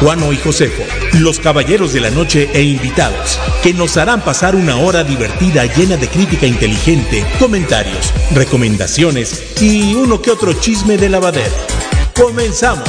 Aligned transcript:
Juano 0.00 0.32
y 0.32 0.36
Josefo, 0.36 0.84
los 1.14 1.40
caballeros 1.40 1.92
de 1.92 2.00
la 2.00 2.10
noche 2.10 2.48
e 2.52 2.62
invitados, 2.62 3.40
que 3.64 3.74
nos 3.74 3.96
harán 3.96 4.20
pasar 4.20 4.54
una 4.54 4.76
hora 4.76 5.02
divertida 5.02 5.66
llena 5.66 5.96
de 5.96 6.08
crítica 6.08 6.46
inteligente, 6.46 7.26
comentarios, 7.40 8.12
recomendaciones 8.32 9.56
y 9.60 9.94
uno 9.94 10.22
que 10.22 10.30
otro 10.30 10.52
chisme 10.52 10.96
de 10.98 11.08
lavadero. 11.08 11.54
¡Comenzamos! 12.14 12.88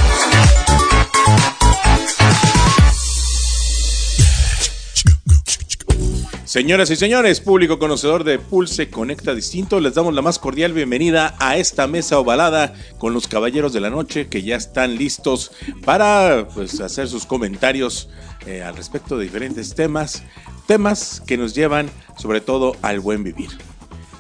Señoras 6.50 6.90
y 6.90 6.96
señores, 6.96 7.42
público 7.42 7.78
conocedor 7.78 8.24
de 8.24 8.40
Pulse 8.40 8.90
Conecta 8.90 9.36
Distinto, 9.36 9.80
les 9.80 9.94
damos 9.94 10.16
la 10.16 10.24
más 10.24 10.40
cordial 10.40 10.74
bienvenida 10.74 11.36
a 11.38 11.58
esta 11.58 11.86
mesa 11.86 12.18
ovalada 12.18 12.74
con 12.98 13.14
los 13.14 13.28
caballeros 13.28 13.72
de 13.72 13.82
la 13.82 13.92
noche 13.92 14.30
que 14.30 14.42
ya 14.42 14.56
están 14.56 14.96
listos 14.96 15.52
para 15.86 16.48
pues, 16.56 16.82
hacer 16.82 17.08
sus 17.08 17.28
comentarios 17.28 18.10
eh, 18.48 18.64
al 18.64 18.76
respecto 18.76 19.16
de 19.16 19.26
diferentes 19.26 19.76
temas, 19.76 20.24
temas 20.66 21.22
que 21.28 21.38
nos 21.38 21.54
llevan 21.54 21.88
sobre 22.18 22.42
todo 22.42 22.76
al 22.82 23.00
buen 23.00 23.24
vivir. 23.24 23.52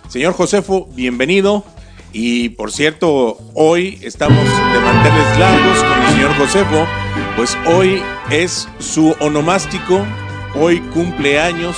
Señor 0.07 0.33
Josefo, 0.33 0.87
bienvenido. 0.93 1.65
Y 2.13 2.49
por 2.49 2.71
cierto, 2.71 3.39
hoy 3.55 3.97
estamos 4.03 4.45
de 4.45 4.79
manteles 4.81 5.39
largos 5.39 5.79
con 5.79 6.03
el 6.03 6.13
señor 6.13 6.37
Josefo, 6.37 6.87
pues 7.35 7.57
hoy 7.65 8.03
es 8.29 8.67
su 8.77 9.15
onomástico, 9.19 10.05
hoy 10.53 10.79
cumpleaños 10.93 11.75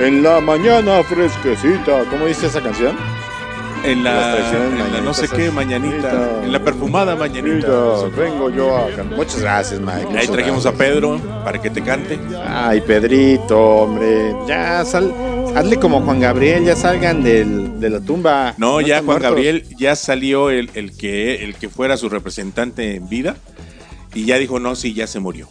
en 0.00 0.22
la 0.22 0.40
mañana 0.40 1.02
fresquecita. 1.04 2.04
¿Cómo 2.10 2.26
dice 2.26 2.46
esa 2.46 2.60
canción? 2.60 2.96
En 3.84 4.04
la, 4.04 4.36
en 4.36 4.92
la 4.92 5.00
no 5.00 5.14
sé 5.14 5.26
qué 5.26 5.50
mañanita, 5.50 6.42
en 6.44 6.52
la 6.52 6.62
perfumada 6.62 7.16
mañanita. 7.16 8.04
vengo 8.14 8.50
yo 8.50 8.76
a 8.76 8.88
cantar. 8.88 9.16
Muchas 9.16 9.40
gracias, 9.40 9.80
Mike. 9.80 10.18
Ahí 10.18 10.28
trajimos 10.28 10.66
a 10.66 10.72
Pedro 10.72 11.18
para 11.44 11.60
que 11.60 11.70
te 11.70 11.82
cante. 11.82 12.18
Ay, 12.46 12.82
Pedrito, 12.82 13.58
hombre. 13.58 14.34
Ya 14.46 14.84
sal, 14.84 15.14
hazle 15.54 15.78
como 15.78 16.02
Juan 16.02 16.20
Gabriel, 16.20 16.64
ya 16.64 16.76
salgan 16.76 17.22
del, 17.22 17.80
de 17.80 17.88
la 17.88 18.00
tumba. 18.00 18.54
No, 18.58 18.82
ya 18.82 19.02
Juan 19.02 19.22
Gabriel 19.22 19.64
ya 19.78 19.96
salió 19.96 20.50
el, 20.50 20.70
el, 20.74 20.94
que, 20.94 21.42
el 21.42 21.54
que 21.54 21.70
fuera 21.70 21.96
su 21.96 22.10
representante 22.10 22.96
en 22.96 23.08
vida 23.08 23.36
y 24.14 24.26
ya 24.26 24.36
dijo, 24.36 24.60
no, 24.60 24.76
sí, 24.76 24.92
ya 24.92 25.06
se 25.06 25.20
murió. 25.20 25.48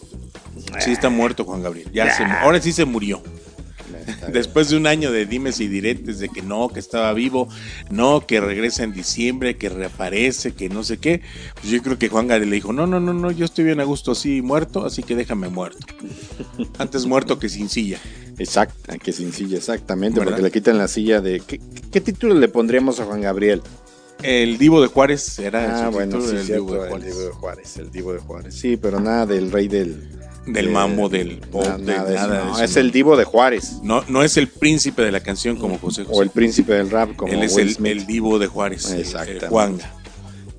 Sí 0.80 0.92
está 0.92 1.10
muerto 1.10 1.46
Juan 1.46 1.64
Gabriel. 1.64 1.90
Ya 1.92 2.14
se, 2.14 2.24
ahora 2.24 2.62
sí 2.62 2.74
se 2.74 2.86
murió. 2.86 3.24
Después 4.32 4.70
de 4.70 4.78
un 4.78 4.88
año 4.88 5.12
de 5.12 5.26
dimes 5.26 5.60
y 5.60 5.68
diretes 5.68 6.20
de 6.20 6.30
que 6.30 6.42
no, 6.42 6.70
que 6.70 6.80
estaba 6.80 7.12
vivo, 7.14 7.48
no, 7.90 8.26
que 8.26 8.40
regresa 8.40 8.84
en 8.84 8.94
diciembre, 8.94 9.58
que 9.58 9.70
reaparece, 9.70 10.54
que 10.54 10.70
no 10.70 10.84
sé 10.84 10.98
qué, 10.98 11.22
pues 11.56 11.68
yo 11.68 11.82
creo 11.82 11.98
que 11.98 12.10
Juan 12.10 12.28
Gabriel 12.28 12.50
le 12.50 12.56
dijo, 12.58 12.74
no, 12.74 12.88
no, 12.88 13.00
no, 13.00 13.14
no, 13.14 13.32
yo 13.32 13.46
estoy 13.46 13.66
bien 13.66 13.80
a 13.80 13.84
gusto 13.84 14.12
así 14.12 14.42
muerto, 14.42 14.86
así 14.86 15.04
que 15.04 15.16
déjame 15.16 15.50
muerto. 15.50 15.86
Antes 16.78 17.06
muerto 17.06 17.40
que 17.40 17.50
sin 17.50 17.70
silla. 17.70 18.00
Exacto, 18.38 18.94
que 19.02 19.12
sin 19.12 19.34
silla, 19.34 19.58
exactamente, 19.58 20.22
porque 20.22 20.42
le 20.42 20.52
quitan 20.52 20.78
la 20.78 20.88
silla 20.88 21.20
de... 21.20 21.42
¿Qué, 21.42 22.02
título 22.02 22.36
le 22.36 22.48
pondríamos 22.48 23.00
a 23.00 23.06
Juan 23.06 23.22
Gabriel? 23.22 23.62
El 24.24 24.58
Divo 24.58 24.82
de 24.82 24.88
Juárez 24.88 25.40
era 25.40 25.86
ah, 25.86 25.90
bueno, 25.90 26.20
sí, 26.22 26.36
el, 26.36 26.48
Divo 26.48 26.74
de 26.74 26.90
Juárez. 26.90 27.06
el 27.06 27.12
Divo 27.12 27.22
de 27.22 27.32
Juárez. 27.32 27.78
El 27.78 27.92
Divo 27.92 28.14
de 28.14 28.20
Juárez. 28.20 28.56
Sí, 28.56 28.78
pero 28.78 29.00
nada 29.00 29.26
del 29.26 29.52
rey 29.52 29.68
del 29.68 30.19
del 30.54 30.70
mambo, 30.70 31.10
del 31.10 31.38
pop, 31.38 31.66
nada, 31.80 32.64
es 32.64 32.76
el 32.76 32.92
divo 32.92 33.18
de 33.18 33.24
Juárez. 33.24 33.80
No, 33.84 34.04
no 34.08 34.24
es 34.24 34.38
el 34.38 34.48
príncipe 34.48 35.02
de 35.02 35.12
la 35.12 35.20
canción 35.20 35.58
como 35.58 35.78
José 35.78 36.04
José. 36.04 36.18
O 36.18 36.24
el 36.24 36.30
príncipe 36.30 36.74
del 36.74 36.90
rap 36.90 37.16
como 37.16 37.32
Él 37.32 37.44
es 37.44 37.58
el, 37.58 38.06
divo 38.06 38.40
de 38.40 38.48
Juárez. 38.48 38.92
Exacto. 38.92 39.48
Juanga. 39.48 39.94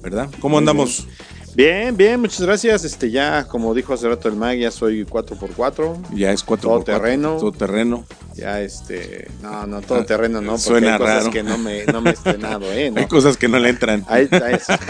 ¿Verdad? 0.03 0.31
¿Cómo 0.41 0.59
andamos? 0.59 1.07
Bien. 1.55 1.97
bien, 1.97 2.21
muchas 2.21 2.41
gracias. 2.41 2.85
Este 2.85 3.11
ya, 3.11 3.47
como 3.47 3.75
dijo 3.75 3.93
hace 3.93 4.09
rato 4.09 4.29
el 4.29 4.37
mag, 4.37 4.57
ya 4.57 4.71
soy 4.71 5.05
4x4. 5.05 6.15
Ya 6.15 6.33
es 6.33 6.47
4x4. 6.47 6.61
Todo 6.61 6.83
terreno. 6.83 7.37
Todo 7.37 7.53
terreno. 7.53 8.05
Ya 8.35 8.61
este, 8.63 9.29
no, 9.43 9.67
no, 9.67 9.83
todo 9.83 10.05
terreno 10.05 10.41
no, 10.41 10.53
porque 10.53 10.63
Suena 10.63 10.93
hay 10.95 10.99
cosas 10.99 11.17
raro. 11.17 11.31
que 11.31 11.43
no 11.43 11.59
me, 11.59 11.85
no 11.85 12.01
me 12.01 12.11
he 12.11 12.13
estrenado, 12.15 12.73
¿eh? 12.73 12.93
Hay 12.95 13.07
cosas 13.07 13.37
que 13.37 13.49
no 13.49 13.59
le 13.59 13.69
entran. 13.69 14.05
Ahí 14.09 14.29
está 14.31 14.51
eso. 14.51 14.73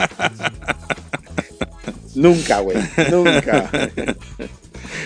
Nunca, 2.14 2.60
güey, 2.60 2.76
nunca. 3.10 3.70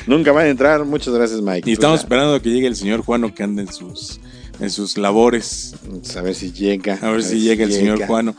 Nunca 0.06 0.32
van 0.32 0.46
a 0.46 0.48
entrar. 0.48 0.84
Muchas 0.84 1.14
gracias, 1.14 1.40
Mike. 1.40 1.68
Y 1.68 1.74
estamos 1.74 2.00
esperando 2.00 2.40
que 2.40 2.50
llegue 2.50 2.66
el 2.66 2.76
señor 2.76 3.02
Juano 3.02 3.34
que 3.34 3.42
ande 3.42 3.62
en 3.62 3.72
sus 3.72 4.20
en 4.60 4.70
sus 4.70 4.96
labores. 4.96 5.74
A 6.16 6.22
ver 6.22 6.34
si 6.34 6.52
llega. 6.52 6.98
A 7.02 7.10
ver, 7.10 7.22
si, 7.22 7.40
llega 7.40 7.64
el 7.64 7.72
señor 7.72 8.04
Juano. 8.06 8.34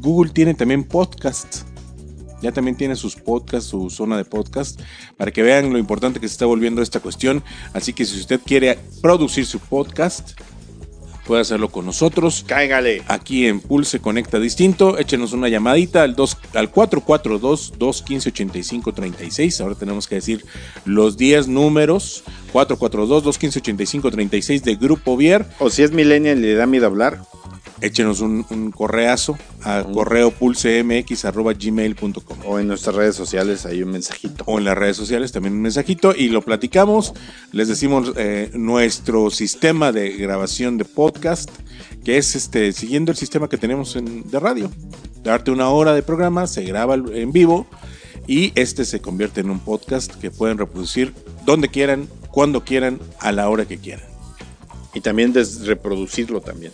Google 0.00 0.32
tiene 0.32 0.54
también 0.54 0.84
podcasts 0.84 1.64
ya 2.44 2.52
también 2.52 2.76
tiene 2.76 2.94
sus 2.94 3.16
podcasts, 3.16 3.70
su 3.70 3.88
zona 3.88 4.18
de 4.18 4.26
podcast, 4.26 4.78
para 5.16 5.30
que 5.30 5.42
vean 5.42 5.72
lo 5.72 5.78
importante 5.78 6.20
que 6.20 6.28
se 6.28 6.32
está 6.32 6.44
volviendo 6.44 6.82
esta 6.82 7.00
cuestión. 7.00 7.42
Así 7.72 7.94
que 7.94 8.04
si 8.04 8.20
usted 8.20 8.38
quiere 8.44 8.78
producir 9.00 9.46
su 9.46 9.60
podcast, 9.60 10.38
puede 11.26 11.40
hacerlo 11.40 11.70
con 11.70 11.86
nosotros. 11.86 12.44
Cáigale. 12.46 13.02
Aquí 13.08 13.46
en 13.46 13.60
Pulse 13.60 14.00
Conecta 14.00 14.38
Distinto. 14.38 14.98
Échenos 14.98 15.32
una 15.32 15.48
llamadita 15.48 16.02
al, 16.02 16.14
2, 16.14 16.36
al 16.52 16.70
442-215-8536. 16.70 19.62
Ahora 19.62 19.74
tenemos 19.74 20.06
que 20.06 20.16
decir 20.16 20.44
los 20.84 21.16
10 21.16 21.48
números. 21.48 22.24
442-215-8536 22.52 24.60
de 24.60 24.76
Grupo 24.76 25.16
Vier. 25.16 25.46
O 25.60 25.70
si 25.70 25.82
es 25.82 25.92
millennial 25.92 26.40
y 26.40 26.42
le 26.42 26.56
da 26.56 26.66
miedo 26.66 26.84
hablar. 26.84 27.22
Échenos 27.80 28.20
un, 28.20 28.44
un 28.50 28.70
correazo 28.70 29.36
a 29.62 29.82
correo 29.82 30.30
pulsemx.gmail.com 30.30 32.38
O 32.46 32.58
en 32.58 32.68
nuestras 32.68 32.94
redes 32.94 33.16
sociales 33.16 33.66
hay 33.66 33.82
un 33.82 33.90
mensajito. 33.90 34.44
o 34.46 34.58
en 34.58 34.64
las 34.64 34.76
redes 34.76 34.96
sociales 34.96 35.32
también 35.32 35.54
un 35.54 35.62
mensajito 35.62 36.14
y 36.14 36.28
lo 36.28 36.42
platicamos. 36.42 37.14
Les 37.52 37.68
decimos 37.68 38.12
eh, 38.16 38.50
nuestro 38.54 39.30
sistema 39.30 39.92
de 39.92 40.12
grabación 40.12 40.78
de 40.78 40.84
podcast, 40.84 41.50
que 42.04 42.18
es 42.18 42.36
este 42.36 42.72
siguiendo 42.72 43.12
el 43.12 43.18
sistema 43.18 43.48
que 43.48 43.58
tenemos 43.58 43.96
en, 43.96 44.30
de 44.30 44.38
radio. 44.38 44.70
Darte 45.22 45.50
una 45.50 45.70
hora 45.70 45.94
de 45.94 46.02
programa, 46.02 46.46
se 46.46 46.64
graba 46.64 46.94
en 46.94 47.32
vivo 47.32 47.66
y 48.26 48.52
este 48.54 48.84
se 48.84 49.00
convierte 49.00 49.40
en 49.40 49.50
un 49.50 49.60
podcast 49.60 50.14
que 50.14 50.30
pueden 50.30 50.58
reproducir 50.58 51.14
donde 51.44 51.68
quieran, 51.68 52.08
cuando 52.30 52.64
quieran, 52.64 53.00
a 53.20 53.32
la 53.32 53.48
hora 53.48 53.66
que 53.66 53.78
quieran. 53.78 54.06
Y 54.92 55.00
también 55.00 55.34
reproducirlo 55.64 56.40
también. 56.40 56.72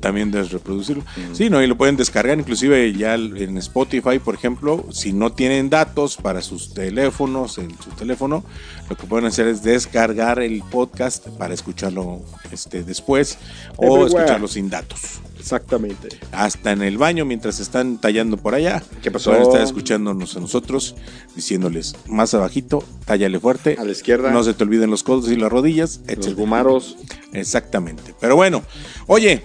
También 0.00 0.30
debes 0.30 0.50
reproducirlo. 0.50 1.04
Sí, 1.32 1.50
no, 1.50 1.62
y 1.62 1.66
lo 1.66 1.76
pueden 1.76 1.96
descargar 1.96 2.38
inclusive 2.38 2.92
ya 2.92 3.14
en 3.14 3.56
Spotify, 3.58 4.18
por 4.18 4.34
ejemplo, 4.34 4.86
si 4.90 5.12
no 5.12 5.32
tienen 5.32 5.70
datos 5.70 6.16
para 6.16 6.42
sus 6.42 6.74
teléfonos, 6.74 7.58
en 7.58 7.70
su 7.82 7.90
teléfono, 7.90 8.44
lo 8.88 8.96
que 8.96 9.06
pueden 9.06 9.26
hacer 9.26 9.46
es 9.46 9.62
descargar 9.62 10.40
el 10.40 10.62
podcast 10.62 11.28
para 11.28 11.54
escucharlo 11.54 12.20
este, 12.52 12.82
después 12.82 13.38
o 13.76 14.06
escucharlo 14.06 14.48
sin 14.48 14.70
datos. 14.70 15.20
Exactamente. 15.38 16.08
Hasta 16.32 16.72
en 16.72 16.80
el 16.80 16.96
baño 16.96 17.26
mientras 17.26 17.60
están 17.60 17.98
tallando 17.98 18.38
por 18.38 18.54
allá. 18.54 18.82
¿Qué 19.02 19.10
pasó? 19.10 19.30
Pueden 19.30 19.46
estar 19.46 19.60
escuchándonos 19.60 20.34
a 20.38 20.40
nosotros, 20.40 20.96
diciéndoles 21.36 21.96
más 22.06 22.32
abajito, 22.32 22.82
tállale 23.04 23.38
fuerte. 23.38 23.76
A 23.78 23.84
la 23.84 23.92
izquierda. 23.92 24.30
No 24.30 24.42
se 24.42 24.54
te 24.54 24.64
olviden 24.64 24.90
los 24.90 25.02
codos 25.02 25.30
y 25.30 25.36
las 25.36 25.52
rodillas, 25.52 26.00
Los 26.16 26.34
gumaros. 26.34 26.96
Exactamente. 27.34 28.14
Pero 28.20 28.36
bueno, 28.36 28.62
oye, 29.06 29.42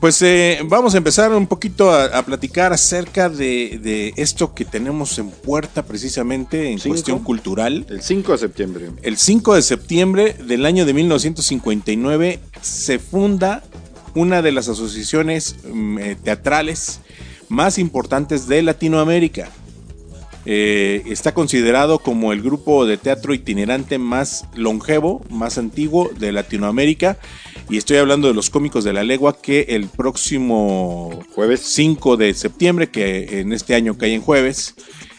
pues 0.00 0.20
eh, 0.22 0.60
vamos 0.64 0.94
a 0.94 0.98
empezar 0.98 1.32
un 1.32 1.46
poquito 1.46 1.90
a, 1.90 2.04
a 2.06 2.24
platicar 2.24 2.72
acerca 2.72 3.28
de, 3.28 3.78
de 3.82 4.12
esto 4.16 4.54
que 4.54 4.64
tenemos 4.64 5.18
en 5.18 5.30
puerta 5.30 5.84
precisamente 5.84 6.70
en 6.70 6.78
Cinco. 6.78 6.94
cuestión 6.94 7.18
cultural. 7.20 7.86
El 7.88 8.02
5 8.02 8.32
de 8.32 8.38
septiembre. 8.38 8.90
El 9.02 9.16
5 9.16 9.54
de 9.54 9.62
septiembre 9.62 10.36
del 10.46 10.66
año 10.66 10.84
de 10.86 10.94
1959 10.94 12.40
se 12.60 12.98
funda 12.98 13.62
una 14.14 14.42
de 14.42 14.52
las 14.52 14.68
asociaciones 14.68 15.56
mm, 15.64 15.98
eh, 15.98 16.16
teatrales 16.22 17.00
más 17.48 17.78
importantes 17.78 18.46
de 18.46 18.62
Latinoamérica. 18.62 19.50
Eh, 20.46 21.02
está 21.06 21.32
considerado 21.32 21.98
como 21.98 22.32
el 22.32 22.42
grupo 22.42 22.84
de 22.84 22.98
teatro 22.98 23.32
itinerante 23.32 23.98
más 23.98 24.44
longevo, 24.54 25.22
más 25.30 25.56
antiguo 25.56 26.10
de 26.18 26.32
Latinoamérica. 26.32 27.18
Y 27.68 27.78
estoy 27.78 27.96
hablando 27.96 28.28
de 28.28 28.34
los 28.34 28.50
cómicos 28.50 28.84
de 28.84 28.92
la 28.92 29.04
legua 29.04 29.38
que 29.40 29.66
el 29.70 29.88
próximo 29.88 31.18
Jueves. 31.34 31.60
5 31.60 32.16
de 32.16 32.34
septiembre, 32.34 32.90
que 32.90 33.40
en 33.40 33.52
este 33.52 33.74
año 33.74 33.96
cae 33.96 34.14
en 34.14 34.20
jueves, 34.20 34.74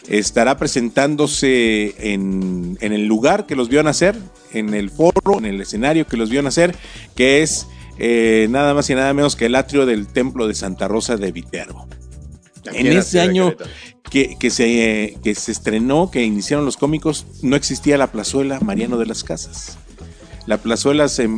estará 0.08 0.56
presentándose 0.56 1.94
en, 1.98 2.78
en 2.80 2.92
el 2.92 3.06
lugar 3.06 3.46
que 3.46 3.56
los 3.56 3.68
vio 3.68 3.82
nacer, 3.82 4.16
en 4.52 4.74
el 4.74 4.90
foro, 4.90 5.38
en 5.38 5.44
el 5.44 5.60
escenario 5.60 6.06
que 6.06 6.16
los 6.16 6.30
vio 6.30 6.42
nacer, 6.42 6.74
que 7.16 7.42
es 7.42 7.66
eh, 7.98 8.46
nada 8.50 8.74
más 8.74 8.88
y 8.90 8.94
nada 8.94 9.12
menos 9.14 9.36
que 9.36 9.46
el 9.46 9.54
atrio 9.54 9.86
del 9.86 10.06
templo 10.06 10.46
de 10.46 10.54
Santa 10.54 10.86
Rosa 10.86 11.16
de 11.16 11.32
Viterbo. 11.32 11.88
En 12.72 12.86
ese 12.88 13.20
año 13.20 13.54
que, 14.10 14.36
que 14.38 14.50
se, 14.50 15.04
eh, 15.04 15.18
que 15.22 15.34
se 15.34 15.52
estrenó, 15.52 16.10
que 16.10 16.22
iniciaron 16.22 16.64
los 16.64 16.76
cómicos, 16.76 17.26
no 17.42 17.56
existía 17.56 17.96
la 17.96 18.08
plazuela 18.08 18.58
Mariano 18.60 18.98
de 18.98 19.06
las 19.06 19.22
Casas. 19.24 19.78
La 20.46 20.58
plazuela 20.58 21.08
se, 21.08 21.28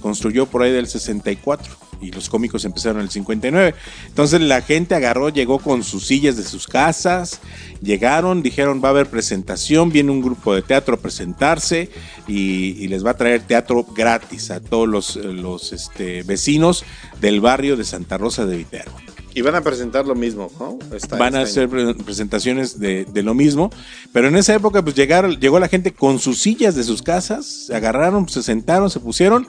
construyó 0.00 0.46
por 0.46 0.62
ahí 0.62 0.72
del 0.72 0.86
64 0.86 1.72
y 2.02 2.10
los 2.12 2.28
cómicos 2.28 2.64
empezaron 2.64 2.98
en 2.98 3.04
el 3.04 3.10
59. 3.10 3.74
Entonces 4.06 4.40
la 4.40 4.62
gente 4.62 4.94
agarró, 4.94 5.28
llegó 5.28 5.58
con 5.58 5.82
sus 5.82 6.06
sillas 6.06 6.36
de 6.36 6.44
sus 6.44 6.66
casas, 6.66 7.40
llegaron, 7.82 8.42
dijeron 8.42 8.80
va 8.82 8.88
a 8.88 8.92
haber 8.92 9.08
presentación, 9.08 9.90
viene 9.90 10.10
un 10.10 10.22
grupo 10.22 10.54
de 10.54 10.62
teatro 10.62 10.94
a 10.94 10.98
presentarse 10.98 11.90
y, 12.26 12.88
les 12.88 13.04
va 13.04 13.12
a 13.12 13.16
traer 13.16 13.42
teatro 13.42 13.84
gratis 13.84 14.50
a 14.50 14.60
todos 14.60 14.88
los, 14.88 15.16
los 15.16 15.72
este, 15.72 16.22
vecinos 16.24 16.84
del 17.20 17.40
barrio 17.40 17.76
de 17.76 17.84
Santa 17.84 18.18
Rosa 18.18 18.46
de 18.46 18.56
Viterbo. 18.56 19.09
Y 19.34 19.42
van 19.42 19.54
a 19.54 19.60
presentar 19.60 20.06
lo 20.06 20.14
mismo, 20.14 20.50
¿no? 20.58 20.78
Esta- 20.94 21.16
Van 21.16 21.34
a 21.36 21.42
este 21.42 21.60
hacer 21.64 21.68
pre- 21.68 21.94
presentaciones 22.04 22.78
de, 22.80 23.04
de 23.04 23.22
lo 23.22 23.32
mismo, 23.34 23.70
pero 24.12 24.28
en 24.28 24.36
esa 24.36 24.54
época 24.54 24.82
pues 24.82 24.96
llegaron, 24.96 25.38
llegó 25.38 25.58
la 25.60 25.68
gente 25.68 25.92
con 25.92 26.18
sus 26.18 26.38
sillas 26.40 26.74
de 26.74 26.82
sus 26.84 27.02
casas, 27.02 27.46
se 27.66 27.74
agarraron, 27.76 28.28
se 28.28 28.42
sentaron, 28.42 28.90
se 28.90 28.98
pusieron. 29.00 29.46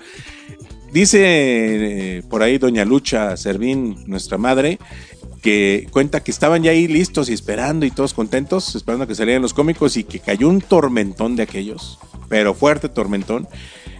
Dice 0.93 1.19
eh, 2.17 2.23
por 2.29 2.43
ahí 2.43 2.57
doña 2.57 2.83
Lucha 2.83 3.37
Servín, 3.37 4.03
nuestra 4.07 4.37
madre, 4.37 4.77
que 5.41 5.87
cuenta 5.91 6.23
que 6.23 6.31
estaban 6.31 6.63
ya 6.63 6.71
ahí 6.71 6.87
listos 6.87 7.29
y 7.29 7.33
esperando 7.33 7.85
y 7.85 7.91
todos 7.91 8.13
contentos, 8.13 8.75
esperando 8.75 9.07
que 9.07 9.15
salieran 9.15 9.41
los 9.41 9.53
cómicos 9.53 9.97
y 9.97 10.03
que 10.03 10.19
cayó 10.19 10.47
un 10.47 10.61
tormentón 10.61 11.35
de 11.35 11.43
aquellos, 11.43 11.99
pero 12.29 12.53
fuerte 12.53 12.89
tormentón. 12.89 13.47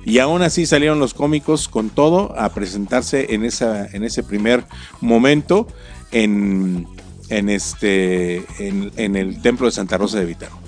Y 0.05 0.19
aún 0.19 0.41
así 0.41 0.65
salieron 0.65 0.99
los 0.99 1.13
cómicos 1.13 1.67
con 1.67 1.89
todo 1.89 2.37
a 2.39 2.49
presentarse 2.49 3.33
en, 3.33 3.43
esa, 3.43 3.85
en 3.87 4.03
ese 4.03 4.23
primer 4.23 4.63
momento 4.99 5.67
en, 6.11 6.87
en, 7.29 7.49
este, 7.49 8.37
en, 8.59 8.91
en 8.97 9.15
el 9.15 9.41
templo 9.41 9.67
de 9.67 9.71
Santa 9.71 9.97
Rosa 9.97 10.19
de 10.19 10.25
Viterbo. 10.25 10.60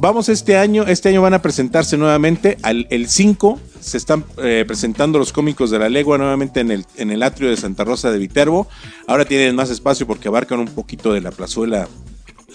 Vamos 0.00 0.28
este 0.28 0.56
año, 0.56 0.84
este 0.86 1.08
año 1.08 1.22
van 1.22 1.34
a 1.34 1.42
presentarse 1.42 1.96
nuevamente, 1.96 2.56
al, 2.62 2.86
el 2.90 3.08
5 3.08 3.58
se 3.80 3.96
están 3.96 4.24
eh, 4.40 4.62
presentando 4.64 5.18
los 5.18 5.32
cómicos 5.32 5.72
de 5.72 5.80
la 5.80 5.88
legua 5.88 6.16
nuevamente 6.16 6.60
en 6.60 6.70
el, 6.70 6.86
en 6.96 7.10
el 7.10 7.20
atrio 7.24 7.50
de 7.50 7.56
Santa 7.56 7.82
Rosa 7.82 8.12
de 8.12 8.18
Viterbo. 8.18 8.68
Ahora 9.08 9.24
tienen 9.24 9.56
más 9.56 9.70
espacio 9.70 10.06
porque 10.06 10.28
abarcan 10.28 10.60
un 10.60 10.68
poquito 10.68 11.12
de 11.12 11.20
la 11.20 11.32
plazuela 11.32 11.88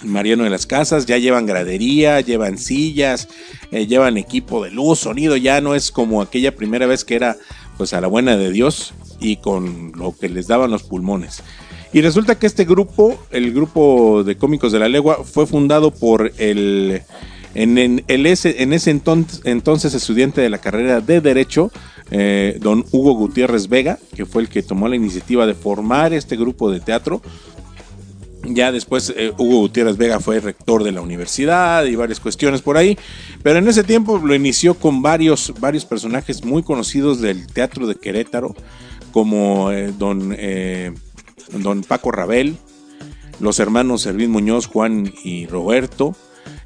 Mariano 0.04 0.46
de 0.46 0.52
las 0.52 0.66
Casas, 0.66 1.06
ya 1.06 1.18
llevan 1.18 1.46
gradería, 1.46 2.22
llevan 2.22 2.58
sillas, 2.58 3.28
eh, 3.72 3.88
llevan 3.88 4.18
equipo 4.18 4.64
de 4.64 4.72
luz, 4.72 5.00
sonido, 5.00 5.36
ya 5.36 5.60
no 5.60 5.76
es 5.76 5.92
como 5.92 6.22
aquella 6.22 6.56
primera 6.56 6.88
vez 6.88 7.04
que 7.04 7.16
era 7.16 7.36
pues 7.78 7.92
a 7.92 8.00
la 8.00 8.08
buena 8.08 8.38
de 8.38 8.52
Dios 8.52 8.94
y 9.20 9.36
con 9.36 9.92
lo 9.98 10.16
que 10.18 10.30
les 10.30 10.48
daban 10.48 10.72
los 10.72 10.84
pulmones. 10.84 11.44
Y 11.92 12.00
resulta 12.00 12.40
que 12.40 12.48
este 12.48 12.64
grupo, 12.64 13.20
el 13.32 13.52
grupo 13.54 14.24
de 14.24 14.38
cómicos 14.38 14.72
de 14.72 14.80
la 14.80 14.88
legua, 14.88 15.26
fue 15.26 15.46
fundado 15.46 15.92
por 15.92 16.32
el 16.38 17.04
en, 17.56 18.26
ese, 18.26 18.64
en 18.64 18.74
ese 18.74 18.90
entonces, 18.92 19.94
estudiante 19.94 20.42
de 20.42 20.50
la 20.50 20.58
carrera 20.58 21.02
de 21.02 21.22
Derecho, 21.22 21.72
eh, 22.10 22.58
don 22.60 22.86
Hugo 22.92 23.14
Gutiérrez 23.14 23.68
Vega, 23.68 24.00
que 24.16 24.26
fue 24.26 24.42
el 24.42 24.50
que 24.50 24.64
tomó 24.64 24.88
la 24.88 24.96
iniciativa 24.96 25.46
de 25.46 25.54
formar 25.54 26.14
este 26.14 26.36
grupo 26.36 26.72
de 26.72 26.80
teatro. 26.80 27.22
Ya 28.46 28.72
después 28.72 29.14
eh, 29.16 29.32
Hugo 29.38 29.60
Gutiérrez 29.60 29.98
Vega 29.98 30.20
fue 30.20 30.40
rector 30.40 30.84
de 30.84 30.92
la 30.92 31.02
universidad 31.02 31.86
y 31.86 31.96
varias 31.96 32.20
cuestiones 32.20 32.62
por 32.62 32.76
ahí. 32.76 32.98
Pero 33.42 33.60
en 33.60 33.68
ese 33.68 33.84
tiempo 33.84 34.18
lo 34.18 34.36
inició 34.36 34.74
con 34.74 35.02
varios, 35.02 35.54
personajes 35.88 36.44
muy 36.44 36.64
conocidos 36.64 37.22
del 37.22 37.48
teatro 37.48 37.88
de 37.88 37.96
Querétaro, 37.96 38.56
como 39.12 39.72
eh, 39.72 39.94
don, 39.98 40.36
don 41.62 41.84
Paco 41.84 42.12
Rabel, 42.12 42.58
los 43.40 43.60
hermanos 43.60 44.02
Servín 44.02 44.32
Muñoz, 44.32 44.66
Juan 44.66 45.14
y 45.24 45.46
Roberto, 45.46 46.16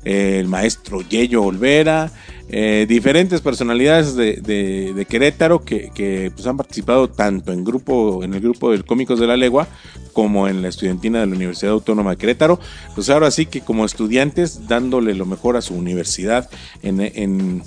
el 0.04 0.48
maestro 0.48 1.02
Yello 1.02 1.44
Olvera, 1.44 2.12
eh, 2.50 2.86
diferentes 2.88 3.42
personalidades 3.42 4.16
de, 4.16 4.38
de- 4.38 4.94
de 4.94 5.06
Querétaro 5.06 5.66
que, 5.66 5.90
que, 5.94 6.32
pues, 6.34 6.48
han 6.48 6.56
participado 6.56 7.10
tanto 7.10 7.52
en 7.52 7.64
grupo, 7.66 8.24
en 8.24 8.34
el 8.34 8.40
grupo 8.40 8.72
de 8.72 8.82
cómicos 8.84 9.20
de 9.20 9.28
la 9.28 9.36
legua, 9.36 9.68
como 10.14 10.48
en 10.48 10.62
la 10.62 10.70
estudiantina 10.70 11.20
de 11.20 11.28
la 11.28 11.36
Universidad 11.36 11.74
Autónoma 11.74 12.12
de 12.12 12.18
Querétaro. 12.18 12.60
Pues 12.96 13.10
ahora 13.10 13.32
sí 13.32 13.46
que 13.48 13.62
como 13.62 13.86
estudiantes 13.86 14.68
dándole 14.68 15.14
lo 15.14 15.26
mejor 15.26 15.58
a 15.58 15.62
su 15.62 15.76
universidad 15.76 16.50
en, 16.82 17.02
en- 17.02 17.64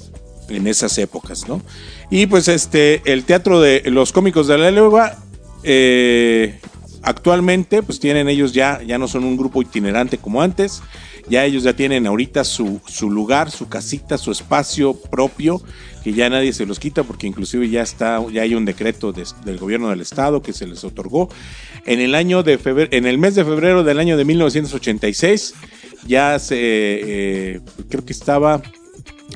en 0.48 0.66
esas 0.66 0.96
épocas, 0.98 1.46
¿no? 1.46 1.60
Y 2.10 2.26
pues 2.26 2.48
este, 2.48 3.02
el 3.04 3.22
teatro 3.24 3.60
de 3.60 3.82
los 3.86 4.12
cómicos 4.12 4.48
de 4.48 4.58
la 4.58 4.70
legua, 4.72 5.16
eh, 5.62 6.58
actualmente 7.02 7.82
pues 7.82 8.00
tienen 8.00 8.28
ellos 8.28 8.52
ya, 8.52 8.82
ya 8.82 8.98
no 8.98 9.06
son 9.08 9.24
un 9.24 9.36
grupo 9.36 9.62
itinerante 9.62 10.18
como 10.18 10.42
antes, 10.42 10.82
ya 11.30 11.44
ellos 11.46 11.62
ya 11.62 11.74
tienen 11.74 12.06
ahorita 12.06 12.44
su, 12.44 12.80
su 12.86 13.08
lugar, 13.10 13.50
su 13.50 13.68
casita, 13.68 14.18
su 14.18 14.30
espacio 14.32 14.92
propio, 14.94 15.62
que 16.04 16.12
ya 16.12 16.28
nadie 16.28 16.52
se 16.52 16.66
los 16.66 16.78
quita 16.78 17.04
porque 17.04 17.26
inclusive 17.26 17.68
ya 17.70 17.82
está, 17.82 18.22
ya 18.32 18.42
hay 18.42 18.54
un 18.54 18.64
decreto 18.64 19.12
de- 19.12 19.24
del 19.44 19.58
gobierno 19.58 19.88
del 19.90 20.00
estado 20.00 20.42
que 20.42 20.52
se 20.52 20.66
les 20.66 20.82
otorgó. 20.84 21.28
En 21.86 22.00
el 22.00 22.14
año 22.14 22.42
de 22.42 22.58
febrero, 22.58 22.90
en 22.92 23.06
el 23.06 23.16
mes 23.18 23.34
de 23.36 23.44
febrero 23.44 23.84
del 23.84 23.98
año 23.98 24.16
de 24.16 24.24
1986, 24.24 25.54
ya 26.06 26.38
se, 26.38 26.56
eh, 26.58 27.60
creo 27.88 28.04
que 28.04 28.12
estaba 28.12 28.60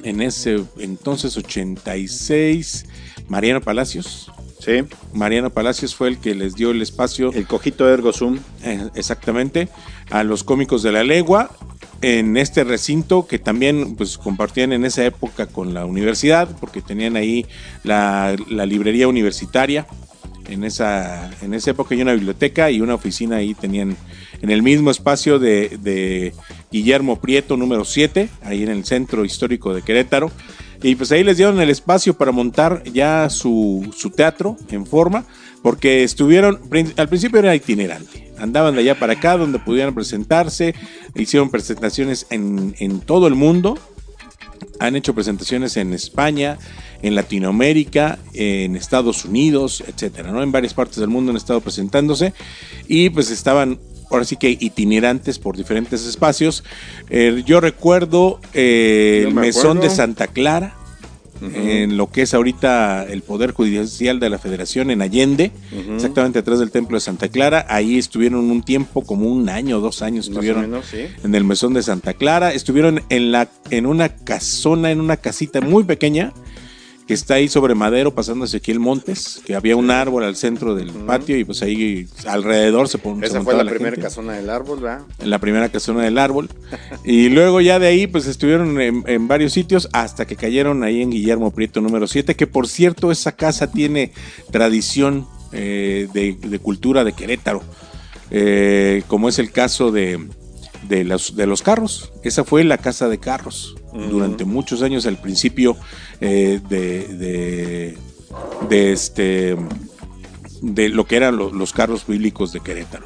en 0.02 0.20
ese 0.20 0.62
entonces 0.78 1.36
86, 1.36 2.86
Mariano 3.28 3.60
Palacios. 3.60 4.30
Sí, 4.60 4.82
Mariano 5.12 5.50
Palacios 5.50 5.94
fue 5.94 6.08
el 6.08 6.18
que 6.18 6.34
les 6.34 6.54
dio 6.54 6.70
el 6.70 6.80
espacio 6.80 7.30
el 7.34 7.46
cojito 7.46 7.86
Ergo 7.88 8.12
Zoom. 8.14 8.38
eh, 8.62 8.88
exactamente 8.94 9.68
a 10.10 10.24
los 10.24 10.42
cómicos 10.42 10.82
de 10.82 10.90
la 10.92 11.04
legua 11.04 11.50
en 12.04 12.36
este 12.36 12.64
recinto 12.64 13.26
que 13.26 13.38
también 13.38 13.96
pues 13.96 14.18
compartían 14.18 14.74
en 14.74 14.84
esa 14.84 15.04
época 15.06 15.46
con 15.46 15.72
la 15.72 15.86
universidad 15.86 16.48
porque 16.60 16.82
tenían 16.82 17.16
ahí 17.16 17.46
la, 17.82 18.36
la 18.50 18.66
librería 18.66 19.08
universitaria 19.08 19.86
En 20.48 20.64
esa, 20.64 21.30
en 21.40 21.54
esa 21.54 21.70
época 21.70 21.94
hay 21.94 22.02
una 22.02 22.12
biblioteca 22.12 22.70
y 22.70 22.82
una 22.82 22.94
oficina 22.94 23.36
ahí 23.36 23.54
tenían 23.54 23.96
en 24.42 24.50
el 24.50 24.62
mismo 24.62 24.90
espacio 24.90 25.38
de, 25.38 25.78
de 25.80 26.34
Guillermo 26.70 27.18
Prieto, 27.18 27.56
número 27.56 27.86
7, 27.86 28.28
ahí 28.42 28.62
en 28.62 28.68
el 28.68 28.84
centro 28.84 29.24
histórico 29.24 29.72
de 29.72 29.80
Querétaro. 29.80 30.30
Y 30.82 30.96
pues 30.96 31.10
ahí 31.12 31.24
les 31.24 31.38
dieron 31.38 31.58
el 31.62 31.70
espacio 31.70 32.12
para 32.12 32.30
montar 32.30 32.82
ya 32.84 33.30
su, 33.30 33.90
su 33.96 34.10
teatro 34.10 34.58
en 34.68 34.84
forma, 34.84 35.24
porque 35.64 36.04
estuvieron, 36.04 36.60
al 36.98 37.08
principio 37.08 37.38
era 37.38 37.56
itinerante, 37.56 38.30
andaban 38.38 38.74
de 38.74 38.82
allá 38.82 38.98
para 38.98 39.14
acá 39.14 39.38
donde 39.38 39.58
pudieran 39.58 39.94
presentarse, 39.94 40.74
hicieron 41.14 41.50
presentaciones 41.50 42.26
en, 42.28 42.74
en 42.80 43.00
todo 43.00 43.26
el 43.28 43.34
mundo, 43.34 43.78
han 44.78 44.94
hecho 44.94 45.14
presentaciones 45.14 45.78
en 45.78 45.94
España, 45.94 46.58
en 47.00 47.14
Latinoamérica, 47.14 48.18
en 48.34 48.76
Estados 48.76 49.24
Unidos, 49.24 49.82
etcétera, 49.86 50.32
¿no? 50.32 50.42
En 50.42 50.52
varias 50.52 50.74
partes 50.74 50.96
del 50.98 51.08
mundo 51.08 51.30
han 51.30 51.38
estado 51.38 51.62
presentándose 51.62 52.34
y 52.86 53.08
pues 53.08 53.30
estaban 53.30 53.80
ahora 54.10 54.26
sí 54.26 54.36
que 54.36 54.50
itinerantes 54.50 55.38
por 55.38 55.56
diferentes 55.56 56.04
espacios. 56.04 56.62
Eh, 57.08 57.42
yo 57.46 57.62
recuerdo 57.62 58.38
eh, 58.52 59.24
el 59.28 59.32
mesón 59.32 59.80
de 59.80 59.88
Santa 59.88 60.26
Clara, 60.26 60.76
en 61.54 61.96
lo 61.96 62.10
que 62.10 62.22
es 62.22 62.34
ahorita 62.34 63.04
el 63.04 63.22
Poder 63.22 63.52
Judicial 63.52 64.20
de 64.20 64.30
la 64.30 64.38
Federación 64.38 64.90
en 64.90 65.02
Allende, 65.02 65.52
exactamente 65.94 66.38
atrás 66.38 66.58
del 66.58 66.70
Templo 66.70 66.96
de 66.96 67.00
Santa 67.00 67.28
Clara. 67.28 67.66
Ahí 67.68 67.98
estuvieron 67.98 68.50
un 68.50 68.62
tiempo, 68.62 69.02
como 69.02 69.28
un 69.28 69.48
año, 69.48 69.80
dos 69.80 70.02
años, 70.02 70.28
estuvieron 70.28 70.80
en 71.22 71.34
el 71.34 71.44
Mesón 71.44 71.74
de 71.74 71.82
Santa 71.82 72.14
Clara. 72.14 72.52
Estuvieron 72.52 73.02
en, 73.08 73.32
la, 73.32 73.48
en 73.70 73.86
una 73.86 74.08
casona, 74.08 74.90
en 74.90 75.00
una 75.00 75.16
casita 75.16 75.60
muy 75.60 75.84
pequeña, 75.84 76.32
que 77.06 77.14
está 77.14 77.34
ahí 77.34 77.48
sobre 77.48 77.74
Madero 77.74 78.14
pasando 78.14 78.46
hacia 78.46 78.60
el 78.64 78.80
Montes, 78.80 79.42
que 79.44 79.54
había 79.54 79.76
un 79.76 79.90
árbol 79.90 80.24
al 80.24 80.36
centro 80.36 80.74
del 80.74 80.90
patio 80.90 81.36
y 81.36 81.44
pues 81.44 81.62
ahí 81.62 82.06
alrededor 82.26 82.88
se 82.88 82.98
pone. 82.98 83.26
Esa 83.26 83.42
fue 83.42 83.54
la, 83.54 83.64
primera 83.64 83.96
casona 83.96 84.32
del 84.34 84.48
árbol, 84.48 84.80
¿verdad? 84.80 85.02
En 85.18 85.28
la 85.28 85.38
primera 85.38 85.68
casona 85.68 86.02
del 86.02 86.16
árbol. 86.16 86.48
y 87.04 87.28
luego 87.28 87.60
ya 87.60 87.78
de 87.78 87.88
ahí 87.88 88.06
pues 88.06 88.26
estuvieron 88.26 88.80
en, 88.80 89.28
varios 89.28 89.52
sitios 89.52 89.88
hasta 89.92 90.26
que 90.26 90.36
cayeron 90.36 90.82
ahí 90.82 91.02
en 91.02 91.10
Guillermo 91.10 91.50
Prieto 91.50 91.80
número 91.82 92.06
7, 92.06 92.36
que 92.36 92.46
por 92.46 92.68
cierto 92.68 93.10
esa 93.10 93.32
casa 93.32 93.70
tiene 93.70 94.12
tradición 94.50 95.26
eh, 95.52 96.08
de, 96.14 96.58
cultura 96.58 97.04
de 97.04 97.12
Querétaro, 97.12 97.62
eh, 98.30 99.02
como 99.08 99.28
es 99.28 99.38
el 99.38 99.52
caso 99.52 99.92
de, 99.92 100.26
de, 100.88 101.04
los, 101.04 101.36
de 101.36 101.46
los 101.46 101.60
carros. 101.60 102.12
Esa 102.22 102.44
fue 102.44 102.64
la 102.64 102.78
casa 102.78 103.08
de 103.08 103.18
carros 103.18 103.76
durante 103.94 104.44
muchos 104.44 104.82
años 104.82 105.06
al 105.06 105.18
principio 105.18 105.76
eh, 106.20 106.60
de, 106.68 107.96
de, 108.68 108.92
este 108.92 109.56
de 110.62 110.88
lo 110.88 111.06
que 111.06 111.16
eran 111.16 111.36
los, 111.36 111.72
carros 111.72 112.06
bíblicos 112.06 112.52
de 112.52 112.60
Querétaro. 112.60 113.04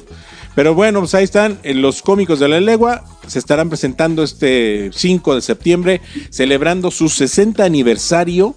Pero 0.55 0.73
bueno, 0.73 0.99
pues 0.99 1.13
ahí 1.13 1.23
están 1.23 1.59
eh, 1.63 1.73
los 1.73 2.01
cómicos 2.01 2.39
de 2.39 2.47
la 2.47 2.59
legua. 2.59 3.05
Se 3.27 3.39
estarán 3.39 3.69
presentando 3.69 4.23
este 4.23 4.89
5 4.93 5.35
de 5.35 5.41
septiembre, 5.41 6.01
celebrando 6.31 6.89
su 6.89 7.07
60 7.07 7.63
aniversario, 7.63 8.55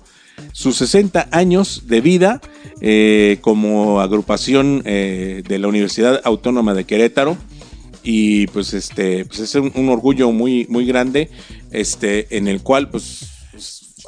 sus 0.53 0.77
60 0.77 1.29
años 1.31 1.83
de 1.87 2.01
vida 2.01 2.41
eh, 2.81 3.39
como 3.43 4.01
agrupación 4.01 4.83
de 4.83 5.59
la 5.61 5.69
Universidad 5.69 6.21
Autónoma 6.25 6.75
de 6.75 6.85
Querétaro 6.85 7.37
y 8.03 8.47
pues 8.49 8.75
este 8.75 9.25
pues 9.25 9.41
es 9.41 9.55
un, 9.55 9.89
orgullo 9.89 10.33
muy 10.33 10.67
muy 10.69 10.85
grande 10.87 11.31
este 11.73 12.37
en 12.37 12.49
el 12.49 12.63
cual 12.63 12.89
pues 12.89 13.29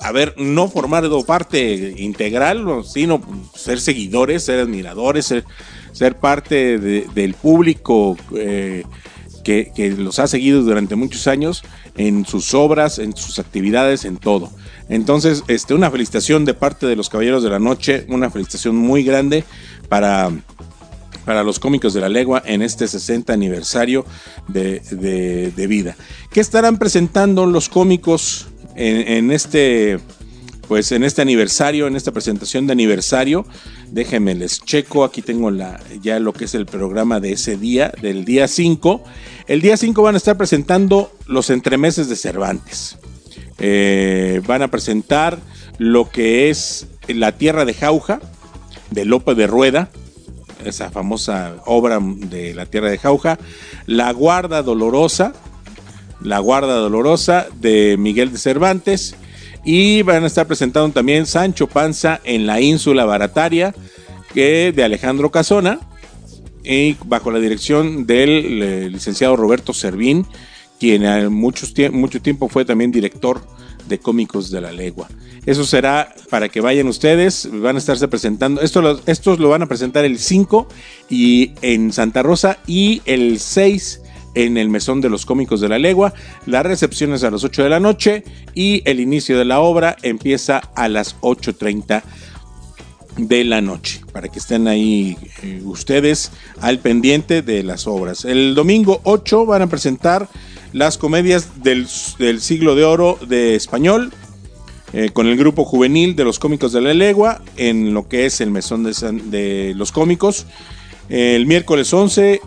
a 0.01 0.13
ver 0.13 0.35
no 0.37 0.69
formar 0.69 1.09
parte 1.27 1.95
integral 1.97 2.85
sino 2.85 3.21
ser 3.55 3.81
seguidores 3.81 4.45
ser 4.45 4.61
admiradores 4.61 5.27
ser, 5.27 5.45
ser 5.93 6.19
parte 6.19 6.79
del 6.79 7.35
público 7.35 8.17
eh, 8.37 8.85
que, 9.45 9.73
que, 9.75 9.91
los 9.91 10.19
ha 10.21 10.27
seguido 10.27 10.63
durante 10.63 10.97
muchos 10.97 11.27
años 11.27 11.63
en 11.97 12.25
sus 12.25 12.55
obras 12.55 12.99
en 12.99 13.15
sus 13.15 13.39
actividades 13.39 14.07
en 14.07 14.17
todo. 14.17 14.51
Entonces 14.89 15.45
este 15.49 15.75
una 15.75 15.91
felicitación 15.91 16.45
de 16.45 16.55
parte 16.55 16.87
de 16.87 16.97
los 16.97 17.09
caballeros 17.09 17.43
de 17.43 17.51
la 17.51 17.59
noche 17.59 18.07
una 18.09 18.31
felicitación 18.31 18.77
muy 18.77 19.05
grande 19.05 19.45
para 19.89 20.31
para 21.25 21.43
los 21.43 21.59
cómicos 21.59 21.95
de 21.95 22.01
la 22.01 22.09
legua 22.09 22.43
en 22.45 22.63
este 22.63 22.87
60 22.87 23.33
aniversario 23.33 24.05
de, 24.49 25.67
vida. 25.69 25.97
¿Qué 26.31 26.41
estarán 26.41 26.79
presentando 26.79 27.47
los 27.47 27.69
cómicos 27.69 28.47
en, 28.77 29.31
este 29.31 29.99
pues 30.69 30.93
en 30.93 31.05
este 31.05 31.23
aniversario, 31.23 31.87
en 31.87 31.97
esta 31.97 32.13
presentación 32.13 32.67
de 32.67 32.73
aniversario, 32.73 33.47
déjenme 33.91 34.35
les 34.35 34.61
checo, 34.61 35.05
aquí 35.05 35.23
tengo 35.23 35.51
la, 35.51 35.81
ya 36.03 36.19
lo 36.19 36.33
que 36.33 36.47
es 36.47 36.55
el 36.55 36.67
programa 36.67 37.21
de 37.21 37.33
ese 37.33 37.57
día, 37.57 37.93
del 38.01 38.25
día 38.25 38.49
5. 38.49 39.03
El 39.47 39.61
día 39.61 39.77
5 39.77 40.03
van 40.03 40.15
a 40.15 40.19
estar 40.19 40.37
presentando 40.37 41.13
los 41.27 41.51
entremeses 41.51 42.09
de 42.09 42.17
Cervantes. 42.17 42.99
Eh, 43.59 44.41
van 44.47 44.63
a 44.63 44.69
presentar 44.69 45.39
lo 45.79 46.11
que 46.11 46.51
es 46.51 46.87
La 47.09 47.33
Tierra 47.33 47.65
de 47.65 47.75
Jauja, 47.75 48.21
de 48.91 49.05
Lope 49.05 49.35
de 49.35 49.47
Rueda, 49.47 49.91
esa 50.65 50.91
famosa 50.91 51.57
obra 51.67 51.99
de 52.01 52.55
la 52.55 52.67
Tierra 52.67 52.91
de 52.91 52.99
Jauja, 52.99 53.39
La 53.87 54.13
Guarda 54.13 54.63
Dolorosa, 54.63 55.33
La 56.21 56.39
Guarda 56.39 56.75
Dolorosa 56.75 57.47
de 57.61 57.97
Miguel 57.99 58.33
de 58.33 58.39
Cervantes, 58.39 59.17
y 59.65 60.03
van 60.03 60.25
a 60.25 60.27
estar 60.27 60.47
presentando 60.47 60.93
también 60.93 61.27
Sancho 61.27 61.67
Panza 61.67 62.21
en 62.25 62.47
la 62.47 62.61
Ínsula 62.61 63.05
Barataria, 63.05 63.75
que 64.33 64.73
de 64.73 64.85
Alejandro 64.85 65.31
Casona, 65.31 65.81
y 66.65 66.97
bajo 67.05 67.31
la 67.31 67.39
dirección 67.39 68.07
del 68.07 68.63
eh, 68.63 68.89
licenciado 68.91 69.37
Roberto 69.37 69.73
Servín, 69.73 70.27
quien 70.81 71.33
mucho 71.33 72.21
tiempo 72.21 72.49
fue 72.49 72.65
también 72.65 72.91
director 72.91 73.41
de 73.89 73.99
cómicos 73.99 74.51
de 74.51 74.61
la 74.61 74.73
legua. 74.73 75.09
Eso 75.47 75.65
será 75.65 76.15
para 76.31 76.49
que 76.49 76.61
vayan 76.61 76.87
ustedes, 76.89 77.49
van 77.53 77.77
a 77.77 77.79
estarse 77.79 78.09
presentando. 78.09 78.61
Esto 78.61 79.01
estos 79.07 79.39
lo 79.39 79.49
van 79.49 79.63
a 79.63 79.67
presentar 79.67 80.05
el 80.05 80.19
5 80.19 80.69
y 81.11 81.53
en 81.63 81.93
Santa 81.93 82.23
Rosa 82.23 82.59
y 82.67 83.03
el 83.05 83.39
6 83.39 84.01
en 84.35 84.57
el 84.57 84.69
Mesón 84.69 85.01
de 85.01 85.09
los 85.09 85.27
Cómicos 85.27 85.61
de 85.61 85.69
la 85.69 85.79
Legua. 85.79 86.13
La 86.47 86.63
recepción 86.63 87.13
es 87.13 87.25
a 87.25 87.31
las 87.31 87.45
8 87.45 87.63
de 87.63 87.69
la 87.69 87.81
noche 87.81 88.25
y 88.55 88.83
el 88.85 89.01
inicio 89.01 89.39
de 89.39 89.45
la 89.45 89.61
obra 89.61 89.97
empieza 90.03 90.59
a 90.75 90.89
las 90.89 91.21
8.30 91.21 92.03
de 93.17 93.45
la 93.45 93.61
noche, 93.61 94.01
para 94.13 94.29
que 94.29 94.41
estén 94.41 94.67
ahí 94.67 95.17
eh, 95.43 95.63
ustedes 95.65 96.33
al 96.61 96.81
pendiente 96.81 97.43
de 97.43 97.63
las 97.63 97.87
obras. 97.87 98.25
El 98.25 98.55
domingo 98.55 99.01
8 99.05 99.47
van 99.47 99.63
a 99.63 99.67
presentar 99.69 100.29
las 100.73 100.99
comedias 100.99 101.63
del, 101.63 101.87
del 102.19 102.41
siglo 102.41 102.75
de 102.75 102.85
oro 102.85 103.17
de 103.29 103.55
español, 103.55 104.13
eh, 104.97 105.11
con 105.13 105.27
el 105.27 105.37
grupo 105.37 105.65
juvenil 105.65 106.15
de 106.15 106.23
los 106.23 106.39
cómicos 106.39 106.73
de 106.73 106.81
la 106.81 106.95
legua 106.95 107.43
en 107.57 107.95
lo 107.95 108.07
que 108.07 108.27
es 108.27 108.41
el 108.41 108.53
mesón 108.53 108.85
de, 108.85 109.73
los 109.75 109.91
cómicos. 109.91 110.47
El 111.09 111.47
miércoles 111.47 111.93
11 111.93 112.41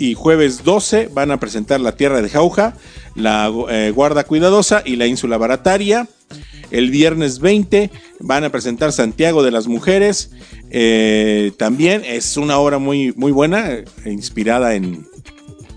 y 0.00 0.14
jueves 0.14 0.64
12 0.64 1.10
van 1.14 1.30
a 1.30 1.38
presentar 1.38 1.80
La 1.80 1.94
Tierra 1.94 2.20
de 2.20 2.28
Jauja, 2.28 2.74
La 3.14 3.52
eh, 3.70 3.92
Guarda 3.94 4.24
Cuidadosa 4.24 4.82
y 4.84 4.96
La 4.96 5.06
Ínsula 5.06 5.38
Barataria. 5.38 6.08
El 6.72 6.90
viernes 6.90 7.38
20 7.38 7.92
van 8.18 8.42
a 8.42 8.50
presentar 8.50 8.90
Santiago 8.90 9.44
de 9.44 9.52
las 9.52 9.68
Mujeres. 9.68 10.32
Eh, 10.70 11.52
también 11.56 12.02
es 12.04 12.36
una 12.36 12.58
obra 12.58 12.78
muy, 12.78 13.12
muy 13.14 13.30
buena, 13.30 13.76
inspirada 14.04 14.74
en, 14.74 15.06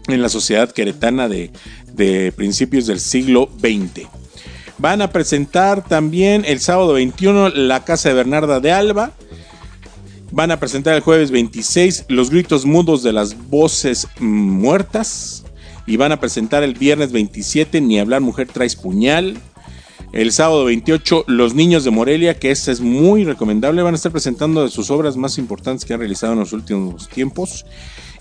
la 0.07 0.29
sociedad 0.29 0.71
queretana 0.71 1.29
de, 1.29 1.51
de 1.93 2.31
principios 2.31 2.87
del 2.87 2.99
siglo 2.99 3.47
XX. 3.59 4.07
Van 4.77 5.01
a 5.01 5.09
presentar 5.09 5.85
también 5.85 6.43
el 6.45 6.59
sábado 6.59 6.93
21 6.93 7.49
La 7.49 7.85
Casa 7.85 8.09
de 8.09 8.15
Bernarda 8.15 8.59
de 8.59 8.73
Alba. 8.73 9.13
Van 10.31 10.51
a 10.51 10.59
presentar 10.59 10.95
el 10.95 11.01
jueves 11.01 11.31
26 11.31 12.05
Los 12.09 12.29
Gritos 12.29 12.65
Mudos 12.65 13.01
de 13.01 13.13
las 13.13 13.49
Voces 13.49 14.07
Muertas. 14.19 15.45
Y 15.87 15.95
van 15.95 16.11
a 16.11 16.19
presentar 16.19 16.63
el 16.63 16.73
viernes 16.73 17.13
27 17.13 17.79
Ni 17.79 17.99
hablar 17.99 18.19
mujer 18.19 18.47
traes 18.47 18.75
puñal. 18.75 19.37
El 20.11 20.33
sábado 20.33 20.65
28 20.65 21.23
Los 21.27 21.53
Niños 21.53 21.85
de 21.85 21.91
Morelia, 21.91 22.37
que 22.37 22.51
este 22.51 22.71
es 22.73 22.81
muy 22.81 23.23
recomendable. 23.23 23.81
Van 23.81 23.93
a 23.93 23.97
estar 23.97 24.11
presentando 24.11 24.61
de 24.63 24.69
sus 24.69 24.91
obras 24.91 25.15
más 25.15 25.37
importantes 25.37 25.85
que 25.85 25.93
han 25.93 25.99
realizado 25.99 26.33
en 26.33 26.39
los 26.39 26.51
últimos 26.51 27.07
tiempos. 27.07 27.65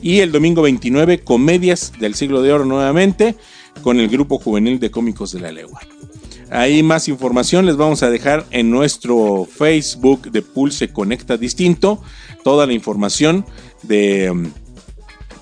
Y 0.00 0.20
el 0.20 0.30
domingo 0.30 0.62
29 0.62 1.25
Comedias 1.25 1.92
del 1.99 2.14
siglo 2.14 2.42
de 2.42 2.52
oro 2.52 2.64
nuevamente 2.64 3.34
con 3.82 3.99
el 3.99 4.08
grupo 4.08 4.38
juvenil 4.38 4.78
de 4.78 4.92
cómicos 4.92 5.32
de 5.32 5.40
la 5.40 5.50
legua. 5.50 5.80
Ahí 6.54 6.84
más 6.84 7.08
información 7.08 7.66
les 7.66 7.76
vamos 7.76 8.04
a 8.04 8.11
dejar 8.11 8.46
en 8.52 8.70
nuestro 8.70 9.44
Facebook 9.44 10.30
de 10.30 10.40
Pulse 10.40 10.92
Conecta 10.92 11.37
Distinto. 11.37 12.00
Toda 12.44 12.64
la 12.64 12.73
información 12.73 13.44
de, 13.82 14.52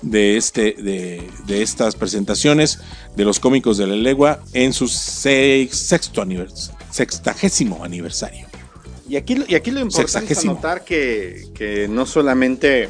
de, 0.01 0.37
este, 0.37 0.73
de, 0.73 1.61
estas 1.61 1.95
presentaciones 1.95 2.79
de 3.15 3.25
los 3.25 3.39
cómicos 3.39 3.77
de 3.77 3.85
la 3.85 3.95
legua 3.95 4.39
en 4.53 4.73
su 4.73 4.87
sexto 4.87 6.23
aniversario, 6.23 6.79
sextagésimo 6.89 7.83
aniversario. 7.83 8.47
Y 9.07 9.15
aquí, 9.15 9.37
y 9.47 9.53
aquí 9.53 9.69
lo 9.69 9.81
importante 9.81 10.33
es 10.33 10.43
notar 10.45 10.83
que, 10.83 11.45
que 11.53 11.87
no 11.87 12.07
solamente 12.07 12.89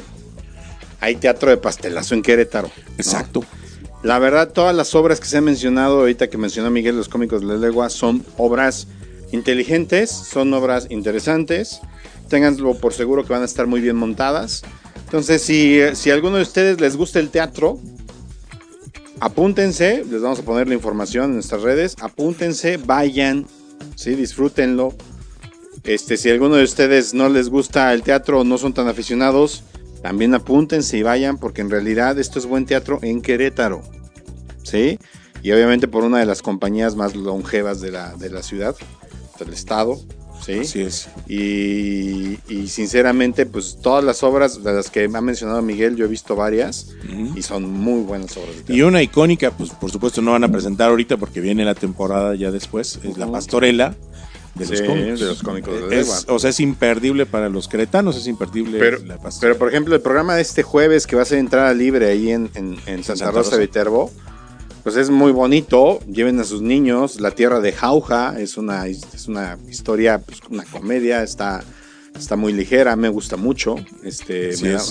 hay 0.98 1.16
teatro 1.16 1.50
de 1.50 1.58
pastelazo 1.58 2.14
en 2.14 2.22
Querétaro. 2.22 2.70
Exacto. 2.96 3.44
La 4.04 4.18
verdad, 4.18 4.52
todas 4.52 4.76
las 4.76 4.94
obras 4.94 5.18
que 5.18 5.26
se 5.26 5.38
han 5.38 5.44
mencionado, 5.44 6.00
ahorita 6.00 6.28
que 6.28 6.36
mencionó 6.36 6.70
Miguel, 6.70 6.94
los 6.94 7.08
cómicos 7.08 7.40
de 7.40 7.46
la 7.46 7.56
legua, 7.56 7.88
son 7.88 8.22
obras 8.36 8.86
inteligentes, 9.32 10.10
son 10.10 10.52
obras 10.52 10.88
interesantes. 10.90 11.80
Ténganlo 12.28 12.74
por 12.74 12.92
seguro 12.92 13.24
que 13.24 13.32
van 13.32 13.40
a 13.40 13.46
estar 13.46 13.66
muy 13.66 13.80
bien 13.80 13.96
montadas. 13.96 14.62
Entonces, 15.06 15.40
si, 15.40 15.80
si 15.94 16.10
a 16.10 16.14
alguno 16.14 16.36
de 16.36 16.42
ustedes 16.42 16.82
les 16.82 16.98
gusta 16.98 17.18
el 17.18 17.30
teatro, 17.30 17.78
apúntense, 19.20 20.04
les 20.04 20.20
vamos 20.20 20.38
a 20.38 20.42
poner 20.42 20.68
la 20.68 20.74
información 20.74 21.30
en 21.30 21.34
nuestras 21.36 21.62
redes, 21.62 21.96
apúntense, 21.98 22.76
vayan, 22.76 23.46
¿sí? 23.96 24.14
disfrútenlo. 24.16 24.92
Este, 25.84 26.18
si 26.18 26.28
a 26.28 26.34
alguno 26.34 26.56
de 26.56 26.64
ustedes 26.64 27.14
no 27.14 27.30
les 27.30 27.48
gusta 27.48 27.90
el 27.94 28.02
teatro 28.02 28.40
o 28.40 28.44
no 28.44 28.58
son 28.58 28.74
tan 28.74 28.86
aficionados, 28.86 29.64
también 30.04 30.34
apúntense 30.34 30.98
y 30.98 31.02
vayan 31.02 31.38
porque 31.38 31.62
en 31.62 31.70
realidad 31.70 32.18
esto 32.18 32.38
es 32.38 32.44
buen 32.44 32.66
teatro 32.66 32.98
en 33.00 33.22
Querétaro. 33.22 33.80
¿Sí? 34.62 34.98
Y 35.42 35.50
obviamente 35.50 35.88
por 35.88 36.04
una 36.04 36.18
de 36.18 36.26
las 36.26 36.42
compañías 36.42 36.94
más 36.94 37.16
longevas 37.16 37.80
de 37.80 37.90
la, 37.90 38.14
de 38.16 38.28
la 38.28 38.42
ciudad, 38.42 38.76
del 39.38 39.54
estado. 39.54 39.98
¿sí? 40.44 40.58
Así 40.58 40.82
es. 40.82 41.08
Y, 41.26 42.38
y, 42.52 42.68
sinceramente, 42.68 43.46
pues 43.46 43.78
todas 43.80 44.04
las 44.04 44.22
obras 44.22 44.62
de 44.62 44.74
las 44.74 44.90
que 44.90 45.08
me 45.08 45.16
ha 45.16 45.22
mencionado 45.22 45.62
Miguel, 45.62 45.96
yo 45.96 46.04
he 46.04 46.08
visto 46.08 46.36
varias 46.36 46.90
y 47.34 47.40
son 47.40 47.70
muy 47.70 48.02
buenas 48.02 48.36
obras. 48.36 48.56
y 48.68 48.82
una 48.82 49.02
icónica, 49.02 49.52
pues 49.52 49.70
por 49.70 49.90
supuesto 49.90 50.20
no 50.20 50.32
van 50.32 50.44
a 50.44 50.52
presentar 50.52 50.90
ahorita 50.90 51.16
porque 51.16 51.40
viene 51.40 51.64
la 51.64 51.74
temporada 51.74 52.34
ya 52.34 52.50
después, 52.50 53.00
es 53.02 53.16
La 53.16 53.26
Pastorela. 53.26 53.96
De 54.54 54.66
los, 54.66 54.82
cómicos. 54.82 55.20
de 55.20 55.26
los 55.26 55.42
cómicos. 55.42 55.92
Es, 55.92 56.26
o 56.28 56.38
sea, 56.38 56.50
es 56.50 56.60
imperdible 56.60 57.26
para 57.26 57.48
los 57.48 57.66
cretanos, 57.66 58.16
es 58.16 58.28
imperdible 58.28 58.78
pero, 58.78 58.98
la 59.04 59.18
Pero, 59.40 59.58
por 59.58 59.68
ejemplo, 59.68 59.96
el 59.96 60.00
programa 60.00 60.36
de 60.36 60.42
este 60.42 60.62
jueves 60.62 61.08
que 61.08 61.16
va 61.16 61.22
a 61.22 61.24
ser 61.24 61.38
entrada 61.38 61.74
libre 61.74 62.06
ahí 62.06 62.30
en, 62.30 62.48
en, 62.54 62.76
en 62.86 63.02
Santa, 63.02 63.24
Santa, 63.24 63.32
Rosa, 63.32 63.50
Rosa. 63.50 63.56
Viterbo, 63.56 64.12
pues 64.84 64.96
es 64.96 65.10
muy 65.10 65.32
bonito. 65.32 65.98
Lleven 66.06 66.38
a 66.38 66.44
sus 66.44 66.62
niños. 66.62 67.18
La 67.18 67.32
tierra 67.32 67.58
de 67.60 67.72
Jauja 67.72 68.38
es 68.38 68.56
una, 68.56 68.86
es 68.86 69.26
una 69.26 69.58
historia, 69.68 70.18
pues 70.18 70.40
una 70.48 70.64
comedia. 70.64 71.22
Está, 71.22 71.64
está 72.14 72.36
muy 72.36 72.52
ligera, 72.52 72.94
me 72.94 73.08
gusta 73.08 73.36
mucho. 73.36 73.76
Este, 74.04 74.52
me 74.62 74.68
da, 74.68 74.82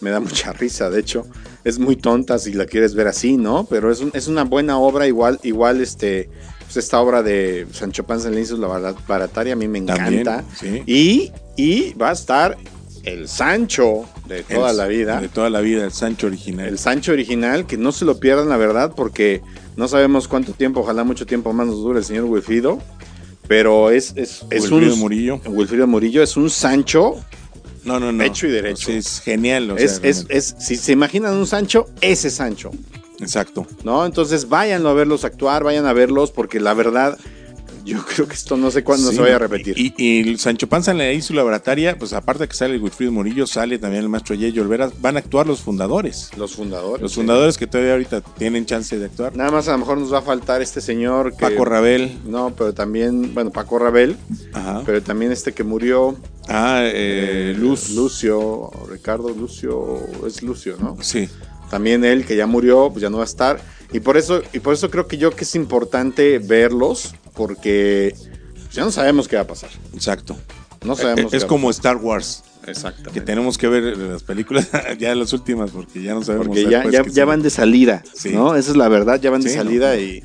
me, 0.00 0.10
da, 0.10 0.20
mucha 0.20 0.52
risa, 0.52 0.88
de 0.88 1.00
hecho. 1.00 1.26
Es 1.64 1.78
muy 1.78 1.96
tonta 1.96 2.38
si 2.38 2.52
la 2.52 2.64
quieres 2.64 2.94
ver 2.94 3.08
así, 3.08 3.36
¿no? 3.36 3.66
Pero 3.68 3.90
es, 3.90 4.00
un, 4.00 4.12
es 4.14 4.28
una 4.28 4.44
buena 4.44 4.78
obra. 4.78 5.06
Igual, 5.06 5.40
igual 5.42 5.80
este, 5.80 6.30
pues 6.72 6.84
esta 6.84 7.00
obra 7.00 7.20
de 7.24 7.66
Sancho 7.72 8.04
Panza 8.04 8.28
en 8.28 8.36
la 8.36 8.40
isla 8.42 8.94
barataria 9.08 9.54
a 9.54 9.56
mí 9.56 9.66
me 9.66 9.78
encanta. 9.78 10.44
También, 10.46 10.46
sí. 10.56 10.82
y, 10.86 11.32
y 11.56 11.94
va 11.94 12.10
a 12.10 12.12
estar 12.12 12.56
el 13.02 13.26
Sancho 13.26 14.04
de 14.28 14.44
toda 14.44 14.70
el, 14.70 14.76
la 14.76 14.86
vida. 14.86 15.20
De 15.20 15.28
toda 15.28 15.50
la 15.50 15.62
vida, 15.62 15.84
el 15.84 15.90
Sancho 15.90 16.28
original. 16.28 16.68
El 16.68 16.78
Sancho 16.78 17.10
original, 17.10 17.66
que 17.66 17.76
no 17.76 17.90
se 17.90 18.04
lo 18.04 18.20
pierdan, 18.20 18.48
la 18.48 18.56
verdad, 18.56 18.92
porque 18.94 19.42
no 19.76 19.88
sabemos 19.88 20.28
cuánto 20.28 20.52
tiempo, 20.52 20.78
ojalá 20.78 21.02
mucho 21.02 21.26
tiempo 21.26 21.52
más 21.52 21.66
nos 21.66 21.78
dure 21.78 21.98
el 21.98 22.04
señor 22.04 22.26
Wilfrido. 22.26 22.78
Pero 23.48 23.90
es, 23.90 24.12
es, 24.14 24.44
es 24.50 24.70
Wilfrido 24.70 24.94
un. 24.94 25.00
Murillo. 25.00 25.40
Wilfrido 25.46 25.88
Murillo 25.88 26.22
es 26.22 26.36
un 26.36 26.50
Sancho. 26.50 27.16
No, 27.84 27.98
no, 27.98 28.12
no. 28.12 28.22
Hecho 28.22 28.46
y 28.46 28.52
derecho. 28.52 28.92
Es 28.92 29.20
genial. 29.20 29.72
O 29.72 29.76
es, 29.76 29.96
sea, 29.96 30.08
es, 30.08 30.24
es, 30.28 30.54
si 30.60 30.76
se 30.76 30.92
imaginan 30.92 31.34
un 31.34 31.48
Sancho, 31.48 31.88
ese 32.00 32.30
Sancho. 32.30 32.70
Exacto. 33.20 33.66
¿No? 33.84 34.04
Entonces 34.06 34.48
váyanlo 34.48 34.88
a 34.90 34.94
verlos 34.94 35.24
actuar, 35.24 35.64
vayan 35.64 35.86
a 35.86 35.92
verlos, 35.92 36.30
porque 36.30 36.60
la 36.60 36.74
verdad, 36.74 37.18
yo 37.84 37.98
creo 38.14 38.26
que 38.28 38.34
esto 38.34 38.56
no 38.56 38.70
sé 38.70 38.84
cuándo 38.84 39.10
Sí, 39.10 39.16
se 39.16 39.22
vaya 39.22 39.36
a 39.36 39.38
repetir. 39.38 39.74
Y, 39.78 39.94
y 39.98 40.38
Sancho 40.38 40.68
Panza 40.68 40.90
en 40.90 40.98
la 40.98 41.12
isla 41.12 41.42
barataria, 41.42 41.98
pues 41.98 42.12
aparte 42.12 42.44
de 42.44 42.48
que 42.48 42.54
sale 42.54 42.74
el 42.74 42.82
Wilfrido 42.82 43.12
Murillo, 43.12 43.46
sale 43.46 43.78
también 43.78 44.02
el 44.02 44.08
maestro 44.08 44.34
Yello 44.34 44.62
Olvera, 44.62 44.90
van 45.00 45.16
a 45.16 45.20
actuar 45.20 45.46
los 45.46 45.60
fundadores. 45.60 46.30
los 46.36 46.54
fundadores. 46.54 47.02
Los 47.02 47.12
sí. 47.12 47.16
fundadores 47.16 47.58
que 47.58 47.66
todavía 47.66 47.92
ahorita 47.92 48.20
tienen 48.20 48.66
chance 48.66 48.98
de 48.98 49.06
actuar. 49.06 49.36
Nada 49.36 49.50
más 49.50 49.68
a 49.68 49.72
lo 49.72 49.78
mejor 49.78 49.98
nos 49.98 50.12
va 50.12 50.18
a 50.18 50.22
faltar 50.22 50.62
este 50.62 50.80
señor 50.80 51.34
que. 51.36 51.40
Paco 51.46 51.64
Rabel. 51.64 52.18
No, 52.26 52.54
pero 52.56 52.72
también, 52.74 53.34
bueno, 53.34 53.50
Paco 53.50 53.78
Rabel, 53.78 54.16
Ajá. 54.52 54.82
pero 54.86 55.02
también 55.02 55.32
este 55.32 55.52
que 55.52 55.64
murió. 55.64 56.16
Ah, 56.48 56.80
eh, 56.82 57.54
Luz. 57.56 57.90
Lucio, 57.90 58.70
Ricardo 58.90 59.28
Lucio, 59.30 60.00
es 60.26 60.42
Lucio, 60.42 60.76
¿no? 60.80 60.96
Sí. 61.00 61.28
También 61.70 62.04
él, 62.04 62.26
que 62.26 62.36
ya 62.36 62.46
murió, 62.46 62.90
pues 62.90 63.00
ya 63.02 63.08
no 63.10 63.18
va 63.18 63.22
a 63.22 63.26
estar. 63.26 63.60
Y 63.92 64.00
por 64.00 64.16
eso, 64.16 64.42
y 64.52 64.58
por 64.58 64.74
eso 64.74 64.90
creo 64.90 65.06
que 65.06 65.16
yo 65.16 65.30
que 65.30 65.44
es 65.44 65.54
importante 65.54 66.38
verlos, 66.38 67.14
porque 67.34 68.14
pues, 68.52 68.74
ya 68.74 68.84
no 68.84 68.90
sabemos 68.90 69.28
qué 69.28 69.36
va 69.36 69.42
a 69.42 69.46
pasar. 69.46 69.70
Exacto. 69.94 70.36
No 70.84 70.96
sabemos. 70.96 71.32
Eh, 71.32 71.36
es 71.36 71.42
qué 71.42 71.46
va 71.46 71.46
a 71.46 71.48
como 71.48 71.70
Star 71.70 71.96
Wars. 71.96 72.42
Exactamente. 72.66 73.12
que 73.12 73.20
tenemos 73.22 73.56
que 73.56 73.68
ver 73.68 73.96
las 73.96 74.22
películas, 74.22 74.68
ya 74.98 75.14
las 75.14 75.32
últimas, 75.32 75.70
porque 75.70 76.02
ya 76.02 76.12
no 76.12 76.22
sabemos. 76.22 76.48
Porque 76.48 76.64
ya, 76.64 76.88
ya, 76.90 77.02
ya 77.04 77.24
van 77.24 77.42
de 77.42 77.50
salida, 77.50 78.02
Sí. 78.14 78.30
¿no? 78.30 78.54
Esa 78.54 78.72
es 78.72 78.76
la 78.76 78.88
verdad, 78.88 79.20
ya 79.20 79.30
van 79.30 79.40
de 79.40 79.48
salida 79.50 79.94
no. 79.94 80.00
y, 80.00 80.22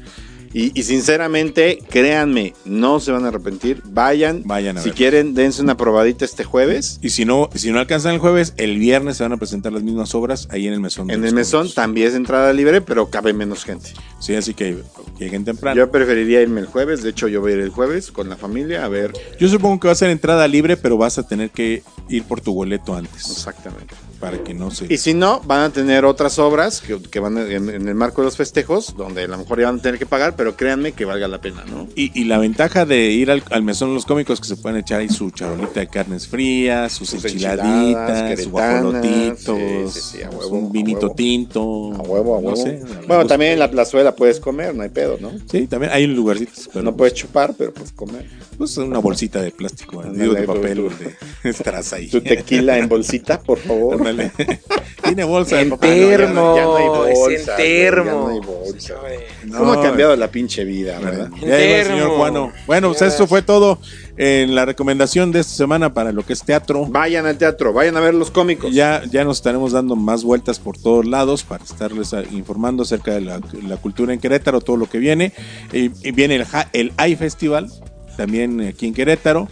y, 0.55 0.71
y 0.73 0.83
sinceramente, 0.83 1.79
créanme, 1.89 2.53
no 2.63 3.01
se 3.01 3.11
van 3.11 3.25
a 3.25 3.27
arrepentir. 3.27 3.81
Vayan, 3.83 4.43
Vayan 4.45 4.77
a 4.77 4.81
si 4.81 4.91
quieren, 4.91 5.33
dense 5.33 5.61
una 5.61 5.75
probadita 5.75 6.23
este 6.23 6.45
jueves. 6.45 6.97
Y 7.01 7.09
si 7.09 7.25
no, 7.25 7.49
si 7.53 7.73
no 7.73 7.79
alcanzan 7.79 8.13
el 8.13 8.19
jueves, 8.19 8.53
el 8.55 8.79
viernes 8.79 9.17
se 9.17 9.23
van 9.23 9.33
a 9.33 9.37
presentar 9.37 9.73
las 9.73 9.83
mismas 9.83 10.15
obras 10.15 10.47
ahí 10.51 10.65
en 10.65 10.73
el 10.73 10.79
mesón. 10.79 11.11
En 11.11 11.25
el 11.25 11.33
mesón 11.33 11.69
también 11.73 12.07
es 12.07 12.15
entrada 12.15 12.53
libre, 12.53 12.79
pero 12.79 13.09
cabe 13.09 13.33
menos 13.33 13.65
gente. 13.65 13.91
Sí, 14.21 14.33
así 14.33 14.53
que 14.53 14.77
lleguen 15.19 15.43
temprano. 15.43 15.77
Yo 15.77 15.91
preferiría 15.91 16.41
irme 16.41 16.61
el 16.61 16.67
jueves, 16.67 17.03
de 17.03 17.09
hecho 17.09 17.27
yo 17.27 17.41
voy 17.41 17.51
a 17.51 17.55
ir 17.55 17.61
el 17.61 17.69
jueves 17.69 18.13
con 18.13 18.29
la 18.29 18.37
familia 18.37 18.85
a 18.85 18.87
ver 18.87 19.11
Yo 19.37 19.49
supongo 19.49 19.81
que 19.81 19.89
va 19.89 19.91
a 19.91 19.95
ser 19.95 20.09
entrada 20.09 20.47
libre, 20.47 20.77
pero 20.77 20.95
vas 20.95 21.17
a 21.17 21.27
tener 21.27 21.49
que 21.49 21.83
ir 22.07 22.23
por 22.23 22.39
tu 22.39 22.53
boleto 22.53 22.95
antes. 22.95 23.29
exactamente. 23.29 23.93
Para 24.25 24.43
que 24.43 24.55
no 24.55 24.71
se. 24.71 24.91
Y 24.91 24.97
si 24.97 25.13
no, 25.13 25.39
van 25.45 25.61
a 25.61 25.69
tener 25.69 26.03
otras 26.03 26.39
obras 26.39 26.81
que, 26.81 26.99
que 26.99 27.19
van 27.19 27.37
en, 27.37 27.69
en 27.69 27.87
el 27.87 27.93
marco 27.93 28.21
de 28.21 28.25
los 28.25 28.35
festejos, 28.37 28.95
donde 28.97 29.25
a 29.25 29.27
lo 29.27 29.37
mejor 29.37 29.59
ya 29.59 29.67
van 29.67 29.77
a 29.77 29.81
tener 29.83 29.99
que 29.99 30.07
pagar, 30.07 30.35
pero 30.35 30.55
créanme 30.55 30.93
que 30.93 31.05
valga 31.05 31.27
la 31.27 31.39
pena, 31.41 31.63
¿no? 31.69 31.87
Y, 31.95 32.09
y 32.19 32.23
la 32.23 32.39
ventaja 32.39 32.87
de 32.87 33.11
ir 33.11 33.29
al, 33.29 33.43
al 33.51 33.61
mesón 33.61 33.89
de 33.89 33.93
los 33.93 34.05
cómicos 34.07 34.41
que 34.41 34.47
se 34.47 34.55
pueden 34.57 34.79
echar 34.79 35.01
ahí 35.01 35.09
su 35.09 35.29
charolita 35.29 35.79
de 35.79 35.87
carnes 35.89 36.27
frías, 36.27 36.91
sus, 36.93 37.11
Sus 37.11 37.23
enchiladitas, 37.23 38.39
sus 38.39 38.47
guajolotitos, 38.49 39.93
sí, 39.93 40.01
sí, 40.01 40.17
sí, 40.17 40.23
a 40.23 40.29
huevo, 40.31 40.57
un 40.57 40.71
vinito 40.71 41.01
huevo. 41.01 41.15
tinto. 41.15 41.61
A 41.93 42.01
huevo, 42.01 42.35
a 42.35 42.39
huevo. 42.39 42.49
No 42.49 42.55
sé, 42.55 42.79
bueno, 42.83 43.05
pues, 43.07 43.27
también 43.27 43.51
en 43.51 43.59
la 43.59 43.69
plazuela 43.69 44.15
puedes 44.15 44.39
comer, 44.39 44.73
no 44.73 44.81
hay 44.81 44.89
pedo, 44.89 45.17
¿no? 45.21 45.33
Sí, 45.51 45.67
también 45.67 45.91
hay 45.93 46.07
lugarcitos, 46.07 46.67
pero 46.73 46.83
no 46.83 46.95
puedes 46.95 47.13
chupar, 47.13 47.53
pero 47.55 47.71
puedes 47.73 47.91
comer. 47.91 48.25
pues 48.57 48.75
una 48.77 48.97
bolsita 48.97 49.39
de 49.39 49.51
plástico, 49.51 50.01
digo 50.03 50.33
de 50.33 50.43
papel, 50.47 50.89
de 51.43 51.49
estás 51.49 51.93
ahí. 51.93 52.07
Tu 52.09 52.21
tequila 52.21 52.77
en 52.79 52.89
bolsita, 52.89 53.39
por 53.39 53.59
favor. 53.67 54.14
Ándale. 54.23 54.31
Tiene 55.03 55.23
bolsa 55.23 55.57
de 55.57 55.61
En 55.63 55.77
termo, 55.77 56.55
ya 56.55 56.63
no 56.63 56.75
hay 56.77 56.87
bolsa, 56.87 57.31
es 57.31 57.39
en 57.39 57.45
güey, 57.45 57.57
termo. 57.57 58.05
ya 58.05 58.11
no 58.13 58.27
hay 58.29 58.39
bolsa. 58.39 58.93
No, 59.45 59.57
¿Cómo 59.59 59.71
ha 59.73 59.81
cambiado 59.83 60.15
la 60.15 60.31
pinche 60.31 60.63
vida, 60.63 60.97
Bueno, 60.99 61.11
verdad? 61.11 61.29
ya 61.41 61.59
el 61.59 61.85
señor 61.85 62.09
Juano. 62.17 62.51
Bueno, 62.65 62.87
pues 62.89 63.01
esto 63.03 63.27
fue 63.27 63.43
todo 63.43 63.79
en 64.17 64.55
la 64.55 64.65
recomendación 64.65 65.31
de 65.31 65.41
esta 65.41 65.53
semana 65.53 65.93
para 65.93 66.11
lo 66.11 66.25
que 66.25 66.33
es 66.33 66.41
teatro. 66.43 66.85
Vayan 66.87 67.27
al 67.27 67.37
teatro, 67.37 67.71
vayan 67.71 67.97
a 67.97 67.99
ver 67.99 68.15
los 68.15 68.31
cómicos. 68.31 68.73
Ya, 68.73 69.03
ya 69.11 69.23
nos 69.23 69.37
estaremos 69.37 69.73
dando 69.73 69.95
más 69.95 70.23
vueltas 70.23 70.57
por 70.57 70.75
todos 70.77 71.05
lados 71.05 71.43
para 71.43 71.63
estarles 71.63 72.11
informando 72.31 72.81
acerca 72.83 73.13
de 73.13 73.21
la, 73.21 73.39
la 73.67 73.77
cultura 73.77 74.11
en 74.13 74.19
Querétaro, 74.19 74.59
todo 74.61 74.77
lo 74.77 74.89
que 74.89 74.97
viene. 74.97 75.33
Y, 75.71 75.91
y 76.07 76.11
viene 76.11 76.35
el, 76.35 76.45
el 76.73 76.93
AI 76.97 77.15
Festival, 77.15 77.69
también 78.17 78.59
aquí 78.61 78.87
en 78.87 78.93
Querétaro. 78.95 79.47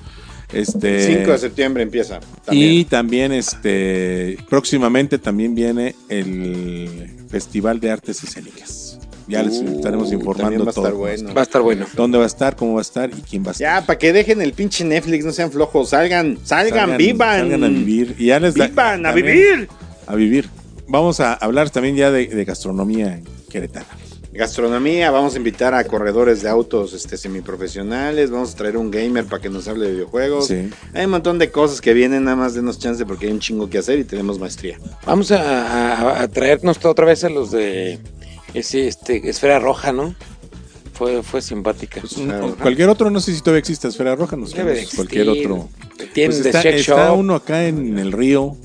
Este, 0.53 1.17
5 1.19 1.31
de 1.31 1.37
septiembre 1.37 1.83
empieza. 1.83 2.19
Y 2.51 2.85
También. 2.85 2.85
también 2.85 3.31
este 3.31 4.37
próximamente 4.49 5.17
también 5.17 5.55
viene 5.55 5.95
el 6.09 7.09
Festival 7.29 7.79
de 7.79 7.91
Artes 7.91 8.23
Escénicas. 8.23 8.99
Ya 9.27 9.41
les 9.41 9.53
Uh, 9.59 9.75
estaremos 9.77 10.09
también 10.09 10.19
informando 10.19 10.65
va 10.65 10.71
a 10.71 10.73
todo. 10.73 10.85
estar 10.85 10.97
bueno. 10.97 11.33
Va 11.33 11.41
a 11.41 11.43
estar 11.43 11.61
bueno. 11.61 11.85
¿Dónde 11.95 12.17
va 12.17 12.25
a 12.25 12.27
estar? 12.27 12.55
¿Cómo 12.57 12.73
va 12.73 12.79
a 12.79 12.81
estar? 12.81 13.09
¿Y 13.09 13.21
quién 13.21 13.43
va 13.43 13.49
a 13.49 13.51
estar? 13.53 13.79
Ya, 13.81 13.85
para 13.85 13.97
que 13.97 14.11
dejen 14.11 14.41
el 14.41 14.51
pinche 14.53 14.83
Netflix, 14.83 15.23
no 15.23 15.31
sean 15.31 15.49
flojos. 15.49 15.89
Salgan, 15.89 16.37
salgan, 16.43 16.97
vivan. 16.97 17.39
Salgan 17.49 17.63
a 17.63 17.67
vivir. 17.69 18.15
Y 18.19 18.25
ya 18.27 18.39
les 18.41 18.53
da- 18.53 18.67
Vivan, 18.67 19.05
a 19.05 19.09
también- 19.13 19.25
vivir. 19.27 19.69
A 20.07 20.15
vivir. 20.15 20.49
Vamos 20.89 21.21
a 21.21 21.33
hablar 21.35 21.69
también 21.69 21.95
ya 21.95 22.11
de, 22.11 22.27
de 22.27 22.45
gastronomía 22.45 23.15
en 23.15 23.23
Querétaro. 23.49 23.85
Gastronomía, 24.33 25.11
vamos 25.11 25.35
a 25.35 25.37
invitar 25.37 25.73
a 25.73 25.83
corredores 25.83 26.41
de 26.41 26.49
autos 26.49 26.93
este, 26.93 27.17
semiprofesionales, 27.17 28.31
vamos 28.31 28.53
a 28.53 28.57
traer 28.57 28.77
un 28.77 28.89
gamer 28.89 29.25
para 29.25 29.41
que 29.41 29.49
nos 29.49 29.67
hable 29.67 29.85
de 29.85 29.91
videojuegos. 29.93 30.47
Sí. 30.47 30.69
Hay 30.93 31.05
un 31.05 31.11
montón 31.11 31.37
de 31.39 31.51
cosas 31.51 31.81
que 31.81 31.93
vienen, 31.93 32.23
nada 32.23 32.35
más 32.35 32.53
denos 32.55 32.79
chance 32.79 33.05
porque 33.05 33.27
hay 33.27 33.31
un 33.31 33.39
chingo 33.39 33.69
que 33.69 33.77
hacer 33.77 33.99
y 33.99 34.03
tenemos 34.03 34.39
maestría. 34.39 34.79
Vamos 35.05 35.31
a, 35.31 35.37
a- 36.17 36.21
a 36.23 36.27
traernos 36.27 36.83
otra 36.83 37.05
vez 37.05 37.23
a 37.23 37.29
los 37.29 37.51
de 37.51 37.99
ese, 38.53 38.87
este, 38.87 39.29
Esfera 39.29 39.59
Roja, 39.59 39.91
¿no? 39.91 40.15
Fue, 40.93 41.23
fue 41.23 41.41
simpática. 41.41 42.01
Pues, 42.01 42.15
cualquier 42.61 42.89
otro, 42.89 43.09
no 43.09 43.19
sé 43.19 43.33
si 43.33 43.39
todavía 43.41 43.59
existe 43.59 43.87
Esfera 43.87 44.15
Roja, 44.15 44.35
no 44.35 44.45
sé. 44.47 44.87
Cualquier 44.95 45.29
otro. 45.29 45.69
Tienen 46.13 46.31
Pues 46.41 46.45
está, 46.45 46.61
está 46.69 47.11
uno 47.13 47.35
acá 47.35 47.65
en 47.67 47.97
el 47.99 48.11
río. 48.11 48.55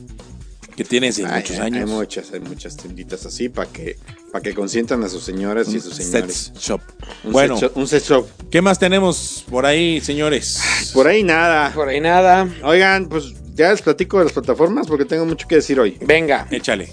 Que 0.79 0.85
tiene 0.85 1.09
Hay- 1.09 1.13
muchos 1.43 1.59
años. 1.59 1.81
Hay 1.81 1.87
muchas, 1.97 2.33
hay 2.33 2.39
muchas 2.39 2.77
tienditas 2.77 3.27
así 3.27 3.49
para 3.49 3.69
que, 3.69 3.97
para 4.31 4.43
que 4.45 4.55
consientan 4.55 5.03
a 5.03 5.09
sus 5.09 5.25
señoras 5.25 5.67
y 5.75 5.81
sus 5.81 5.93
señores. 5.97 6.53
Sex 6.55 6.61
shop. 6.63 6.81
Un 7.25 7.33
bueno, 7.33 7.59
set 7.59 7.71
shop- 7.73 7.77
un 7.77 7.89
set 7.89 8.05
shop. 8.05 8.27
¿qué 8.49 8.63
más 8.63 8.79
tenemos 8.79 9.45
por 9.51 9.67
ahí, 9.67 10.01
señores? 10.01 10.61
Por 10.95 11.09
ahí 11.09 11.25
nada. 11.25 11.73
Por 11.75 11.89
ahí 11.89 12.01
nada. 12.01 12.49
Oigan, 12.63 13.09
pues 13.09 13.35
ya 13.57 13.73
les 13.73 13.83
platico 13.83 14.19
de 14.21 14.27
las 14.27 14.33
plataformas 14.33 14.87
porque 14.87 15.05
tengo 15.05 15.27
mucho 15.27 15.49
que 15.49 15.57
decir 15.57 15.81
hoy. 15.81 15.99
Venga. 16.01 16.47
Échale. 16.53 16.91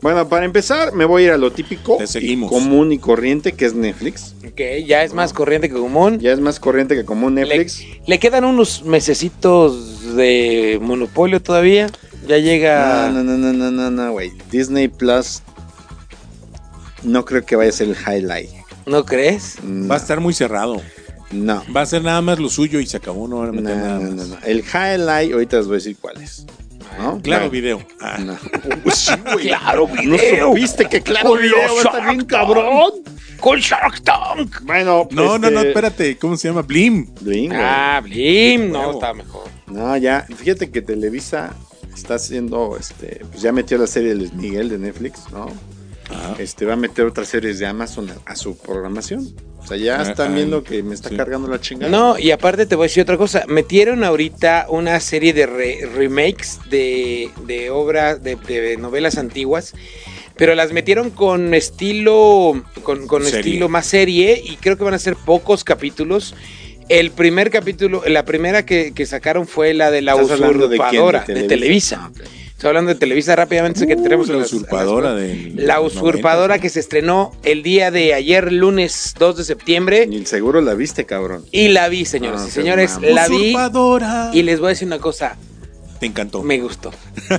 Bueno, 0.00 0.26
para 0.26 0.46
empezar, 0.46 0.94
me 0.94 1.04
voy 1.04 1.24
a 1.24 1.26
ir 1.26 1.32
a 1.32 1.36
lo 1.36 1.52
típico, 1.52 1.98
Te 1.98 2.06
seguimos. 2.06 2.50
y 2.50 2.54
común 2.54 2.90
y 2.90 2.98
corriente, 2.98 3.52
que 3.52 3.66
es 3.66 3.74
Netflix. 3.74 4.34
Ok, 4.46 4.60
ya 4.86 5.02
es 5.02 5.12
más 5.12 5.34
corriente 5.34 5.68
que 5.68 5.74
común. 5.74 6.18
Ya 6.20 6.32
es 6.32 6.40
más 6.40 6.58
corriente 6.58 6.94
que 6.94 7.04
común 7.04 7.34
Le, 7.34 7.42
Netflix. 7.42 7.84
le 8.06 8.18
quedan 8.18 8.44
unos 8.46 8.82
mesecitos 8.84 10.14
de 10.16 10.78
monopolio 10.80 11.42
todavía. 11.42 11.88
Ya 12.26 12.38
llega. 12.38 13.10
No, 13.10 13.22
no, 13.22 13.36
no, 13.36 13.36
no, 13.36 13.52
no, 13.52 13.70
no, 13.70 13.90
no, 13.90 14.12
güey. 14.12 14.32
Disney 14.50 14.88
Plus 14.88 15.42
no 17.02 17.24
creo 17.24 17.44
que 17.44 17.56
vaya 17.56 17.70
a 17.70 17.72
ser 17.72 17.88
el 17.88 17.96
highlight. 17.96 18.50
¿No 18.86 19.04
crees? 19.04 19.62
No, 19.62 19.88
Va 19.88 19.96
a 19.96 19.98
estar 19.98 20.20
muy 20.20 20.34
cerrado. 20.34 20.80
no, 21.30 21.62
Va 21.74 21.82
a 21.82 21.86
ser 21.86 22.02
nada 22.02 22.20
más 22.22 22.38
lo 22.38 22.48
suyo 22.48 22.80
y 22.80 22.86
se 22.86 22.96
acabó. 22.96 23.28
No 23.28 23.38
van 23.40 23.48
a 23.50 23.52
no, 23.52 23.60
nada 23.62 23.98
no, 23.98 24.00
más. 24.02 24.28
no, 24.28 24.36
no. 24.36 24.36
El 24.44 24.58
highlight, 24.60 25.32
ahorita 25.32 25.56
les 25.58 25.66
voy 25.66 25.74
a 25.74 25.78
decir 25.78 25.96
cuál 26.00 26.20
es. 26.22 26.46
¿No? 26.98 27.20
Claro, 27.22 27.46
No. 27.46 27.50
video. 27.50 27.82
Ah. 28.00 28.18
No. 28.20 28.36
Sí, 28.94 29.12
güey. 29.32 29.48
Claro, 29.48 29.88
¿No 29.88 30.02
video. 30.16 30.48
supiste 30.48 30.86
que 30.86 31.00
claro 31.02 31.30
Con 31.30 31.40
video 31.42 31.56
los 31.56 31.76
va 31.76 31.80
a 31.80 31.82
estar 31.98 32.10
bien 32.14 32.24
cabrón? 32.26 32.90
Con 33.40 33.58
Shark 33.58 34.00
Tank. 34.02 34.60
Bueno, 34.62 35.08
No, 35.10 35.36
no, 35.38 35.50
no, 35.50 35.58
este, 35.58 35.68
espérate. 35.68 36.16
¿Cómo 36.18 36.36
se 36.36 36.48
llama? 36.48 36.62
Blim. 36.62 37.06
Bling, 37.20 37.48
güey. 37.50 37.60
Ah, 37.62 38.00
Blim. 38.02 38.70
No, 38.70 38.92
está 38.92 39.12
mejor. 39.12 39.48
No, 39.66 39.96
ya, 39.96 40.24
fíjate 40.36 40.70
que 40.70 40.80
Televisa 40.82 41.52
está 41.94 42.14
haciendo, 42.16 42.76
este, 42.78 43.20
pues 43.30 43.42
ya 43.42 43.52
metió 43.52 43.78
la 43.78 43.86
serie 43.86 44.10
de 44.10 44.14
Luis 44.16 44.32
Miguel 44.34 44.68
de 44.68 44.78
Netflix, 44.78 45.30
¿no? 45.32 45.46
Ajá. 46.10 46.36
Este, 46.38 46.64
va 46.66 46.74
a 46.74 46.76
meter 46.76 47.06
otras 47.06 47.28
series 47.28 47.58
de 47.58 47.66
Amazon 47.66 48.10
a, 48.10 48.32
a 48.32 48.36
su 48.36 48.56
programación. 48.58 49.34
O 49.58 49.66
sea, 49.66 49.78
ya 49.78 49.98
Ah, 49.98 50.02
están 50.02 50.32
ah, 50.32 50.34
viendo 50.34 50.62
que 50.62 50.82
me 50.82 50.94
está 50.94 51.08
sí. 51.08 51.16
cargando 51.16 51.48
la 51.48 51.58
chingada. 51.58 51.90
No, 51.90 52.18
y 52.18 52.30
aparte 52.30 52.66
te 52.66 52.74
voy 52.76 52.84
a 52.84 52.88
decir 52.88 53.02
otra 53.02 53.16
cosa. 53.16 53.44
Metieron 53.48 54.04
ahorita 54.04 54.66
una 54.68 55.00
serie 55.00 55.32
de 55.32 55.46
re- 55.46 55.86
remakes 55.94 56.58
de, 56.68 57.30
de 57.46 57.70
obras, 57.70 58.22
de, 58.22 58.36
de 58.36 58.76
novelas 58.76 59.16
antiguas. 59.16 59.72
Pero 60.36 60.54
las 60.54 60.72
metieron 60.72 61.08
con 61.10 61.54
estilo, 61.54 62.62
con, 62.82 63.06
estilo 63.24 63.68
más 63.68 63.86
serie 63.86 64.42
y 64.44 64.56
creo 64.56 64.76
que 64.76 64.84
van 64.84 64.92
a 64.94 64.98
ser 64.98 65.14
pocos 65.16 65.64
capítulos. 65.64 66.34
El 66.88 67.10
primer 67.10 67.50
capítulo, 67.50 68.02
la 68.06 68.24
primera 68.24 68.66
que, 68.66 68.92
que 68.92 69.06
sacaron 69.06 69.46
fue 69.46 69.72
la 69.74 69.90
de 69.90 70.02
la 70.02 70.12
¿Estás 70.12 70.32
hablando 70.32 70.68
de 70.68 70.76
quién? 70.76 70.86
usurpadora 70.88 71.24
¿De 71.26 71.34
de, 71.34 71.42
Televisa? 71.44 72.10
Ah. 72.14 72.24
Estoy 72.50 72.68
hablando 72.68 72.90
de 72.90 72.94
Televisa 72.94 73.34
rápidamente, 73.36 73.80
sé 73.80 73.86
que 73.86 73.94
Uh, 73.96 74.02
tenemos 74.02 74.28
la 74.28 74.36
las- 74.38 74.52
usurpadora 74.52 75.14
de 75.14 75.52
La 75.56 75.80
usurpadora 75.80 76.58
que 76.58 76.68
se 76.68 76.80
estrenó 76.80 77.32
el 77.42 77.62
día 77.62 77.90
de 77.90 78.14
ayer, 78.14 78.52
lunes 78.52 79.14
2 79.18 79.36
de 79.38 79.44
septiembre. 79.44 80.06
Ni 80.06 80.16
el 80.16 80.26
seguro 80.26 80.60
la 80.60 80.74
viste, 80.74 81.04
cabrón. 81.04 81.44
Y 81.50 81.68
la 81.68 81.88
vi, 81.88 82.04
señoras 82.04 82.42
Ah, 82.44 82.48
y 82.48 82.50
señores, 82.50 82.98
la 83.02 83.28
vi. 83.28 83.48
Usurpadora. 83.50 84.30
Y 84.32 84.42
les 84.42 84.60
voy 84.60 84.66
a 84.66 84.70
decir 84.70 84.86
una 84.86 84.98
cosa, 84.98 85.36
Te 86.00 86.06
encantó. 86.06 86.42
me 86.42 86.58
gustó. 86.60 86.90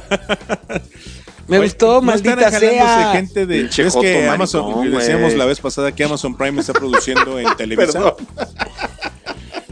Me 1.48 1.60
Oye, 1.60 1.68
gustó, 1.68 1.94
¿no 1.96 2.02
maldita 2.02 2.50
sea. 2.50 3.12
gente 3.12 3.46
de 3.46 3.60
Pinche 3.62 3.84
¿ves 3.84 3.94
joto 3.94 4.02
que 4.02 4.28
Amazon 4.28 4.92
decíamos 4.92 5.26
güey. 5.28 5.38
la 5.38 5.46
vez 5.46 5.60
pasada 5.60 5.92
que 5.94 6.04
Amazon 6.04 6.36
Prime 6.36 6.60
está 6.60 6.74
produciendo 6.74 7.38
en 7.38 7.46
Televisa. 7.58 8.16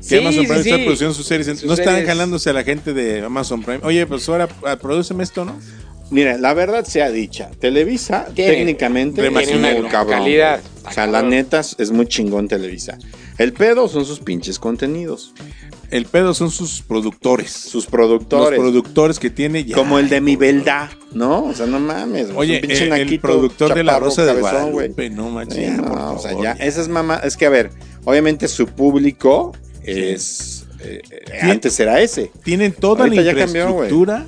que 0.04 0.10
Sí, 0.10 0.18
Amazon 0.18 0.42
sí, 0.42 0.48
Prime 0.48 0.62
está 0.62 0.76
sí. 0.78 0.84
produciendo 0.84 1.14
sus 1.14 1.26
series 1.26 1.48
Sus 1.48 1.64
no 1.66 1.74
están 1.74 1.94
series. 1.96 2.08
jalándose 2.10 2.50
a 2.50 2.54
la 2.54 2.64
gente 2.64 2.94
de 2.94 3.24
Amazon 3.24 3.62
Prime 3.64 3.80
oye 3.84 4.06
pues 4.06 4.28
ahora 4.30 4.48
ah, 4.66 4.76
prodúceme 4.76 5.24
esto 5.24 5.46
no 5.46 5.58
Mira, 6.12 6.38
la 6.38 6.54
verdad 6.54 6.86
sea 6.86 7.10
dicha, 7.10 7.50
Televisa 7.60 8.28
Tiene- 8.36 8.52
técnicamente 8.54 9.22
tiene 9.22 9.42
es 9.42 9.52
una 9.52 9.72
muy 9.74 9.90
cabrón. 9.90 10.20
calidad. 10.20 10.60
O 10.86 10.92
sea, 10.92 11.08
la 11.08 11.24
neta 11.24 11.62
es 11.62 11.92
muy 11.92 12.06
chingón 12.06 12.48
Televisa. 12.48 13.00
El 13.40 13.54
pedo 13.54 13.88
son 13.88 14.06
sus 14.06 14.20
pinches 14.20 14.60
contenidos, 14.60 15.34
el 15.90 16.06
pedo 16.06 16.36
son 16.36 16.52
sus 16.52 16.84
productores 16.84 17.50
sus 17.52 17.74
los 17.76 17.86
productores, 17.88 18.60
productores 18.60 19.18
que 19.18 19.32
tiene 19.32 19.64
ya 19.64 19.76
como 19.76 19.98
el 19.98 20.08
de 20.10 20.22
mi 20.22 20.36
belda, 20.36 20.92
¿no? 21.14 21.46
O 21.46 21.54
sea, 21.56 21.66
no 21.66 21.80
mames. 21.80 22.28
oye 22.36 22.56
un 22.58 22.62
pinche 22.62 22.84
el, 22.84 22.94
el 22.94 23.20
productor 23.20 23.74
de 23.74 23.84
la 23.84 23.98
Rosa 23.98 24.24
de 24.24 24.36
cabezón. 24.40 24.72
Guadalupe 24.74 25.10
no 25.10 25.30
manches 25.32 25.56
Sí, 25.58 25.62
ya, 25.64 25.78
no, 25.78 25.84
por 25.88 25.98
o 26.00 26.20
sea, 26.20 26.34
ya. 26.40 26.52
esas 26.64 26.90
mamás, 26.90 27.24
es 27.24 27.38
que 27.38 27.48
a 27.48 27.50
ver, 27.50 27.72
obviamente 28.04 28.48
su 28.50 28.68
público 28.68 29.54
es 29.84 30.66
eh, 30.80 31.02
eh, 31.10 31.40
antes 31.42 31.80
era 31.80 32.02
ese. 32.02 32.32
tienen 32.44 32.74
toda 32.74 33.06
Ahorita 33.06 33.22
la 33.22 33.34
cambió, 33.36 33.70
infraestructura 33.70 34.28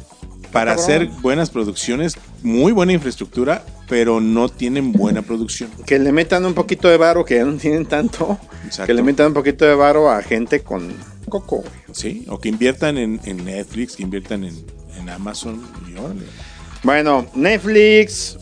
para 0.51 0.73
hacer 0.73 1.07
buenas 1.21 1.49
producciones 1.49 2.15
muy 2.43 2.71
buena 2.71 2.93
infraestructura 2.93 3.65
pero 3.87 4.19
no 4.19 4.49
tienen 4.49 4.91
buena 4.91 5.21
producción 5.21 5.69
Que 5.85 5.99
le 5.99 6.11
metan 6.11 6.45
un 6.45 6.53
poquito 6.53 6.87
de 6.87 6.97
varo, 6.97 7.25
que 7.25 7.35
ya 7.35 7.45
no 7.45 7.55
tienen 7.57 7.85
tanto. 7.85 8.39
Exacto. 8.65 8.87
Que 8.87 8.93
le 8.93 9.03
metan 9.03 9.27
un 9.27 9.33
poquito 9.33 9.65
de 9.65 9.75
varo 9.75 10.09
a 10.09 10.21
gente 10.21 10.61
con 10.61 10.93
coco. 11.29 11.63
Sí, 11.91 12.25
o 12.29 12.39
que 12.39 12.49
inviertan 12.49 12.97
en, 12.97 13.19
en 13.25 13.45
Netflix, 13.45 13.95
que 13.95 14.03
inviertan 14.03 14.43
en, 14.43 14.65
en 14.99 15.09
Amazon 15.09 15.61
y 15.87 15.97
órale. 15.97 16.21
Bueno, 16.83 17.25
Netflix, 17.33 18.37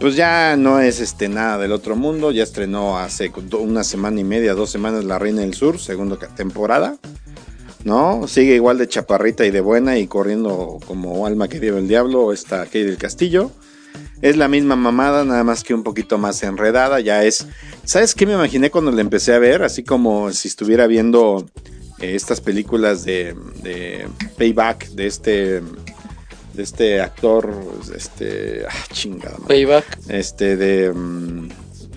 pues 0.00 0.16
ya 0.16 0.56
no 0.56 0.80
es 0.80 1.00
este 1.00 1.28
nada 1.28 1.58
del 1.58 1.72
otro 1.72 1.96
mundo. 1.96 2.30
Ya 2.30 2.42
estrenó 2.42 2.98
hace 2.98 3.32
una 3.58 3.84
semana 3.84 4.20
y 4.20 4.24
media, 4.24 4.54
dos 4.54 4.70
semanas 4.70 5.04
La 5.04 5.18
Reina 5.18 5.42
del 5.42 5.54
Sur, 5.54 5.78
segunda 5.78 6.16
temporada. 6.16 6.96
¿No? 7.84 8.26
Sigue 8.26 8.54
igual 8.54 8.76
de 8.76 8.88
chaparrita 8.88 9.46
y 9.46 9.50
de 9.50 9.60
buena 9.60 9.98
y 9.98 10.06
corriendo 10.06 10.78
como 10.86 11.26
alma 11.26 11.48
que 11.48 11.60
lleva 11.60 11.78
el 11.78 11.88
diablo, 11.88 12.32
esta 12.32 12.66
Kay 12.66 12.82
del 12.82 12.98
Castillo. 12.98 13.50
Es 14.20 14.36
la 14.36 14.48
misma 14.48 14.74
mamada, 14.74 15.24
nada 15.24 15.44
más 15.44 15.62
que 15.62 15.74
un 15.74 15.84
poquito 15.84 16.18
más 16.18 16.42
enredada. 16.42 17.00
Ya 17.00 17.24
es. 17.24 17.46
¿Sabes 17.84 18.14
qué 18.14 18.26
me 18.26 18.34
imaginé 18.34 18.70
cuando 18.70 18.90
la 18.90 19.00
empecé 19.00 19.32
a 19.32 19.38
ver? 19.38 19.62
Así 19.62 19.84
como 19.84 20.32
si 20.32 20.48
estuviera 20.48 20.86
viendo 20.88 21.46
eh, 22.00 22.14
estas 22.14 22.40
películas 22.40 23.04
de, 23.04 23.34
de 23.62 24.08
Payback, 24.36 24.88
de 24.90 25.06
este. 25.06 25.62
De 26.58 26.64
este 26.64 27.00
actor. 27.00 27.54
Este. 27.94 28.64
Ah, 28.68 28.74
chingada. 28.92 29.38
madre. 29.38 29.46
Payback. 29.46 29.98
Este 30.08 30.56
de. 30.56 30.92
mm, 30.92 31.48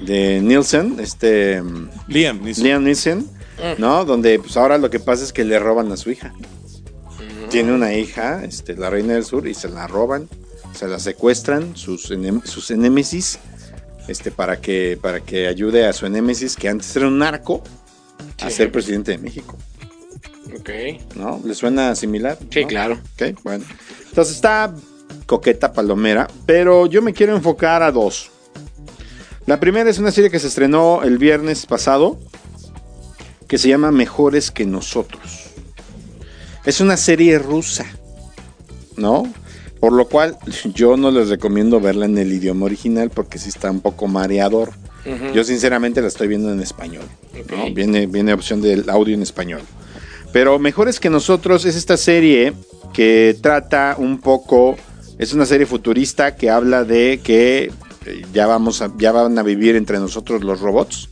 De 0.05 0.39
Nielsen. 0.39 0.99
Este. 0.99 1.59
mm, 1.63 1.89
Liam, 2.07 2.43
Neeson. 2.43 2.63
Liam 2.63 2.83
Neeson. 2.83 3.27
¿No? 3.79 4.05
Donde 4.05 4.37
pues 4.37 4.55
ahora 4.57 4.77
lo 4.77 4.91
que 4.91 4.99
pasa 4.99 5.23
es 5.23 5.33
que 5.33 5.43
le 5.43 5.57
roban 5.57 5.91
a 5.91 5.97
su 5.97 6.11
hija. 6.11 6.31
Tiene 7.49 7.73
una 7.73 7.93
hija, 7.95 8.43
este, 8.45 8.75
la 8.75 8.89
reina 8.91 9.13
del 9.15 9.25
sur, 9.25 9.47
y 9.47 9.53
se 9.55 9.67
la 9.67 9.85
roban, 9.87 10.29
se 10.73 10.87
la 10.87 10.99
secuestran, 10.99 11.75
sus, 11.75 12.09
enem- 12.11 12.45
sus 12.45 12.71
enémesis, 12.71 13.39
este, 14.07 14.31
para 14.31 14.61
que, 14.61 14.97
para 15.01 15.19
que 15.21 15.47
ayude 15.47 15.85
a 15.85 15.91
su 15.93 16.05
enémesis, 16.05 16.55
que 16.55 16.69
antes 16.69 16.95
era 16.95 17.07
un 17.07 17.17
narco, 17.19 17.61
a 18.39 18.49
ser 18.49 18.71
presidente 18.71 19.11
de 19.11 19.17
México. 19.17 19.57
Ok. 20.57 20.69
¿No? 21.15 21.41
¿Le 21.43 21.53
suena 21.55 21.93
similar? 21.95 22.37
Sí, 22.51 22.61
¿No? 22.61 22.67
claro. 22.67 22.99
Ok, 23.15 23.37
bueno. 23.43 23.65
Entonces 24.11 24.35
está 24.35 24.75
coqueta 25.25 25.71
palomera, 25.71 26.27
pero 26.45 26.85
yo 26.85 27.01
me 27.01 27.13
quiero 27.13 27.33
enfocar 27.33 27.81
a 27.81 27.93
dos. 27.93 28.29
La 29.45 29.57
primera 29.57 29.89
es 29.89 29.99
una 29.99 30.11
serie 30.11 30.29
que 30.29 30.39
se 30.39 30.47
estrenó 30.47 31.01
el 31.03 31.17
viernes 31.17 31.65
pasado, 31.65 32.19
que 33.47 33.57
se 33.57 33.69
llama 33.69 33.91
Mejores 33.91 34.51
que 34.51 34.65
nosotros. 34.65 35.51
Es 36.65 36.81
una 36.81 36.97
serie 36.97 37.39
rusa, 37.39 37.85
¿no? 38.97 39.23
Por 39.79 39.93
lo 39.93 40.09
cual 40.09 40.37
yo 40.75 40.97
no 40.97 41.09
les 41.09 41.29
recomiendo 41.29 41.79
verla 41.79 42.05
en 42.05 42.17
el 42.17 42.33
idioma 42.33 42.65
original 42.65 43.11
porque 43.11 43.39
sí 43.39 43.47
está 43.47 43.71
un 43.71 43.79
poco 43.79 44.07
mareador. 44.07 44.73
Yo 45.33 45.43
sinceramente 45.45 46.01
la 46.01 46.09
estoy 46.09 46.27
viendo 46.27 46.51
en 46.51 46.59
español. 46.59 47.05
Viene, 47.73 48.07
viene 48.07 48.33
opción 48.33 48.61
del 48.61 48.87
audio 48.89 49.15
en 49.15 49.23
español. 49.23 49.61
Pero 50.33 50.59
Mejores 50.59 50.99
que 50.99 51.09
nosotros 51.09 51.63
es 51.63 51.77
esta 51.77 51.95
serie 51.95 52.53
que 52.93 53.35
trata 53.41 53.95
un 53.97 54.19
poco, 54.19 54.75
es 55.17 55.33
una 55.33 55.45
serie 55.45 55.65
futurista 55.65 56.35
que 56.35 56.49
habla 56.49 56.83
de 56.83 57.19
que 57.23 57.71
eh, 58.05 58.25
ya 58.33 58.47
vamos 58.47 58.81
a, 58.81 58.91
ya 58.97 59.11
van 59.11 59.37
a 59.37 59.43
vivir 59.43 59.75
entre 59.75 59.99
nosotros 59.99 60.43
los 60.43 60.59
robots, 60.59 61.09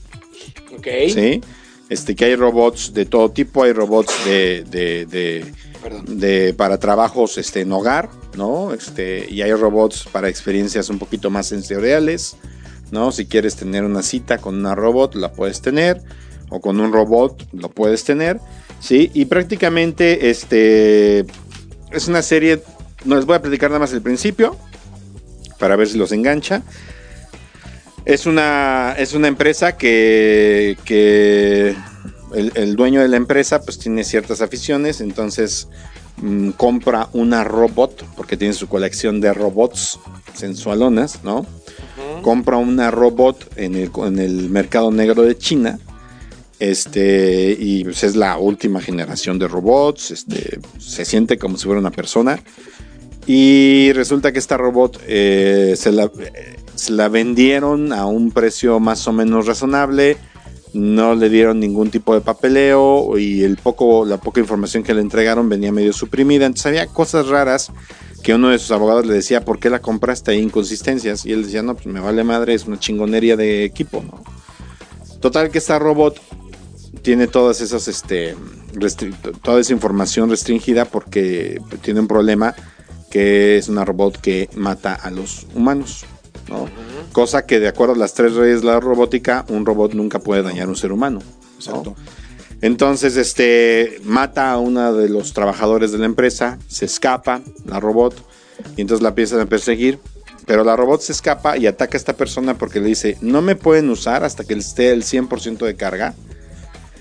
Ok. 0.77 0.87
¿sí? 1.13 1.41
Este, 1.89 2.15
que 2.15 2.25
hay 2.25 2.35
robots 2.35 2.93
de 2.93 3.05
todo 3.05 3.31
tipo, 3.31 3.63
hay 3.63 3.73
robots 3.73 4.13
de, 4.25 4.63
de, 4.69 5.05
de- 5.07 5.53
de- 6.07 6.53
para 6.53 6.77
trabajos 6.77 7.37
este, 7.39 7.61
en 7.61 7.71
hogar, 7.71 8.09
¿no? 8.37 8.73
Este, 8.73 9.25
y 9.29 9.41
hay 9.41 9.51
robots 9.53 10.05
para 10.11 10.29
experiencias 10.29 10.89
un 10.89 10.99
poquito 10.99 11.31
más 11.31 11.47
sensoriales, 11.47 12.35
¿no? 12.91 13.11
Si 13.11 13.25
quieres 13.25 13.55
tener 13.55 13.83
una 13.83 14.03
cita 14.03 14.37
con 14.37 14.55
una 14.59 14.75
robot, 14.75 15.15
la 15.15 15.31
puedes 15.31 15.61
tener, 15.61 16.01
o 16.49 16.59
con 16.61 16.79
un 16.79 16.93
robot, 16.93 17.47
lo 17.53 17.69
puedes 17.69 18.03
tener, 18.03 18.39
¿sí? 18.79 19.09
Y 19.15 19.25
prácticamente, 19.25 20.29
este, 20.29 21.25
es 21.91 22.07
una 22.07 22.21
serie, 22.21 22.61
no 23.05 23.15
les 23.15 23.25
voy 23.25 23.35
a 23.35 23.41
platicar 23.41 23.69
nada 23.69 23.79
más 23.79 23.93
el 23.93 24.01
principio, 24.01 24.57
para 25.57 25.75
ver 25.75 25.87
si 25.87 25.97
los 25.97 26.11
engancha. 26.11 26.61
Es 28.05 28.25
una, 28.25 28.95
es 28.97 29.13
una 29.13 29.27
empresa 29.27 29.77
que, 29.77 30.77
que 30.85 31.75
el, 32.33 32.51
el 32.55 32.75
dueño 32.75 33.01
de 33.01 33.07
la 33.07 33.17
empresa 33.17 33.61
pues 33.61 33.77
tiene 33.77 34.03
ciertas 34.03 34.41
aficiones, 34.41 35.01
entonces 35.01 35.67
mm, 36.17 36.51
compra 36.51 37.09
una 37.13 37.43
robot, 37.43 38.05
porque 38.15 38.37
tiene 38.37 38.53
su 38.53 38.67
colección 38.67 39.21
de 39.21 39.33
robots 39.33 39.99
sensualonas, 40.33 41.23
¿no? 41.23 41.45
Compra 42.21 42.57
una 42.57 42.91
robot 42.91 43.57
en 43.57 43.75
el, 43.75 43.91
en 44.05 44.19
el 44.19 44.49
mercado 44.49 44.91
negro 44.91 45.23
de 45.23 45.37
China. 45.37 45.79
Este, 46.59 47.55
y 47.57 47.85
pues 47.85 48.03
es 48.03 48.15
la 48.15 48.37
última 48.37 48.81
generación 48.81 49.39
de 49.39 49.47
robots. 49.47 50.11
Este, 50.11 50.59
se 50.77 51.05
siente 51.05 51.37
como 51.37 51.57
si 51.57 51.65
fuera 51.65 51.79
una 51.79 51.91
persona. 51.91 52.39
Y 53.25 53.91
resulta 53.93 54.31
que 54.31 54.39
esta 54.39 54.57
robot 54.57 55.01
eh, 55.07 55.75
se, 55.77 55.91
la, 55.91 57.09
vendieron 57.09 57.93
a 57.93 58.05
un 58.05 58.31
precio 58.31 58.79
más 58.79 59.07
o 59.07 59.13
menos 59.13 59.45
razonable 59.45 60.17
no 60.73 61.15
le 61.15 61.29
dieron 61.29 61.59
ningún 61.59 61.89
tipo 61.89 62.13
de 62.13 62.21
papeleo 62.21 63.17
y 63.17 63.41
el 63.41 63.57
poco, 63.57 64.05
la 64.05 64.17
poca 64.17 64.39
información 64.39 64.83
que 64.83 64.93
le 64.93 65.01
entregaron 65.01 65.49
venía 65.49 65.71
medio 65.71 65.93
suprimida. 65.93 66.45
Entonces 66.45 66.67
había 66.67 66.85
cosas 66.85 67.27
raras 67.27 67.71
que 68.21 68.35
uno 68.35 68.49
de 68.49 68.59
sus 68.59 68.69
abogados 68.71 69.05
le 69.05 69.13
decía, 69.13 69.43
¿por 69.43 69.59
qué 69.59 69.71
la 69.71 69.79
compraste? 69.79 70.31
Hay 70.31 70.39
inconsistencias. 70.39 71.25
Y 71.25 71.31
él 71.31 71.43
decía, 71.43 71.63
no, 71.63 71.73
pues 71.73 71.87
me 71.87 71.99
vale 71.99 72.23
madre, 72.23 72.53
es 72.53 72.65
una 72.65 72.77
chingonería 72.79 73.35
de 73.35 73.63
equipo. 73.63 74.03
Total 75.21 75.49
que 75.49 75.57
esta 75.57 75.79
robot 75.79 76.19
tiene 77.01 77.27
todas 77.27 77.61
esas, 77.61 77.87
este, 77.87 78.35
toda 79.41 79.59
esa 79.59 79.73
información 79.73 80.29
restringida 80.29 80.85
porque 80.85 81.61
tiene 81.81 82.01
un 82.01 82.07
problema 82.07 82.55
que 83.09 83.57
es 83.57 83.69
una 83.69 83.85
robot 83.85 84.19
que 84.19 84.49
mata 84.55 84.93
a 84.93 85.09
los 85.09 85.47
humanos, 85.55 86.05
¿no? 86.47 86.67
Cosa 87.11 87.45
que 87.45 87.59
de 87.59 87.67
acuerdo 87.67 87.95
a 87.95 87.97
las 87.97 88.13
tres 88.13 88.33
redes 88.33 88.61
de 88.61 88.67
la 88.67 88.79
robótica, 88.79 89.45
un 89.49 89.65
robot 89.65 89.93
nunca 89.93 90.19
puede 90.19 90.43
dañar 90.43 90.67
a 90.67 90.69
un 90.69 90.75
ser 90.75 90.91
humano. 90.91 91.21
Entonces, 92.61 93.15
este, 93.17 93.99
mata 94.03 94.51
a 94.51 94.57
uno 94.59 94.93
de 94.93 95.09
los 95.09 95.33
trabajadores 95.33 95.91
de 95.91 95.97
la 95.97 96.05
empresa, 96.05 96.59
se 96.67 96.85
escapa 96.85 97.41
la 97.65 97.79
robot, 97.79 98.15
y 98.75 98.81
entonces 98.81 99.01
la 99.01 99.09
empiezan 99.09 99.39
a 99.39 99.45
perseguir. 99.45 99.99
Pero 100.45 100.63
la 100.63 100.75
robot 100.75 101.01
se 101.01 101.11
escapa 101.11 101.57
y 101.57 101.67
ataca 101.67 101.95
a 101.95 101.99
esta 101.99 102.13
persona 102.13 102.57
porque 102.57 102.79
le 102.79 102.87
dice, 102.87 103.17
no 103.21 103.41
me 103.41 103.55
pueden 103.55 103.89
usar 103.89 104.23
hasta 104.23 104.43
que 104.43 104.55
esté 104.55 104.91
el 104.91 105.03
100% 105.03 105.59
de 105.59 105.75
carga. 105.75 106.15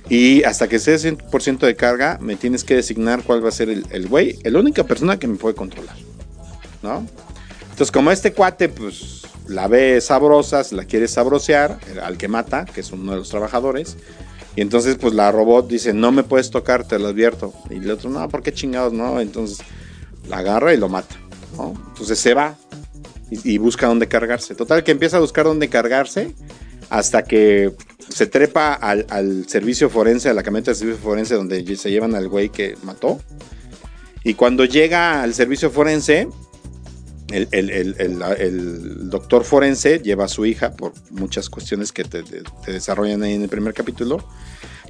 Y 0.08 0.42
hasta 0.44 0.68
que 0.68 0.76
el 0.76 0.82
100% 0.82 1.58
de 1.58 1.76
carga, 1.76 2.18
me 2.20 2.36
tienes 2.36 2.64
que 2.64 2.74
designar 2.74 3.22
cuál 3.22 3.44
va 3.44 3.48
a 3.48 3.52
ser 3.52 3.68
el 3.68 4.08
güey, 4.08 4.38
la 4.44 4.58
única 4.58 4.84
persona 4.84 5.18
que 5.18 5.26
me 5.26 5.36
puede 5.36 5.54
controlar. 5.54 5.96
¿No? 6.82 7.06
Entonces, 7.78 7.92
como 7.92 8.10
este 8.10 8.32
cuate, 8.32 8.68
pues 8.68 9.22
la 9.46 9.68
ve 9.68 10.00
sabrosa, 10.00 10.62
la 10.72 10.84
quiere 10.84 11.08
sabrosear 11.08 11.78
al 12.02 12.16
que 12.18 12.26
mata, 12.26 12.64
que 12.64 12.80
es 12.80 12.90
uno 12.90 13.12
de 13.12 13.18
los 13.18 13.28
trabajadores. 13.28 13.96
Y 14.56 14.62
entonces, 14.62 14.96
pues 14.96 15.14
la 15.14 15.30
robot 15.30 15.68
dice, 15.68 15.92
no 15.92 16.10
me 16.10 16.24
puedes 16.24 16.50
tocar, 16.50 16.86
te 16.86 16.98
lo 16.98 17.06
advierto. 17.06 17.54
Y 17.70 17.76
el 17.76 17.90
otro, 17.90 18.10
no, 18.10 18.28
¿por 18.28 18.42
qué 18.42 18.52
chingados? 18.52 18.92
No, 18.92 19.20
entonces 19.20 19.58
la 20.28 20.38
agarra 20.38 20.74
y 20.74 20.76
lo 20.76 20.88
mata. 20.88 21.14
Entonces 21.52 22.18
se 22.18 22.34
va 22.34 22.56
y, 23.30 23.58
busca 23.58 23.86
dónde 23.86 24.08
cargarse. 24.08 24.54
Total, 24.54 24.82
que 24.82 24.90
empieza 24.90 25.18
a 25.18 25.20
buscar 25.20 25.44
dónde 25.44 25.68
cargarse 25.68 26.34
hasta 26.90 27.24
que 27.24 27.72
se 28.08 28.26
trepa 28.26 28.72
al, 28.72 29.06
al 29.10 29.48
servicio 29.48 29.90
forense, 29.90 30.28
a 30.28 30.34
la 30.34 30.42
camioneta 30.42 30.70
del 30.70 30.78
servicio 30.78 31.02
forense 31.02 31.34
donde 31.34 31.76
se 31.76 31.90
llevan 31.90 32.14
al 32.14 32.28
güey 32.28 32.48
que 32.48 32.76
mató. 32.82 33.20
Y 34.24 34.34
cuando 34.34 34.64
llega 34.64 35.22
al 35.22 35.34
servicio 35.34 35.70
forense, 35.70 36.28
el, 37.30 39.10
doctor 39.10 39.44
forense 39.44 40.00
lleva 40.00 40.24
a 40.24 40.28
su 40.28 40.46
hija, 40.46 40.72
por 40.72 40.92
muchas 41.10 41.48
cuestiones 41.50 41.92
que 41.92 42.04
te, 42.04 42.22
desarrollan 42.66 43.22
ahí 43.22 43.34
en 43.34 43.42
el 43.42 43.48
primer 43.48 43.74
capítulo, 43.74 44.24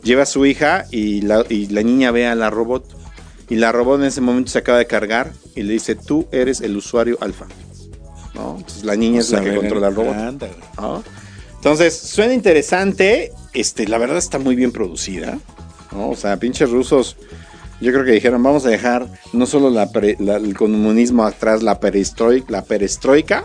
lleva 0.03 0.23
a 0.23 0.27
su 0.27 0.47
hija 0.47 0.87
y 0.91 1.23
la, 1.23 1.45
niña 1.83 2.11
ve 2.11 2.27
a 2.27 2.35
la 2.35 2.51
robot. 2.51 2.97
Y 3.51 3.57
la 3.57 3.73
robot 3.73 4.01
en 4.01 4.07
ese 4.07 4.21
momento 4.21 4.51
se 4.51 4.59
acaba 4.59 4.79
de 4.79 4.87
cargar 4.87 5.33
y 5.55 5.63
le 5.63 5.73
dice, 5.73 5.95
tú 5.95 6.29
eres 6.33 6.61
el 6.61 6.77
usuario 6.77 7.17
alfa. 7.21 7.47
Entonces 8.35 8.85
la 8.85 8.95
niña 8.95 9.21
es 9.21 9.31
la 9.31 9.43
que 9.43 9.55
controla 9.55 9.89
el 9.89 9.95
robot. 9.95 10.17
Entonces, 11.59 11.97
suena 11.97 12.35
interesante. 12.35 13.33
Este, 13.53 13.87
la 13.87 13.99
verdad 13.99 14.19
está 14.19 14.39
muy 14.39 14.57
bien 14.57 14.73
producida. 14.73 15.39
O 15.93 16.17
sea, 16.17 16.37
pinches 16.39 16.71
rusos 16.71 17.17
yo 17.81 17.93
creo 17.93 18.05
que 18.05 18.11
dijeron, 18.11 18.43
vamos 18.43 18.67
a 18.67 18.71
dejar 18.71 19.07
no 19.33 19.47
solo 19.47 19.69
el 19.69 20.57
comunismo 20.57 21.25
atrás, 21.25 21.63
la 21.63 21.79
perestroika, 21.79 22.51
la 22.51 22.65
perestroika 22.65 23.45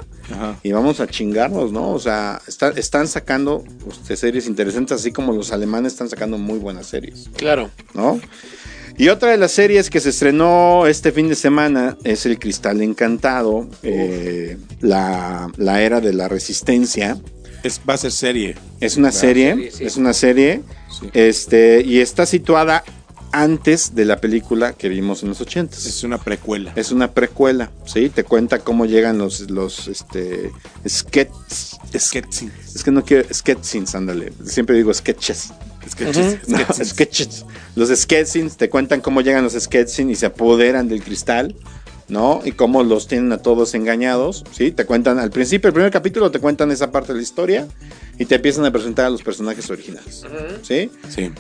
y 0.63 0.71
vamos 0.71 0.99
a 0.99 1.07
chingarnos, 1.07 1.71
¿no? 1.71 1.91
O 1.91 1.99
sea, 1.99 2.41
están 2.47 3.07
sacando 3.07 3.63
pues, 3.83 4.19
series 4.19 4.47
interesantes, 4.47 4.99
así 4.99 5.11
como 5.11 5.33
los 5.33 5.51
alemanes 5.51 5.93
están 5.93 6.09
sacando 6.09 6.37
muy 6.37 6.57
buenas 6.57 6.87
series. 6.87 7.29
Claro. 7.35 7.69
¿No? 7.93 8.19
Y 8.97 9.09
otra 9.09 9.31
de 9.31 9.37
las 9.37 9.51
series 9.51 9.89
que 9.89 9.99
se 9.99 10.09
estrenó 10.09 10.85
este 10.87 11.11
fin 11.11 11.27
de 11.27 11.35
semana 11.35 11.97
es 12.03 12.25
El 12.25 12.39
Cristal 12.39 12.81
Encantado, 12.81 13.67
eh, 13.81 14.57
la, 14.81 15.51
era 15.81 15.99
de 15.99 16.13
la 16.13 16.27
resistencia. 16.27 17.17
Es, 17.63 17.81
va 17.87 17.93
a 17.93 17.97
ser 17.97 18.11
serie. 18.11 18.55
Es 18.79 18.97
una 18.97 19.11
serie, 19.11 19.71
es 19.79 19.97
una 19.97 20.13
serie. 20.13 20.61
Este, 21.13 21.81
y 21.85 21.99
está 21.99 22.25
situada 22.25 22.83
antes 23.33 23.95
de 23.95 24.05
la 24.05 24.21
película 24.21 24.73
que 24.73 24.89
vimos 24.89 25.23
en 25.23 25.29
los 25.29 25.41
80. 25.41 25.75
Es 25.75 26.03
una 26.03 26.19
precuela. 26.19 26.71
Es 26.75 26.91
una 26.91 27.13
precuela, 27.13 27.71
¿sí? 27.85 28.09
Te 28.09 28.23
cuenta 28.23 28.59
cómo 28.59 28.85
llegan 28.85 29.17
los, 29.17 29.49
los 29.49 29.87
este, 29.87 30.51
sketches. 30.87 31.79
Es 32.75 32.83
que 32.83 32.91
no 32.91 33.03
quiero, 33.03 33.27
sketchings, 33.33 33.95
ándale. 33.95 34.31
Siempre 34.45 34.77
digo 34.77 34.93
sketches. 34.93 35.51
Sketches. 35.89 36.39
sketches. 36.89 37.45
Los 37.75 37.89
sketchings 37.89 38.55
te 38.55 38.69
cuentan 38.69 39.01
cómo 39.01 39.21
llegan 39.21 39.43
los 39.43 39.53
sketchings 39.53 40.11
y 40.11 40.15
se 40.15 40.27
apoderan 40.27 40.87
del 40.87 41.03
cristal. 41.03 41.55
¿No? 42.07 42.41
Y 42.43 42.53
cómo 42.53 42.83
los 42.83 43.07
tienen 43.07 43.31
a 43.31 43.37
todos 43.37 43.73
engañados, 43.73 44.43
¿sí? 44.51 44.71
Te 44.71 44.85
cuentan 44.85 45.19
al 45.19 45.31
principio, 45.31 45.67
el 45.67 45.73
primer 45.73 45.91
capítulo 45.91 46.31
te 46.31 46.39
cuentan 46.39 46.71
esa 46.71 46.91
parte 46.91 47.13
de 47.13 47.17
la 47.17 47.23
historia 47.23 47.67
y 48.19 48.25
te 48.25 48.35
empiezan 48.35 48.65
a 48.65 48.71
presentar 48.71 49.05
a 49.05 49.09
los 49.09 49.23
personajes 49.23 49.69
originales, 49.69 50.25
¿sí? 50.63 50.91
Sí 51.09 51.31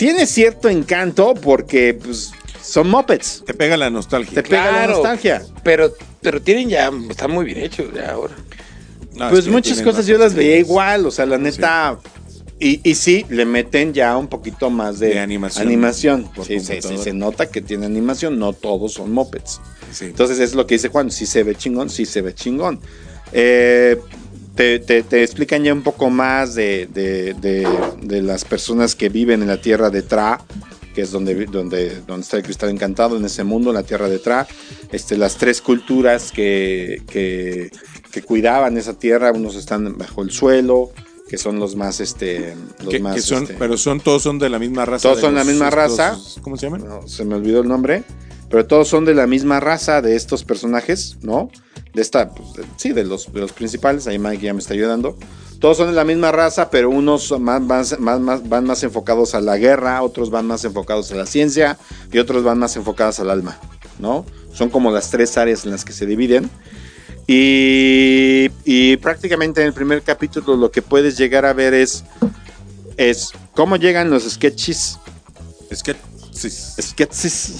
tiene 0.00 0.26
cierto 0.26 0.70
encanto 0.70 1.34
porque 1.34 1.92
pues, 1.92 2.32
son 2.62 2.88
mopeds. 2.88 3.44
Te 3.44 3.52
pega 3.52 3.76
la 3.76 3.90
nostalgia. 3.90 4.42
Te 4.42 4.48
pega 4.48 4.72
la 4.72 4.86
nostalgia. 4.86 5.42
Pero, 5.62 5.92
pero 6.22 6.40
tienen 6.40 6.70
ya, 6.70 6.90
están 7.10 7.30
muy 7.30 7.44
bien 7.44 7.58
hechos 7.58 7.88
ya 7.94 8.12
ahora. 8.12 8.32
pues 9.28 9.46
muchas 9.46 9.82
cosas 9.82 10.06
yo 10.06 10.16
las 10.16 10.34
veía 10.34 10.56
igual, 10.56 11.04
o 11.04 11.10
sea, 11.10 11.26
la 11.26 11.36
neta. 11.36 11.98
Y, 12.62 12.80
y, 12.88 12.94
sí, 12.94 13.24
le 13.30 13.46
meten 13.46 13.94
ya 13.94 14.16
un 14.18 14.28
poquito 14.28 14.68
más 14.68 14.98
de, 14.98 15.18
animación. 15.18 15.66
animación. 15.66 16.30
Sí, 16.46 16.60
sí, 16.60 16.80
se 16.80 17.12
nota 17.14 17.46
que 17.46 17.62
tiene 17.62 17.86
animación, 17.86 18.38
no 18.38 18.52
todos 18.52 18.92
son 18.92 19.12
mopeds. 19.12 19.60
Entonces 20.02 20.38
es 20.38 20.54
lo 20.54 20.66
que 20.66 20.74
dice 20.74 20.88
Juan, 20.88 21.10
sí 21.10 21.24
se 21.24 21.42
ve 21.42 21.54
chingón, 21.54 21.88
sí 21.88 22.04
se 22.04 22.20
ve 22.20 22.34
chingón. 22.34 22.78
Eh, 23.32 23.98
te, 24.54 25.22
explican 25.22 25.64
ya 25.64 25.72
un 25.72 25.82
poco 25.82 26.10
más 26.10 26.54
de, 26.54 26.88
las 28.02 28.44
personas 28.44 28.94
que 28.94 29.08
viven 29.08 29.42
en 29.42 29.48
la 29.48 29.60
tierra 29.60 29.90
de 29.90 30.02
Tra, 30.02 30.42
que 30.94 31.02
es 31.02 31.10
donde, 31.12 31.46
donde, 31.46 32.00
donde 32.06 32.22
está 32.22 32.36
el 32.36 32.42
cristal 32.42 32.70
encantado, 32.70 33.16
en 33.16 33.24
ese 33.24 33.44
mundo, 33.44 33.70
en 33.70 33.76
la 33.76 33.84
tierra 33.84 34.08
de 34.08 34.18
Tra. 34.18 34.46
Este, 34.92 35.16
las 35.16 35.36
tres 35.36 35.62
culturas 35.62 36.32
que, 36.32 37.02
que, 37.08 37.70
cuidaban 38.22 38.76
esa 38.76 38.94
tierra, 38.94 39.32
unos 39.32 39.56
están 39.56 39.96
bajo 39.96 40.22
el 40.22 40.30
suelo, 40.30 40.92
que 41.30 41.38
son 41.38 41.60
los 41.60 41.76
más 41.76 42.00
este 42.00 42.56
los 42.82 43.00
más, 43.00 43.22
son, 43.22 43.44
este, 43.44 43.54
pero 43.54 43.78
son 43.78 44.00
todos 44.00 44.22
son 44.22 44.40
de 44.40 44.50
la 44.50 44.58
misma 44.58 44.84
raza 44.84 45.08
todos 45.08 45.20
son 45.20 45.34
de 45.34 45.40
la 45.40 45.44
misma 45.44 45.70
raza 45.70 46.18
cómo 46.42 46.56
se 46.56 46.66
llaman 46.66 46.84
se 47.06 47.24
me 47.24 47.36
olvidó 47.36 47.60
el 47.60 47.68
nombre 47.68 48.02
pero 48.50 48.66
todos 48.66 48.88
son 48.88 49.04
de 49.04 49.14
la 49.14 49.28
misma 49.28 49.60
raza 49.60 50.02
de 50.02 50.16
estos 50.16 50.44
personajes 50.44 51.18
no 51.22 51.50
de 51.94 52.02
esta, 52.02 52.30
pues, 52.30 52.66
sí, 52.76 52.92
de 52.92 53.04
los, 53.04 53.32
de 53.32 53.40
los 53.40 53.52
principales, 53.52 54.06
ahí 54.06 54.18
Mike 54.18 54.44
ya 54.44 54.52
me 54.52 54.60
está 54.60 54.74
ayudando. 54.74 55.16
Todos 55.58 55.76
son 55.76 55.88
de 55.88 55.92
la 55.92 56.04
misma 56.04 56.32
raza, 56.32 56.70
pero 56.70 56.88
unos 56.88 57.38
más, 57.38 57.60
más, 57.60 57.98
más, 57.98 58.48
van 58.48 58.64
más 58.64 58.82
enfocados 58.82 59.34
a 59.34 59.40
la 59.40 59.58
guerra, 59.58 60.02
otros 60.02 60.30
van 60.30 60.46
más 60.46 60.64
enfocados 60.64 61.12
a 61.12 61.16
la 61.16 61.26
ciencia 61.26 61.78
y 62.12 62.18
otros 62.18 62.42
van 62.44 62.58
más 62.58 62.76
enfocados 62.76 63.20
al 63.20 63.28
alma, 63.28 63.58
¿no? 63.98 64.24
Son 64.54 64.70
como 64.70 64.90
las 64.90 65.10
tres 65.10 65.36
áreas 65.36 65.64
en 65.64 65.72
las 65.72 65.84
que 65.84 65.92
se 65.92 66.06
dividen. 66.06 66.48
Y, 67.26 68.50
y 68.64 68.96
prácticamente 68.96 69.60
en 69.60 69.68
el 69.68 69.72
primer 69.72 70.02
capítulo 70.02 70.56
lo 70.56 70.70
que 70.70 70.82
puedes 70.82 71.16
llegar 71.16 71.44
a 71.46 71.52
ver 71.52 71.74
es, 71.74 72.04
es 72.96 73.30
cómo 73.54 73.76
llegan 73.76 74.10
los 74.10 74.28
sketches. 74.28 74.98
Sketches. 75.72 76.74
Sketches. 76.80 77.52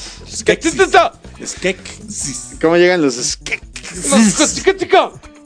Sketches. 1.45 2.57
¿Cómo 2.61 2.77
llegan 2.77 3.03
los 3.03 3.15
sketches? 3.15 4.11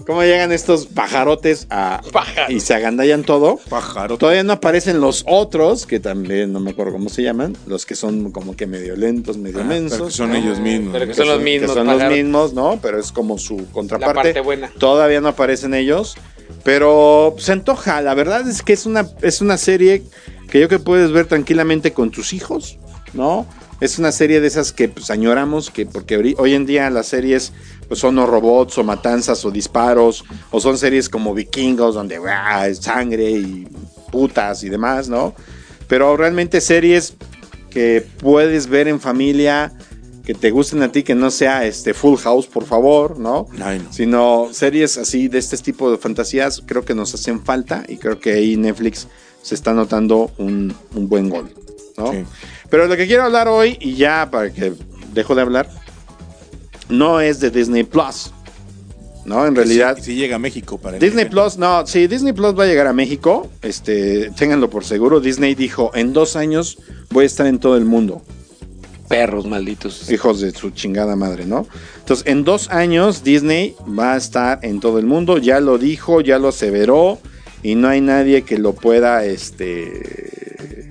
¿Cómo 0.07 0.23
llegan 0.23 0.53
estos 0.53 0.87
pajarotes 0.87 1.67
a, 1.71 2.03
y 2.49 2.61
se 2.61 2.75
agandallan 2.75 3.23
todo? 3.25 3.59
Todavía 4.19 4.43
no 4.43 4.53
aparecen 4.53 5.01
los 5.01 5.25
otros, 5.27 5.87
que 5.87 5.99
también 5.99 6.53
no 6.53 6.61
me 6.61 6.73
acuerdo 6.73 6.93
cómo 6.93 7.09
se 7.09 7.23
llaman, 7.23 7.57
los 7.67 7.87
que 7.87 7.95
son 7.95 8.31
como 8.31 8.55
que 8.55 8.67
medio 8.67 8.97
lentos, 8.97 9.39
medio 9.39 9.61
ah, 9.61 9.65
mensos. 9.65 10.15
son 10.15 10.37
ellos 10.37 10.61
mismos. 10.61 10.93
Pero 10.93 11.07
que 11.07 11.15
son 11.15 11.29
los 11.29 11.41
mismos. 11.41 11.71
Que 11.71 11.75
son 11.75 11.87
los 11.87 12.11
mismos, 12.11 12.53
¿no? 12.53 12.79
Pero 12.83 13.01
es 13.01 13.13
como 13.13 13.39
su 13.39 13.67
contraparte. 13.73 14.39
buena. 14.41 14.71
Todavía 14.79 15.23
no 15.23 15.29
aparecen 15.29 15.73
ellos, 15.73 16.17
pero 16.65 17.35
se 17.39 17.53
antoja. 17.53 18.03
La 18.03 18.13
verdad 18.13 18.47
es 18.47 18.63
que 18.63 18.75
es 18.75 18.85
una, 18.85 19.09
es 19.23 19.41
una 19.41 19.57
serie 19.57 20.03
que 20.51 20.61
yo 20.61 20.69
que 20.69 20.79
puedes 20.79 21.13
ver 21.13 21.27
tranquilamente 21.27 21.95
con 21.95 22.11
tus 22.11 22.35
hijos, 22.35 22.79
¿no? 23.15 23.47
es 23.81 23.99
una 23.99 24.13
serie 24.13 24.41
de 24.41 24.47
esas 24.47 24.73
que 24.73 24.89
pues 24.89 25.11
añoramos, 25.11 25.71
que 25.71 25.87
porque 25.87 26.35
hoy 26.39 26.55
en 26.55 26.67
día 26.67 26.89
las 26.91 27.07
series 27.07 27.53
pues, 27.89 28.01
son 28.01 28.19
o 28.19 28.27
robots 28.27 28.79
o 28.79 28.85
matanzas 28.85 29.45
o 29.45 29.51
disparos, 29.51 30.25
o 30.51 30.61
son 30.61 30.79
series 30.79 31.09
como 31.09 31.35
vikingos 31.35 31.95
donde 31.95 32.19
hay 32.29 32.75
sangre 32.75 33.31
y 33.31 33.69
putas 34.11 34.63
y 34.65 34.69
demás, 34.69 35.09
¿no? 35.09 35.35
Pero 35.89 36.17
realmente 36.17 36.61
series 36.61 37.15
que 37.71 38.07
puedes 38.21 38.69
ver 38.69 38.89
en 38.89 39.01
familia, 39.01 39.73
que 40.25 40.33
te 40.33 40.51
gusten 40.51 40.83
a 40.83 40.91
ti, 40.91 41.03
que 41.03 41.15
no 41.15 41.31
sea 41.31 41.67
este 41.67 41.93
Full 41.93 42.19
House, 42.19 42.47
por 42.47 42.65
favor, 42.65 43.19
¿no? 43.19 43.47
Sino 43.91 44.49
series 44.53 44.97
así 44.97 45.29
de 45.29 45.39
este 45.39 45.57
tipo 45.59 45.91
de 45.91 45.99
fantasías, 45.99 46.63
creo 46.65 46.85
que 46.85 46.95
nos 46.95 47.13
hacen 47.15 47.45
falta 47.45 47.85
y 47.89 47.97
creo 47.97 48.19
que 48.19 48.33
ahí 48.33 48.57
Netflix 48.57 49.09
se 49.43 49.55
está 49.55 49.75
notando 49.75 50.31
un, 50.39 50.75
buen 50.93 51.29
gol, 51.29 51.53
¿no? 51.99 52.13
Pero 52.71 52.87
lo 52.87 52.97
que 52.97 53.07
quiero 53.07 53.25
hablar 53.25 53.49
hoy, 53.49 53.77
y 53.81 53.95
ya 53.95 54.31
para 54.31 54.51
que 54.53 54.73
dejo 55.13 55.35
de 55.35 55.43
hablar, 55.43 55.69
no 56.89 57.21
es 57.21 57.41
de 57.41 57.51
Disney 57.51 57.85
Plus. 57.85 58.33
¿no? 59.25 59.47
En 59.47 59.55
realidad. 59.55 59.99
Si, 60.01 60.15
llega 60.15 60.37
a 60.37 60.39
México 60.39 60.79
para 60.79 60.99
Disney 60.99 61.27
Plus, 61.27 61.57
no, 61.57 61.87
sí, 61.87 62.07
Disney 62.07 62.33
Plus 62.33 62.59
va 62.59 62.65
a 62.65 62.67
llegar 62.67 62.87
a 62.87 62.93
México. 62.93 63.49
Este, 63.63 64.31
ténganlo 64.37 64.71
por 64.71 64.85
seguro. 64.85 65.21
Disney 65.21 65.55
dijo: 65.55 65.91
en 65.95 66.13
dos 66.13 66.37
años 66.37 66.79
voy 67.11 67.25
a 67.25 67.27
estar 67.27 67.47
en 67.47 67.59
todo 67.59 67.77
el 67.77 67.85
mundo. 67.85 68.23
Perros 69.09 69.47
malditos. 69.47 70.11
Hijos 70.11 70.41
de 70.41 70.51
su 70.53 70.71
chingada 70.71 71.15
madre, 71.15 71.45
¿no? 71.45 71.67
Entonces, 71.99 72.27
en 72.27 72.43
dos 72.43 72.71
años, 72.71 73.23
Disney 73.23 73.77
va 73.87 74.15
a 74.15 74.17
estar 74.17 74.61
en 74.63 74.81
todo 74.81 74.99
el 74.99 75.07
mundo. 75.07 75.39
Ya 75.39 75.61
lo 75.61 75.79
dijo, 75.79 76.21
ya 76.21 76.39
lo 76.39 76.49
aseveró. 76.49 77.19
Y 77.63 77.77
no 77.77 77.89
hay 77.89 78.01
nadie 78.01 78.43
que 78.43 78.59
lo 78.59 78.75
pueda, 78.75 79.25
este. 79.25 80.91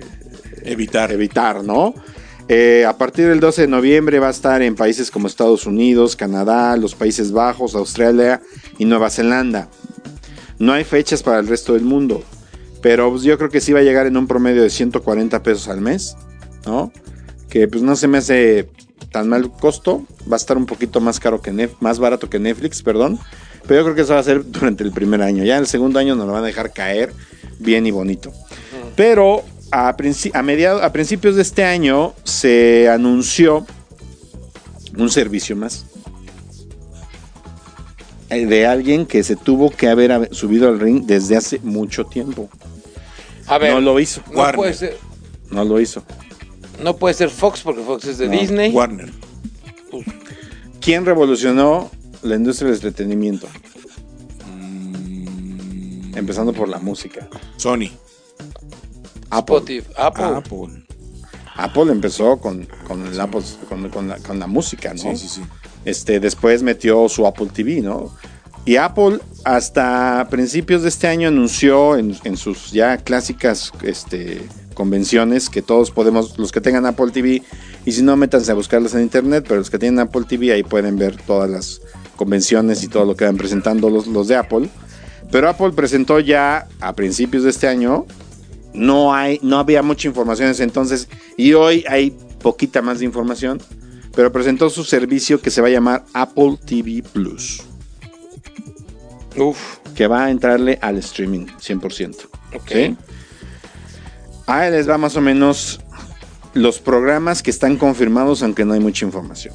Evitar. 0.64 1.12
Evitar, 1.12 1.62
¿no? 1.62 1.94
Eh, 2.48 2.84
a 2.86 2.98
partir 2.98 3.26
del 3.26 3.40
12 3.40 3.62
de 3.62 3.68
noviembre 3.68 4.18
va 4.18 4.28
a 4.28 4.30
estar 4.30 4.60
en 4.60 4.74
países 4.74 5.10
como 5.10 5.26
Estados 5.26 5.66
Unidos, 5.66 6.14
Canadá, 6.14 6.76
los 6.76 6.94
Países 6.94 7.32
Bajos, 7.32 7.74
Australia 7.74 8.42
y 8.78 8.84
Nueva 8.84 9.08
Zelanda. 9.08 9.68
No 10.58 10.72
hay 10.72 10.84
fechas 10.84 11.22
para 11.22 11.38
el 11.38 11.48
resto 11.48 11.72
del 11.72 11.84
mundo, 11.84 12.22
pero 12.82 13.10
pues, 13.10 13.22
yo 13.22 13.38
creo 13.38 13.48
que 13.48 13.60
sí 13.60 13.72
va 13.72 13.80
a 13.80 13.82
llegar 13.82 14.06
en 14.06 14.16
un 14.16 14.26
promedio 14.26 14.62
de 14.62 14.70
140 14.70 15.42
pesos 15.42 15.68
al 15.68 15.80
mes, 15.80 16.16
¿no? 16.66 16.92
Que 17.48 17.66
pues 17.66 17.82
no 17.82 17.96
se 17.96 18.08
me 18.08 18.18
hace 18.18 18.68
tan 19.10 19.28
mal 19.28 19.50
costo, 19.50 20.04
va 20.30 20.36
a 20.36 20.36
estar 20.36 20.56
un 20.56 20.66
poquito 20.66 21.00
más 21.00 21.20
caro 21.20 21.40
que 21.40 21.70
más 21.80 21.98
barato 21.98 22.28
que 22.28 22.38
Netflix, 22.38 22.82
perdón, 22.82 23.18
pero 23.66 23.80
yo 23.80 23.84
creo 23.84 23.94
que 23.94 24.02
eso 24.02 24.14
va 24.14 24.20
a 24.20 24.24
ser 24.24 24.50
durante 24.50 24.84
el 24.84 24.92
primer 24.92 25.22
año. 25.22 25.44
Ya 25.44 25.54
en 25.54 25.60
el 25.60 25.66
segundo 25.66 25.98
año 25.98 26.14
nos 26.14 26.26
lo 26.26 26.32
van 26.34 26.44
a 26.44 26.46
dejar 26.46 26.72
caer 26.72 27.12
bien 27.58 27.86
y 27.86 27.90
bonito. 27.90 28.32
Pero 28.96 29.44
a, 29.74 29.88
a, 29.88 30.84
a 30.86 30.92
principios 30.92 31.34
de 31.34 31.42
este 31.42 31.64
año 31.64 32.14
se 32.22 32.88
anunció 32.88 33.66
un 34.96 35.10
servicio 35.10 35.56
más 35.56 35.86
eh, 38.30 38.46
de 38.46 38.66
alguien 38.66 39.04
que 39.04 39.24
se 39.24 39.34
tuvo 39.34 39.70
que 39.70 39.88
haber 39.88 40.32
subido 40.32 40.68
al 40.68 40.78
ring 40.78 41.04
desde 41.06 41.36
hace 41.36 41.58
mucho 41.58 42.04
tiempo. 42.04 42.48
A 43.46 43.58
ver, 43.58 43.72
no 43.74 43.80
lo 43.80 43.98
hizo. 43.98 44.22
No 44.32 44.52
puede 44.52 44.74
ser. 44.74 44.96
No 45.50 45.64
lo 45.64 45.80
hizo. 45.80 46.04
No 46.80 46.96
puede 46.96 47.14
ser 47.14 47.30
Fox 47.30 47.62
porque 47.62 47.82
Fox 47.82 48.04
es 48.04 48.18
de 48.18 48.28
Disney. 48.28 48.70
Warner. 48.70 49.10
¿Quién 50.80 51.04
revolucionó 51.04 51.90
la 52.22 52.36
industria 52.36 52.70
del 52.70 52.76
entretenimiento? 52.76 53.48
Mm. 54.46 56.16
Empezando 56.16 56.52
por 56.52 56.68
la 56.68 56.78
música. 56.78 57.28
Sony. 57.56 57.90
Apple. 59.30 59.84
Apple. 61.56 61.92
empezó 61.92 62.38
con, 62.38 62.66
con, 62.86 63.06
el 63.06 63.20
Apple, 63.20 63.42
con, 63.68 64.38
la, 64.38 64.46
música, 64.46 64.92
¿no? 64.94 65.00
Sí, 65.00 65.16
sí, 65.16 65.28
sí. 65.28 65.42
Este, 65.84 66.20
después 66.20 66.62
metió 66.62 67.08
su 67.08 67.26
Apple 67.26 67.48
TV, 67.52 67.80
¿no? 67.80 68.10
Y 68.64 68.76
Apple 68.76 69.20
hasta 69.44 70.26
principios 70.30 70.82
de 70.82 70.88
este 70.88 71.06
año 71.06 71.28
anunció 71.28 71.96
en, 71.96 72.36
sus 72.36 72.72
ya 72.72 72.96
clásicas 72.96 73.72
este, 73.82 74.40
convenciones 74.72 75.50
que 75.50 75.60
todos 75.60 75.90
podemos, 75.90 76.38
los 76.38 76.50
que 76.50 76.62
tengan 76.62 76.86
Apple 76.86 77.10
TV, 77.12 77.42
y 77.84 77.92
si 77.92 78.02
no, 78.02 78.16
métanse 78.16 78.50
a 78.50 78.54
buscarlas 78.54 78.94
en 78.94 79.02
internet, 79.02 79.44
pero 79.46 79.60
los 79.60 79.68
que 79.68 79.78
tienen 79.78 80.00
Apple 80.00 80.24
TV 80.26 80.52
ahí 80.52 80.62
pueden 80.62 80.96
ver 80.96 81.16
todas 81.16 81.50
las 81.50 81.82
convenciones 82.16 82.82
y 82.82 82.88
todo 82.88 83.04
lo 83.04 83.14
que 83.14 83.26
van 83.26 83.36
presentando 83.36 83.90
los, 83.90 84.06
los 84.06 84.28
de 84.28 84.36
Apple. 84.36 84.70
Pero 85.30 85.48
Apple 85.48 85.72
presentó 85.72 86.20
ya 86.20 86.66
a 86.80 86.94
principios 86.94 87.42
de 87.42 87.50
este 87.50 87.68
año 87.68 88.06
no 88.74 89.14
hay, 89.14 89.38
no 89.42 89.58
había 89.58 89.82
mucha 89.82 90.08
información 90.08 90.46
en 90.46 90.52
ese 90.52 90.64
entonces 90.64 91.08
y 91.36 91.54
hoy 91.54 91.84
hay 91.88 92.10
poquita 92.42 92.82
más 92.82 92.98
de 92.98 93.06
información, 93.06 93.62
pero 94.14 94.30
presentó 94.32 94.68
su 94.68 94.84
servicio 94.84 95.40
que 95.40 95.50
se 95.50 95.60
va 95.60 95.68
a 95.68 95.70
llamar 95.70 96.04
Apple 96.12 96.58
TV 96.64 97.02
Plus. 97.12 97.62
Uf. 99.36 99.78
Que 99.94 100.06
va 100.06 100.24
a 100.24 100.30
entrarle 100.30 100.78
al 100.82 100.98
streaming 100.98 101.46
100%. 101.46 102.16
Ok. 102.54 102.98
Ahí 104.46 104.70
les 104.70 104.88
va 104.88 104.98
más 104.98 105.16
o 105.16 105.20
menos 105.20 105.80
los 106.52 106.78
programas 106.78 107.42
que 107.42 107.50
están 107.50 107.76
confirmados, 107.76 108.42
aunque 108.42 108.64
no 108.64 108.74
hay 108.74 108.80
mucha 108.80 109.04
información. 109.04 109.54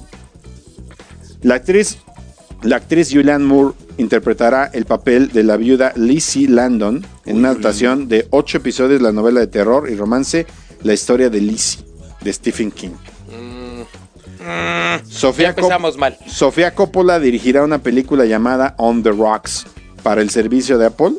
La 1.41 1.55
actriz, 1.55 1.99
la 2.61 2.75
actriz 2.75 3.09
Julianne 3.11 3.45
Moore 3.45 3.75
interpretará 3.97 4.69
el 4.73 4.85
papel 4.85 5.31
de 5.31 5.43
la 5.43 5.57
viuda 5.57 5.93
Lizzie 5.95 6.49
Landon 6.49 7.05
en 7.25 7.37
una 7.37 7.49
adaptación 7.49 8.07
de 8.07 8.27
ocho 8.31 8.57
episodios 8.57 8.99
de 8.99 9.03
la 9.03 9.11
novela 9.11 9.39
de 9.39 9.47
terror 9.47 9.89
y 9.89 9.95
romance 9.95 10.45
La 10.83 10.93
historia 10.93 11.29
de 11.29 11.41
Lizzie 11.41 11.85
de 12.21 12.33
Stephen 12.33 12.71
King. 12.71 12.91
Mm. 13.29 13.69
Sofía, 15.07 15.55
mal. 15.97 16.17
Sofía 16.27 16.73
Coppola 16.73 17.19
dirigirá 17.19 17.63
una 17.63 17.79
película 17.79 18.25
llamada 18.25 18.75
On 18.77 19.03
the 19.03 19.11
Rocks 19.11 19.65
para 20.03 20.21
el 20.21 20.29
servicio 20.29 20.77
de 20.77 20.87
Apple, 20.87 21.13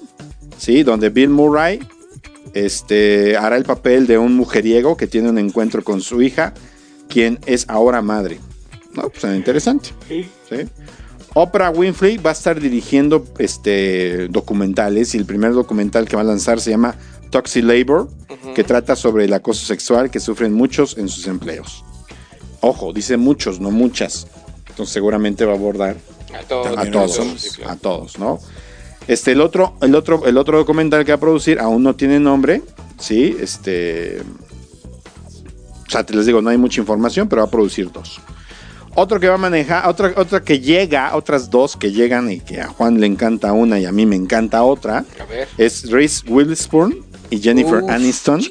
¿sí? 0.59 0.83
donde 0.83 1.11
Bill 1.11 1.31
Murray 1.31 1.81
este, 2.55 3.37
hará 3.37 3.57
el 3.57 3.65
papel 3.65 4.07
de 4.07 4.19
un 4.19 4.37
mujeriego 4.37 4.97
que 4.97 5.07
tiene 5.07 5.31
un 5.31 5.39
encuentro 5.39 5.83
con 5.85 6.01
su 6.01 6.23
hija, 6.23 6.53
quien 7.09 7.39
es 7.47 7.67
ahora 7.69 8.03
madre. 8.03 8.41
No, 8.95 9.09
pues 9.09 9.25
interesante. 9.37 9.91
¿sí? 10.09 10.29
Oprah 11.35 11.71
Winfrey 11.71 12.17
va 12.19 12.31
a 12.31 12.33
estar 12.33 12.61
dirigiendo 12.61 13.25
este, 13.39 14.29
documentales 14.29 15.15
y 15.15 15.19
el 15.19 15.27
primer 15.27 15.53
documental 15.53 16.09
que 16.09 16.17
va 16.17 16.23
a 16.23 16.25
lanzar 16.25 16.61
se 16.61 16.71
llama 16.71 16.97
Toxic 17.31 17.65
Labor, 17.65 18.09
que 18.55 18.65
trata 18.65 18.97
sobre 18.97 19.27
el 19.27 19.33
acoso 19.33 19.65
sexual 19.65 20.11
que 20.11 20.19
sufren 20.19 20.53
muchos 20.53 20.99
en 20.99 21.09
sus 21.09 21.27
empleos. 21.29 21.85
Ojo, 22.61 22.93
dice 22.93 23.17
muchos, 23.17 23.61
no 23.61 23.71
muchas. 23.71 24.27
Entonces 24.69 24.93
seguramente 24.93 25.45
va 25.45 25.53
a 25.53 25.57
abordar 25.57 25.97
a 26.35 26.43
todos, 26.91 27.59
a 27.67 27.77
todos, 27.77 28.19
¿no? 28.19 28.41
Este, 29.07 29.33
el 29.33 29.41
otro, 29.41 29.75
el 29.81 29.95
otro, 29.95 30.25
el 30.27 30.37
otro 30.37 30.59
documental 30.59 31.05
que 31.05 31.13
va 31.13 31.17
a 31.17 31.21
producir 31.21 31.59
aún 31.59 31.83
no 31.83 31.97
tiene 31.97 32.21
nombre, 32.21 32.63
sí, 32.99 33.37
este, 33.41 34.21
o 35.87 35.91
sea, 35.91 36.05
te 36.05 36.15
les 36.15 36.27
digo, 36.27 36.43
no 36.43 36.51
hay 36.51 36.59
mucha 36.59 36.81
información, 36.81 37.29
pero 37.29 37.43
va 37.43 37.49
a 37.49 37.51
producir 37.51 37.91
dos. 37.91 38.21
Otro 39.03 39.19
que 39.19 39.29
va 39.29 39.37
a 39.37 39.39
manejar, 39.39 39.89
otra, 39.89 40.13
otra 40.15 40.43
que 40.43 40.61
llega, 40.61 41.17
otras 41.17 41.49
dos 41.49 41.75
que 41.75 41.91
llegan 41.91 42.31
y 42.31 42.39
que 42.39 42.61
a 42.61 42.67
Juan 42.67 43.01
le 43.01 43.07
encanta 43.07 43.55
una 43.55 43.81
y 43.81 43.87
a 43.87 43.93
mí 43.93 44.05
me 44.05 44.15
encanta 44.15 44.63
otra, 44.63 45.07
es 45.57 45.91
Reese 45.91 46.23
Witherspoon 46.29 47.03
y 47.31 47.41
Jennifer 47.41 47.83
Aniston. 47.89 48.43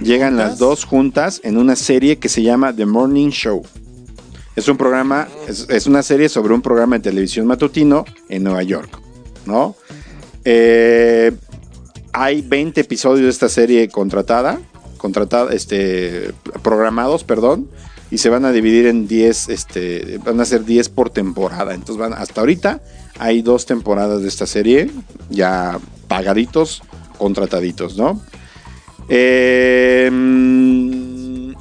Llegan 0.00 0.38
las 0.38 0.58
dos 0.58 0.86
juntas 0.86 1.42
en 1.44 1.58
una 1.58 1.76
serie 1.76 2.18
que 2.18 2.30
se 2.30 2.42
llama 2.42 2.74
The 2.74 2.86
Morning 2.86 3.28
Show. 3.28 3.60
Es 4.56 4.68
un 4.68 4.78
programa, 4.78 5.28
es, 5.46 5.86
una 5.86 6.02
serie 6.02 6.30
sobre 6.30 6.54
un 6.54 6.62
programa 6.62 6.96
de 6.96 7.02
televisión 7.02 7.46
matutino 7.46 8.06
en 8.30 8.42
Nueva 8.42 8.62
York, 8.62 8.98
¿no? 9.44 9.76
Eh, 10.46 11.30
hay 12.14 12.40
20 12.40 12.80
episodios 12.80 13.24
de 13.24 13.30
esta 13.30 13.50
serie 13.50 13.90
contratada, 13.90 14.60
contratada, 14.96 15.52
este, 15.52 16.32
programados, 16.62 17.22
perdón 17.22 17.68
y 18.10 18.18
se 18.18 18.28
van 18.28 18.44
a 18.44 18.52
dividir 18.52 18.86
en 18.86 19.06
10, 19.06 19.48
este, 19.48 20.18
van 20.24 20.40
a 20.40 20.44
ser 20.44 20.64
10 20.64 20.88
por 20.88 21.10
temporada. 21.10 21.74
Entonces 21.74 21.96
van, 21.96 22.12
hasta 22.12 22.40
ahorita 22.40 22.80
hay 23.18 23.42
dos 23.42 23.66
temporadas 23.66 24.22
de 24.22 24.28
esta 24.28 24.46
serie, 24.46 24.90
ya 25.28 25.78
pagaditos, 26.08 26.82
contrataditos, 27.18 27.96
¿no? 27.96 28.20
Em, 29.08 30.10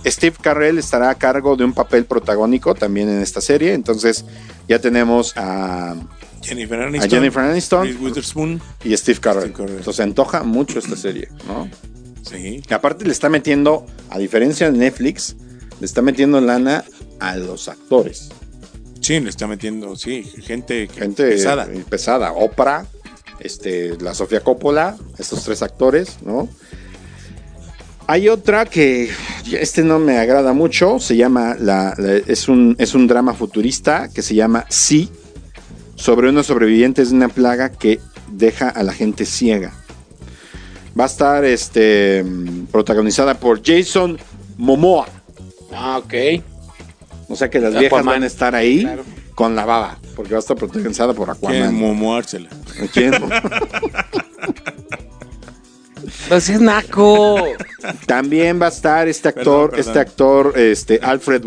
Steve 0.06 0.36
Carrell 0.42 0.78
estará 0.78 1.10
a 1.10 1.16
cargo 1.16 1.56
de 1.56 1.66
un 1.66 1.74
papel 1.74 2.06
protagónico 2.06 2.74
también 2.76 3.10
en 3.10 3.22
esta 3.22 3.42
serie, 3.42 3.74
entonces 3.74 4.24
ya 4.68 4.80
tenemos 4.80 5.34
a 5.36 5.96
Jennifer 6.42 6.80
Aniston, 6.80 7.08
a 7.08 7.12
Jennifer 7.12 7.44
Aniston 7.44 7.88
y 8.84 8.96
Steve 8.96 9.20
Carrell. 9.20 9.54
Entonces 9.58 9.96
se 9.96 10.04
antoja 10.04 10.44
mucho 10.44 10.80
esta 10.80 10.96
serie, 10.96 11.28
¿no? 11.48 11.70
Sí. 12.24 12.62
Y 12.68 12.74
aparte 12.74 13.06
le 13.06 13.12
está 13.12 13.30
metiendo, 13.30 13.86
a 14.10 14.18
diferencia 14.18 14.72
de 14.72 14.78
Netflix, 14.78 15.36
le 15.80 15.86
está 15.86 16.02
metiendo 16.02 16.42
lana 16.42 16.84
a 17.20 17.36
los 17.36 17.68
actores. 17.68 18.30
Sí, 19.02 19.20
le 19.20 19.30
está 19.30 19.48
metiendo, 19.48 19.96
sí, 19.96 20.24
gente, 20.24 20.88
gente 20.88 21.26
pesada. 21.26 21.68
pesada. 21.90 22.32
Oprah, 22.34 22.86
este, 23.40 23.98
la 24.02 24.14
Sofía 24.14 24.42
Coppola, 24.42 24.98
estos 25.18 25.44
tres 25.44 25.62
actores, 25.62 26.18
¿no? 26.24 26.50
Hay 28.08 28.28
otra 28.28 28.66
que 28.66 29.08
Este 29.52 29.84
no 29.84 30.00
me 30.00 30.18
agrada 30.18 30.52
mucho. 30.54 31.00
Se 31.00 31.16
llama. 31.16 31.56
La, 31.60 31.96
es, 32.26 32.48
un, 32.48 32.76
es 32.80 32.96
un 32.96 33.06
drama 33.06 33.36
futurista 33.36 34.10
que 34.10 34.24
se 34.24 34.34
llama 34.34 34.66
Sí. 34.68 35.10
Sobre 35.96 36.30
unos 36.30 36.48
sobrevivientes 36.48 37.12
de 37.12 37.16
una 37.16 37.30
plaga 37.30 37.70
que 37.70 38.00
deja 38.32 38.68
a 38.70 38.82
la 38.82 38.94
gente 38.94 39.26
ciega. 39.26 39.74
Va 41.00 41.04
a 41.04 41.08
estar 41.08 41.46
este, 41.46 42.26
protagonizada 42.72 43.36
por 43.40 43.62
Jason 43.64 44.18
Momoa. 44.58 45.08
Ah, 45.74 45.98
ok. 45.98 46.14
O 47.28 47.36
sea 47.36 47.50
que 47.50 47.60
las 47.60 47.78
viejas 47.78 48.04
van 48.04 48.24
a 48.24 48.26
estar 48.26 48.56
ahí 48.56 48.88
con 49.36 49.56
la 49.56 49.66
baba, 49.66 50.00
porque 50.16 50.32
va 50.32 50.38
a 50.38 50.40
estar 50.40 50.58
protagonizada 50.58 51.14
por 51.14 51.30
Aquaman. 51.30 51.58
¿Quién 51.58 51.76
momoársela? 51.76 52.50
¿Quién? 52.94 53.14
Pues 56.28 56.50
es 56.50 56.62
naco. 56.62 57.44
También 58.06 58.62
va 58.62 58.68
a 58.68 58.70
estar 58.70 59.08
este 59.08 59.30
actor, 59.30 59.74
este 59.78 60.00
actor, 60.00 60.54
este 60.58 61.00
Alfred 61.02 61.44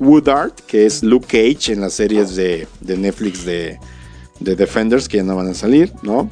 Woodard, 0.00 0.52
que 0.66 0.86
es 0.86 1.02
Luke 1.02 1.26
Cage 1.26 1.72
en 1.72 1.80
las 1.80 1.94
series 1.94 2.34
de, 2.34 2.66
Netflix 2.80 3.44
de, 3.44 3.78
de, 4.40 4.56
Defenders, 4.56 5.08
que 5.08 5.18
ya 5.18 5.22
no 5.22 5.36
van 5.36 5.48
a 5.48 5.54
salir, 5.54 5.92
¿no? 6.02 6.30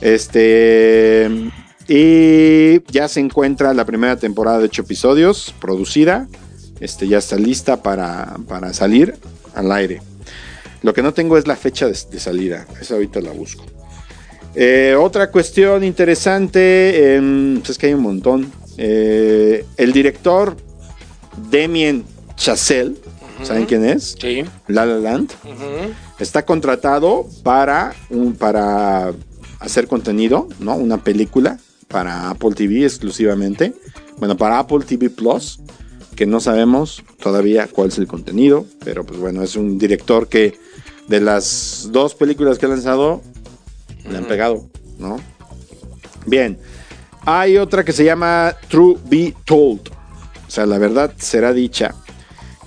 Este. 0.00 1.50
Y 1.88 2.82
ya 2.92 3.08
se 3.08 3.20
encuentra 3.20 3.74
la 3.74 3.84
primera 3.84 4.16
temporada 4.16 4.58
de 4.58 4.66
ocho 4.66 4.82
episodios, 4.82 5.54
producida. 5.60 6.28
Este, 6.84 7.08
ya 7.08 7.16
está 7.16 7.36
lista 7.36 7.82
para, 7.82 8.36
para 8.46 8.74
salir 8.74 9.16
al 9.54 9.72
aire. 9.72 10.02
Lo 10.82 10.92
que 10.92 11.02
no 11.02 11.14
tengo 11.14 11.38
es 11.38 11.46
la 11.46 11.56
fecha 11.56 11.88
de, 11.88 11.94
salida. 11.94 12.66
Esa 12.78 12.92
ahorita 12.92 13.22
la 13.22 13.30
busco. 13.30 13.64
Eh, 14.54 14.94
otra 14.94 15.30
cuestión 15.30 15.82
interesante, 15.82 17.18
pues 17.58 17.70
es 17.70 17.78
que 17.78 17.86
hay 17.86 17.94
un 17.94 18.02
montón. 18.02 18.52
Eh, 18.76 19.64
el 19.78 19.92
director 19.94 20.58
Damien 21.50 22.04
Chazelle, 22.36 22.96
¿saben 23.42 23.64
quién 23.64 23.82
es? 23.86 24.14
Sí. 24.20 24.44
La 24.68 24.84
La 24.84 24.98
Land. 24.98 25.32
Está 26.18 26.44
contratado 26.44 27.26
para, 27.42 27.94
un, 28.10 28.34
para 28.34 29.14
hacer 29.58 29.88
contenido, 29.88 30.48
¿no? 30.60 30.76
Una 30.76 31.02
película 31.02 31.58
para 31.88 32.28
Apple 32.28 32.50
TV 32.54 32.84
exclusivamente. 32.84 33.72
Bueno, 34.18 34.36
para 34.36 34.58
Apple 34.58 34.80
TV 34.86 35.08
Plus, 35.08 35.60
que 36.14 36.26
no 36.26 36.40
sabemos 36.40 37.04
todavía 37.20 37.66
cuál 37.66 37.88
es 37.88 37.98
el 37.98 38.06
contenido, 38.06 38.66
pero 38.84 39.04
pues 39.04 39.18
bueno, 39.18 39.42
es 39.42 39.56
un 39.56 39.78
director 39.78 40.28
que 40.28 40.58
de 41.08 41.20
las 41.20 41.88
dos 41.90 42.14
películas 42.14 42.58
que 42.58 42.66
ha 42.66 42.70
lanzado, 42.70 43.22
le 44.08 44.16
han 44.16 44.24
pegado, 44.24 44.66
¿no? 44.98 45.16
Bien, 46.26 46.58
hay 47.26 47.58
otra 47.58 47.84
que 47.84 47.92
se 47.92 48.04
llama 48.04 48.54
True 48.68 48.98
Be 49.06 49.34
Told, 49.44 49.88
o 50.46 50.50
sea, 50.50 50.66
la 50.66 50.78
verdad 50.78 51.12
será 51.18 51.52
dicha. 51.52 51.94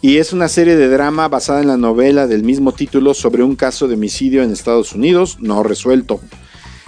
Y 0.01 0.17
es 0.17 0.31
una 0.31 0.47
serie 0.47 0.75
de 0.75 0.89
drama 0.89 1.27
basada 1.27 1.61
en 1.61 1.67
la 1.67 1.77
novela 1.77 2.27
del 2.27 2.43
mismo 2.43 2.71
título 2.71 3.13
sobre 3.15 3.43
un 3.43 3.55
caso 3.55 3.87
de 3.87 3.95
homicidio 3.95 4.43
en 4.43 4.51
Estados 4.51 4.93
Unidos 4.93 5.37
no 5.39 5.63
resuelto. 5.63 6.19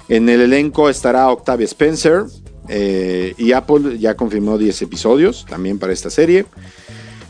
En 0.10 0.30
el 0.30 0.42
elenco 0.42 0.90
estará 0.90 1.30
Octavia 1.30 1.66
Spencer 1.66 2.26
eh, 2.70 3.34
y 3.38 3.52
Apple 3.52 3.98
ya 3.98 4.16
confirmó 4.16 4.58
10 4.58 4.84
episodios 4.84 5.46
también 5.50 5.80
para 5.80 5.92
esta 5.92 6.10
serie. 6.10 6.46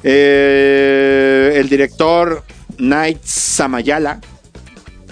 Eh, 0.03 1.53
el 1.55 1.69
director 1.69 2.43
Night 2.77 3.19
Samayala 3.23 4.21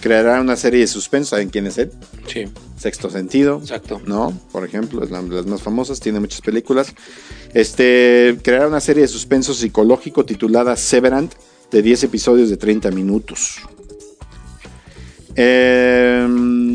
creará 0.01 0.41
una 0.41 0.55
serie 0.55 0.81
de 0.81 0.87
suspenso. 0.87 1.31
¿Saben 1.31 1.49
quién 1.49 1.65
es 1.67 1.77
él? 1.77 1.91
Sí. 2.27 2.45
Sexto 2.77 3.09
Sentido. 3.09 3.59
Exacto. 3.61 4.01
¿No? 4.05 4.37
Por 4.51 4.63
ejemplo, 4.63 5.03
es 5.03 5.09
la 5.09 5.21
de 5.21 5.35
las 5.35 5.45
más 5.45 5.61
famosas, 5.61 5.99
tiene 5.99 6.19
muchas 6.19 6.41
películas. 6.41 6.93
Este, 7.53 8.37
creará 8.43 8.67
una 8.67 8.79
serie 8.81 9.01
de 9.01 9.07
suspenso 9.07 9.53
psicológico 9.53 10.25
titulada 10.25 10.75
Severant, 10.75 11.33
de 11.71 11.81
10 11.81 12.03
episodios 12.03 12.49
de 12.49 12.57
30 12.57 12.91
minutos. 12.91 13.57
Em, 15.35 16.66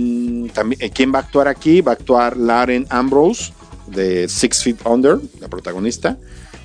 también, 0.52 0.90
¿Quién 0.90 1.12
va 1.12 1.18
a 1.18 1.22
actuar 1.22 1.48
aquí? 1.48 1.80
Va 1.80 1.92
a 1.92 1.94
actuar 1.94 2.36
Lauren 2.36 2.86
Ambrose, 2.90 3.52
de 3.86 4.28
Six 4.28 4.62
Feet 4.62 4.76
Under, 4.84 5.18
la 5.40 5.48
protagonista. 5.48 6.18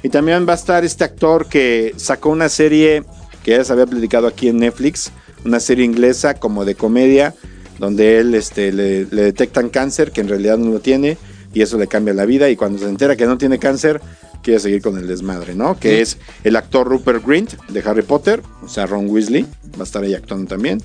Y 0.03 0.09
también 0.09 0.47
va 0.47 0.53
a 0.53 0.55
estar 0.55 0.85
este 0.85 1.03
actor 1.03 1.47
que 1.47 1.93
sacó 1.97 2.29
una 2.29 2.49
serie 2.49 3.03
que 3.43 3.51
ya 3.51 3.63
se 3.63 3.73
había 3.73 3.85
platicado 3.85 4.27
aquí 4.27 4.49
en 4.49 4.57
Netflix, 4.57 5.11
una 5.45 5.59
serie 5.59 5.85
inglesa 5.85 6.33
como 6.35 6.65
de 6.65 6.75
comedia, 6.75 7.33
donde 7.79 8.19
él 8.19 8.35
este, 8.35 8.71
le, 8.71 9.05
detectan 9.05 9.69
cáncer, 9.69 10.11
que 10.11 10.21
en 10.21 10.27
realidad 10.27 10.57
no 10.57 10.71
lo 10.71 10.79
tiene, 10.79 11.17
y 11.53 11.61
eso 11.61 11.77
le 11.77 11.87
cambia 11.87 12.13
la 12.13 12.25
vida, 12.25 12.49
y 12.49 12.55
cuando 12.55 12.79
se 12.79 12.89
entera 12.89 13.15
que 13.15 13.25
no 13.25 13.37
tiene 13.37 13.57
cáncer, 13.57 14.01
quiere 14.43 14.59
seguir 14.59 14.81
con 14.81 14.97
el 14.97 15.07
desmadre, 15.07 15.55
¿no? 15.55 15.79
Que 15.79 16.01
es 16.01 16.17
el 16.43 16.55
actor 16.55 16.87
Rupert 16.87 17.25
Grint 17.25 17.53
de 17.69 17.79
Harry 17.81 18.01
Potter, 18.01 18.41
o 18.61 18.67
sea, 18.67 18.85
Ron 18.85 19.09
Weasley, 19.09 19.43
va 19.75 19.81
a 19.81 19.83
estar 19.83 20.03
ahí 20.03 20.13
actuando 20.13 20.47
también. 20.47 20.81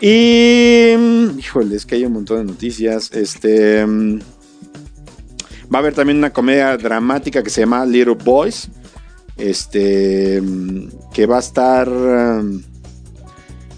Y, 0.00 0.94
híjole, 1.38 1.76
es 1.76 1.84
que 1.84 1.96
hay 1.96 2.04
un 2.04 2.14
montón 2.14 2.38
de 2.38 2.52
noticias. 2.52 3.10
Este, 3.12 3.84
va 3.84 4.18
a 5.74 5.78
haber 5.78 5.94
también 5.94 6.18
una 6.18 6.32
comedia 6.32 6.76
dramática 6.76 7.42
que 7.42 7.50
se 7.50 7.60
llama 7.60 7.84
Little 7.84 8.14
Boys, 8.14 8.68
este, 9.36 10.42
que 11.12 11.26
va 11.26 11.36
a 11.36 11.40
estar, 11.40 11.88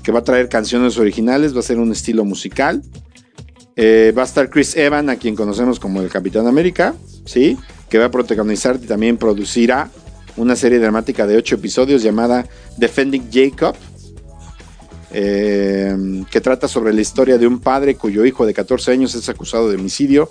que 0.02 0.12
va 0.12 0.20
a 0.20 0.24
traer 0.24 0.48
canciones 0.48 0.96
originales, 0.98 1.54
va 1.54 1.60
a 1.60 1.64
ser 1.64 1.78
un 1.78 1.90
estilo 1.90 2.24
musical. 2.24 2.82
Eh, 3.74 4.12
va 4.16 4.22
a 4.22 4.26
estar 4.26 4.50
Chris 4.50 4.76
Evan, 4.76 5.08
a 5.08 5.16
quien 5.16 5.34
conocemos 5.34 5.80
como 5.80 6.02
el 6.02 6.10
Capitán 6.10 6.46
América, 6.46 6.94
¿sí? 7.24 7.56
Que 7.88 7.98
va 7.98 8.06
a 8.06 8.10
protagonizar 8.10 8.78
y 8.82 8.86
también 8.86 9.16
producirá 9.16 9.90
una 10.36 10.56
serie 10.56 10.78
dramática 10.78 11.26
de 11.26 11.36
ocho 11.36 11.54
episodios 11.56 12.02
llamada 12.02 12.46
Defending 12.76 13.30
Jacob, 13.32 13.74
eh, 15.12 16.24
que 16.30 16.40
trata 16.40 16.68
sobre 16.68 16.92
la 16.92 17.00
historia 17.00 17.38
de 17.38 17.46
un 17.46 17.60
padre 17.60 17.96
cuyo 17.96 18.24
hijo 18.24 18.46
de 18.46 18.54
14 18.54 18.92
años 18.92 19.14
es 19.14 19.28
acusado 19.28 19.68
de 19.68 19.76
homicidio 19.76 20.30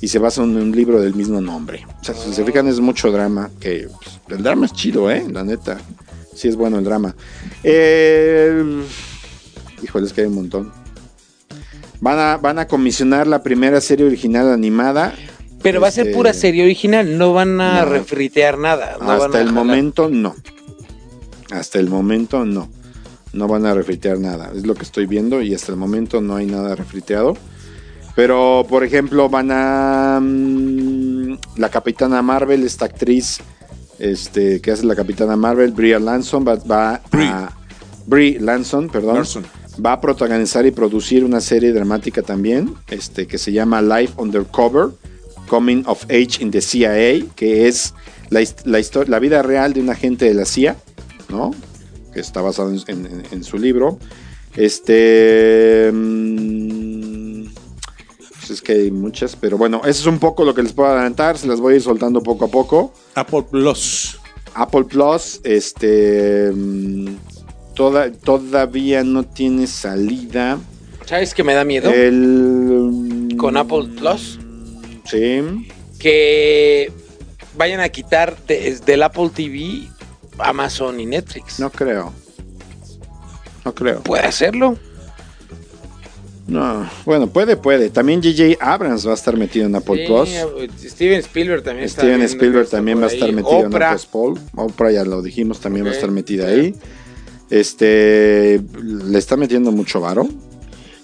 y 0.00 0.08
se 0.08 0.18
basa 0.18 0.42
en 0.42 0.56
un 0.56 0.72
libro 0.72 1.00
del 1.00 1.14
mismo 1.14 1.40
nombre. 1.40 1.86
O 2.00 2.04
sea, 2.04 2.14
si 2.14 2.32
se 2.34 2.44
fijan 2.44 2.66
es 2.66 2.80
mucho 2.80 3.10
drama, 3.12 3.50
que 3.60 3.88
pues, 3.88 4.20
el 4.36 4.42
drama 4.42 4.66
es 4.66 4.72
chido, 4.72 5.10
¿eh? 5.10 5.24
La 5.30 5.44
neta. 5.44 5.78
Sí 6.34 6.48
es 6.48 6.56
bueno 6.56 6.78
el 6.78 6.84
drama. 6.84 7.14
Eh, 7.62 8.82
híjole, 9.82 10.06
es 10.06 10.12
que 10.12 10.22
hay 10.22 10.26
un 10.26 10.34
montón. 10.34 10.72
Van 12.00 12.18
a, 12.18 12.36
van 12.36 12.58
a 12.58 12.66
comisionar 12.66 13.28
la 13.28 13.44
primera 13.44 13.80
serie 13.80 14.04
original 14.04 14.50
animada. 14.50 15.14
Pero 15.62 15.80
va 15.80 15.86
a 15.86 15.92
ser 15.92 16.12
pura 16.12 16.30
este, 16.30 16.48
serie 16.48 16.64
original, 16.64 17.16
no 17.16 17.32
van 17.32 17.60
a 17.60 17.84
refritear 17.84 18.58
nada. 18.58 18.98
hasta 19.00 19.40
el 19.40 19.52
momento 19.52 20.08
no. 20.08 20.34
Hasta 21.52 21.78
el 21.78 21.88
momento 21.88 22.44
no. 22.44 22.68
No 23.32 23.48
van 23.48 23.66
a 23.66 23.74
refritear 23.74 24.18
nada. 24.18 24.52
Es 24.54 24.66
lo 24.66 24.74
que 24.74 24.82
estoy 24.82 25.06
viendo 25.06 25.40
y 25.42 25.54
hasta 25.54 25.72
el 25.72 25.78
momento 25.78 26.20
no 26.20 26.36
hay 26.36 26.46
nada 26.46 26.74
refriteado. 26.74 27.36
Pero, 28.14 28.66
por 28.68 28.84
ejemplo, 28.84 29.28
van 29.28 29.48
a. 29.50 30.20
Mm, 30.20 31.38
la 31.56 31.70
Capitana 31.70 32.20
Marvel, 32.20 32.64
esta 32.64 32.84
actriz 32.84 33.40
este, 33.98 34.60
que 34.60 34.72
hace 34.72 34.84
la 34.84 34.94
Capitana 34.94 35.36
Marvel, 35.36 35.72
Brie 35.72 35.98
Lanson, 35.98 36.44
va, 36.46 37.00
a. 37.10 37.52
Brie 38.06 38.38
Lanson, 38.40 38.88
perdón. 38.88 39.24
Va 39.84 39.92
a 39.92 40.00
protagonizar 40.02 40.66
y 40.66 40.70
producir 40.70 41.24
una 41.24 41.40
serie 41.40 41.72
dramática 41.72 42.20
también, 42.20 42.74
este, 42.90 43.26
que 43.26 43.38
se 43.38 43.52
llama 43.52 43.80
Life 43.80 44.12
Undercover, 44.18 44.88
Coming 45.48 45.84
of 45.86 46.04
Age 46.10 46.42
in 46.42 46.50
the 46.50 46.60
CIA, 46.60 47.24
que 47.34 47.68
es 47.68 47.94
la, 48.28 48.42
la 49.06 49.18
vida 49.18 49.40
real 49.40 49.72
de 49.72 49.80
un 49.80 49.88
agente 49.88 50.26
de 50.26 50.34
la 50.34 50.44
CIA, 50.44 50.76
¿no? 51.30 51.52
Que 52.12 52.20
está 52.20 52.40
basado 52.40 52.70
en, 52.70 53.44
su 53.44 53.58
libro. 53.58 53.98
Este. 54.54 55.90
Mm, 55.92 57.46
pues 58.42 58.50
es 58.50 58.62
que 58.62 58.72
hay 58.72 58.90
muchas, 58.90 59.36
pero 59.36 59.56
bueno, 59.56 59.80
eso 59.84 60.00
es 60.00 60.06
un 60.06 60.18
poco 60.18 60.44
lo 60.44 60.54
que 60.54 60.62
les 60.62 60.72
puedo 60.72 60.90
adelantar, 60.90 61.38
se 61.38 61.46
las 61.46 61.60
voy 61.60 61.74
a 61.74 61.76
ir 61.76 61.82
soltando 61.82 62.22
poco 62.22 62.46
a 62.46 62.48
poco. 62.48 62.92
Apple 63.14 63.44
Plus. 63.50 64.18
Apple 64.54 64.84
Plus, 64.84 65.40
este 65.44 66.50
mm, 66.52 67.16
toda, 67.74 68.12
todavía 68.12 69.04
no 69.04 69.24
tiene 69.24 69.66
salida. 69.66 70.58
¿Sabes 71.06 71.34
que 71.34 71.42
me 71.42 71.54
da 71.54 71.64
miedo? 71.64 71.90
El 71.90 73.34
con 73.38 73.56
Apple 73.56 73.88
Plus. 73.96 74.38
Sí. 75.04 75.40
Que 75.98 76.92
vayan 77.56 77.80
a 77.80 77.88
quitar 77.88 78.36
del 78.46 79.02
Apple 79.02 79.30
TV 79.34 79.88
Amazon 80.38 80.98
y 81.00 81.06
Netflix. 81.06 81.58
No 81.60 81.70
creo. 81.70 82.12
No 83.64 83.74
creo. 83.74 84.02
Puede 84.02 84.24
hacerlo. 84.26 84.76
No, 86.48 86.90
bueno, 87.04 87.28
puede, 87.28 87.56
puede. 87.56 87.88
También 87.90 88.20
J.J. 88.20 88.56
Abrams 88.60 89.06
va 89.06 89.12
a 89.12 89.14
estar 89.14 89.36
metido 89.36 89.66
en 89.66 89.76
Apple 89.76 90.06
Plus. 90.06 90.28
Steven 90.90 91.20
Spielberg 91.20 91.62
también 91.62 91.88
Steven 91.88 92.20
Spielberg 92.22 92.68
también 92.68 93.00
va 93.00 93.04
a 93.04 93.08
estar 93.08 93.32
metido 93.32 93.60
en 93.60 93.74
Apple 93.74 94.06
Plus. 94.10 94.40
Oprah, 94.56 94.90
ya 94.90 95.04
lo 95.04 95.22
dijimos, 95.22 95.60
también 95.60 95.86
va 95.86 95.90
a 95.90 95.94
estar 95.94 96.10
metida 96.10 96.48
ahí. 96.48 96.74
Este, 97.48 98.60
le 98.82 99.18
está 99.18 99.36
metiendo 99.36 99.70
mucho 99.70 100.00
varo. 100.00 100.26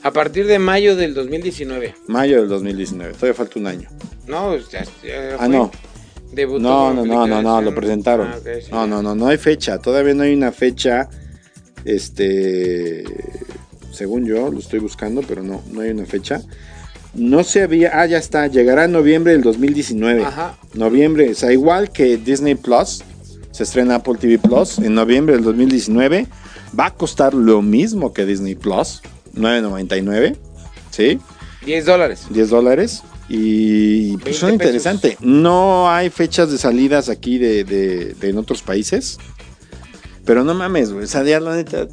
A 0.03 0.11
partir 0.12 0.47
de 0.47 0.59
mayo 0.59 0.97
del 0.97 1.14
2019. 1.14 1.95
Mayo 2.09 2.41
del 2.41 2.49
2019, 2.49 3.12
todavía 3.14 3.35
falta 3.35 3.59
un 3.59 3.66
año. 3.66 3.89
No, 4.26 4.57
ya, 4.57 4.85
Ah, 5.39 5.49
no. 5.49 5.70
No, 6.33 6.95
no, 6.95 7.05
no, 7.05 7.26
no, 7.26 7.43
no, 7.43 7.62
lo 7.62 7.74
presentaron. 7.74 8.29
Ah, 8.29 8.39
no, 8.70 8.87
no, 8.87 9.03
no, 9.03 9.14
no 9.14 9.26
hay 9.29 9.39
fecha. 9.39 9.79
Todavía 9.79 10.14
no 10.14 10.22
hay 10.22 10.35
una 10.35 10.53
fecha. 10.53 11.09
Este, 11.85 13.05
según 13.93 14.26
yo, 14.26 14.51
lo 14.51 14.59
estoy 14.59 14.79
buscando, 14.81 15.22
pero 15.22 15.43
no, 15.43 15.62
no 15.70 15.81
hay 15.81 15.91
una 15.91 16.07
fecha. 16.07 16.43
No 17.14 17.43
se 17.43 17.62
había, 17.62 18.01
ah, 18.01 18.07
ya 18.07 18.18
está, 18.18 18.47
llegará 18.47 18.85
en 18.85 18.93
noviembre 18.93 19.33
del 19.33 19.43
2019. 19.43 20.24
Ajá. 20.24 20.59
Noviembre, 20.74 21.31
o 21.31 21.35
sea, 21.35 21.53
igual 21.53 21.91
que 21.91 22.16
Disney 22.16 22.55
Plus, 22.55 23.03
se 23.51 23.62
estrena 23.64 23.97
Apple 23.97 24.14
TV 24.20 24.39
Plus 24.39 24.79
en 24.79 24.95
noviembre 24.95 25.35
del 25.35 25.45
2019. 25.45 26.26
Va 26.79 26.87
a 26.87 26.95
costar 26.95 27.35
lo 27.35 27.62
mismo 27.62 28.12
que 28.12 28.26
Disney 28.26 28.55
Plus, 28.55 29.03
9.99, 29.35 30.37
¿sí? 30.91 31.18
10 31.64 31.87
dólares. 31.87 32.26
10 32.31 32.51
dólares. 32.51 33.03
Y 33.29 34.16
pues 34.18 34.43
interesante. 34.43 35.18
No 35.20 35.91
hay 35.91 36.09
fechas 36.09 36.51
de 36.51 36.59
salidas 36.59 37.09
aquí 37.09 37.39
de, 37.39 37.64
de, 37.64 38.29
en 38.29 38.39
otros 38.39 38.62
países. 38.62 39.18
Pero 40.24 40.45
no 40.45 40.55
mames, 40.55 40.93
güey. 40.93 41.05
O 41.05 41.09
sea, 41.09 41.22
ya 41.24 41.39
la 41.41 41.57
neta. 41.57 41.89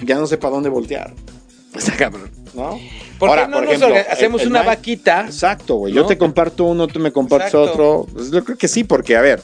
Ya 0.00 0.16
no 0.16 0.26
sé 0.26 0.38
para 0.38 0.54
dónde 0.54 0.68
voltear. 0.68 1.14
Está 1.74 1.96
cabrón. 1.96 2.30
¿No? 2.54 2.78
¿Por 3.18 3.28
Ahora, 3.28 3.48
no 3.48 3.58
por 3.58 3.64
ejemplo, 3.66 3.94
hacemos 4.10 4.46
una 4.46 4.62
vaquita? 4.62 5.26
Exacto, 5.26 5.74
güey. 5.76 5.92
Yo 5.92 6.06
te 6.06 6.16
comparto 6.16 6.64
uno, 6.64 6.86
tú 6.86 7.00
me 7.00 7.12
compartes 7.12 7.54
otro. 7.54 8.06
Pues 8.12 8.30
yo 8.30 8.44
creo 8.44 8.56
que 8.56 8.68
sí, 8.68 8.84
porque, 8.84 9.16
a 9.16 9.20
ver. 9.20 9.42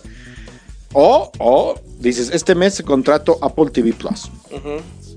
O, 0.92 1.30
o 1.38 1.74
dices, 1.98 2.30
este 2.32 2.54
mes 2.54 2.80
contrato 2.82 3.36
Apple 3.42 3.70
TV 3.70 3.92
Plus. 3.92 4.30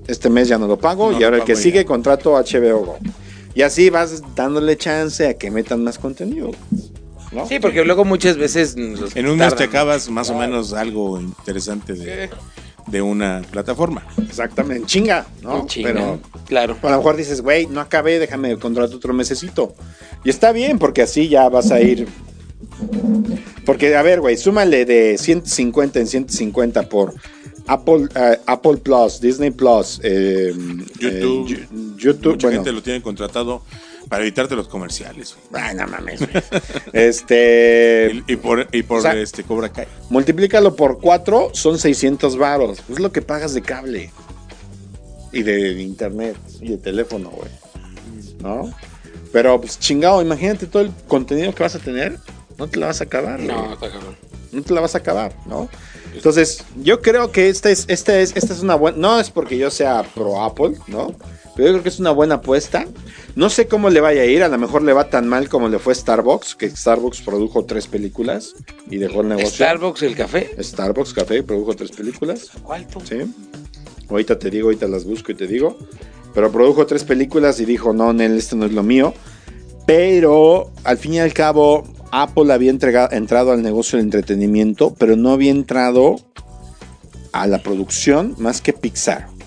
Este 0.08 0.28
mes 0.28 0.48
ya 0.48 0.58
no 0.58 0.66
lo 0.66 0.76
pago 0.76 1.12
y 1.12 1.22
ahora 1.22 1.36
el 1.36 1.44
que 1.44 1.54
sigue 1.54 1.84
contrato 1.84 2.32
HBO 2.32 2.84
Go. 2.84 2.98
Y 3.58 3.62
así 3.62 3.90
vas 3.90 4.22
dándole 4.36 4.76
chance 4.76 5.26
a 5.26 5.34
que 5.34 5.50
metan 5.50 5.82
más 5.82 5.98
contenido. 5.98 6.52
Sí, 7.48 7.58
porque 7.58 7.84
luego 7.84 8.04
muchas 8.04 8.36
veces... 8.36 8.76
En 8.76 9.26
un 9.26 9.36
mes 9.36 9.56
te 9.56 9.64
acabas 9.64 10.08
más 10.10 10.30
o 10.30 10.38
menos 10.38 10.72
algo 10.74 11.20
interesante 11.20 12.30
de, 12.86 13.02
una 13.02 13.42
plataforma. 13.50 14.06
Exactamente, 14.22 14.86
chinga, 14.86 15.26
¿no? 15.42 15.66
Pero 15.74 16.20
claro. 16.46 16.76
A 16.82 16.90
lo 16.90 16.98
mejor 16.98 17.16
dices, 17.16 17.40
güey, 17.40 17.66
no 17.66 17.80
acabé, 17.80 18.20
déjame 18.20 18.56
contratar 18.60 18.94
otro 18.94 19.12
mesecito. 19.12 19.74
Y 20.22 20.30
está 20.30 20.52
bien, 20.52 20.78
porque 20.78 21.02
así 21.02 21.28
ya 21.28 21.48
vas 21.48 21.72
a 21.72 21.80
ir... 21.80 22.06
Porque, 23.66 23.96
a 23.96 24.02
ver, 24.02 24.20
güey, 24.20 24.36
súmale 24.36 24.84
de 24.84 25.18
150 25.18 25.98
en 25.98 26.06
150 26.06 26.88
por 26.88 27.12
Apple, 27.66 28.06
eh, 28.14 28.38
Apple 28.46 28.76
Plus, 28.76 29.20
Disney 29.20 29.50
Plus, 29.50 30.00
eh, 30.04 30.54
YouTube. 31.00 31.52
Eh, 31.52 31.87
YouTube. 31.98 32.32
Mucha 32.32 32.52
gente 32.52 32.72
lo 32.72 32.82
tiene 32.82 33.02
contratado 33.02 33.62
para 34.08 34.22
evitarte 34.22 34.56
los 34.56 34.68
comerciales. 34.68 35.36
Ay, 35.52 35.74
no 35.74 35.86
mames. 35.86 36.20
este. 36.92 38.22
Y, 38.26 38.36
por, 38.36 38.68
y 38.72 38.82
por 38.82 39.06
este 39.16 39.44
Cobra 39.44 39.70
Kai. 39.70 39.86
Multiplícalo 40.10 40.76
por 40.76 40.98
cuatro, 41.00 41.50
son 41.52 41.78
600 41.78 42.36
varos. 42.36 42.82
Es 42.88 42.98
lo 42.98 43.12
que 43.12 43.22
pagas 43.22 43.54
de 43.54 43.62
cable. 43.62 44.10
Y 45.32 45.42
de 45.42 45.72
internet. 45.82 46.36
Y 46.60 46.70
de 46.70 46.78
teléfono, 46.78 47.30
güey. 47.30 47.50
¿No? 48.40 48.72
Pero, 49.32 49.60
pues 49.60 49.78
chingado, 49.78 50.22
imagínate 50.22 50.66
todo 50.66 50.82
el 50.82 50.92
contenido 51.06 51.54
que 51.54 51.62
vas 51.62 51.74
a 51.74 51.78
tener. 51.78 52.18
No 52.56 52.66
te 52.66 52.78
la 52.78 52.86
vas 52.86 53.00
a 53.00 53.04
acabar. 53.04 53.38
No, 53.40 53.74
está 53.74 53.90
cabrón. 53.90 54.16
No 54.52 54.62
te 54.62 54.72
la 54.72 54.80
vas 54.80 54.94
a 54.94 54.98
acabar, 54.98 55.34
¿no? 55.46 55.68
Entonces, 56.14 56.64
yo 56.82 57.02
creo 57.02 57.30
que 57.30 57.48
esta 57.48 57.70
es, 57.70 57.84
esta 57.88 58.18
es, 58.18 58.34
esta 58.34 58.54
es 58.54 58.60
una 58.60 58.74
buena. 58.74 58.96
No 58.98 59.20
es 59.20 59.30
porque 59.30 59.58
yo 59.58 59.70
sea 59.70 60.02
pro 60.14 60.42
Apple, 60.42 60.72
¿no? 60.86 61.14
Pero 61.58 61.70
yo 61.70 61.72
creo 61.74 61.82
que 61.82 61.88
es 61.88 61.98
una 61.98 62.12
buena 62.12 62.36
apuesta. 62.36 62.86
No 63.34 63.50
sé 63.50 63.66
cómo 63.66 63.90
le 63.90 64.00
vaya 64.00 64.22
a 64.22 64.26
ir, 64.26 64.44
a 64.44 64.48
lo 64.48 64.56
mejor 64.58 64.82
le 64.82 64.92
va 64.92 65.10
tan 65.10 65.26
mal 65.26 65.48
como 65.48 65.68
le 65.68 65.80
fue 65.80 65.92
Starbucks, 65.92 66.54
que 66.54 66.70
Starbucks 66.70 67.22
produjo 67.22 67.64
tres 67.64 67.88
películas 67.88 68.54
y 68.88 68.98
dejó 68.98 69.22
el 69.22 69.30
negocio. 69.30 69.50
¿Starbucks 69.50 70.02
el 70.04 70.14
café? 70.14 70.50
Starbucks 70.62 71.12
Café 71.12 71.42
produjo 71.42 71.74
tres 71.74 71.90
películas. 71.90 72.52
¿Cuál 72.62 72.86
tú? 72.86 73.00
Sí. 73.00 73.34
Ahorita 74.08 74.38
te 74.38 74.50
digo, 74.50 74.68
ahorita 74.68 74.86
las 74.86 75.04
busco 75.04 75.32
y 75.32 75.34
te 75.34 75.48
digo. 75.48 75.76
Pero 76.32 76.52
produjo 76.52 76.86
tres 76.86 77.02
películas 77.02 77.58
y 77.58 77.64
dijo, 77.64 77.92
no, 77.92 78.12
Nel, 78.12 78.38
esto 78.38 78.54
no 78.54 78.64
es 78.64 78.70
lo 78.70 78.84
mío. 78.84 79.12
Pero 79.84 80.70
al 80.84 80.96
fin 80.96 81.14
y 81.14 81.18
al 81.18 81.32
cabo, 81.32 81.88
Apple 82.12 82.52
había 82.52 82.70
entrado 82.70 83.50
al 83.50 83.62
negocio 83.62 83.96
del 83.96 84.06
entretenimiento, 84.06 84.94
pero 84.96 85.16
no 85.16 85.32
había 85.32 85.50
entrado 85.50 86.20
a 87.32 87.48
la 87.48 87.58
producción 87.64 88.36
más 88.38 88.60
que 88.60 88.72
Pixar. 88.72 89.37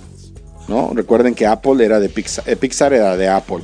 ¿No? 0.67 0.91
Recuerden 0.93 1.35
que 1.35 1.45
Apple 1.45 1.83
era 1.83 1.99
de 1.99 2.09
Pixar, 2.09 2.47
eh, 2.47 2.55
Pixar 2.55 2.93
era 2.93 3.17
de 3.17 3.27
Apple. 3.27 3.59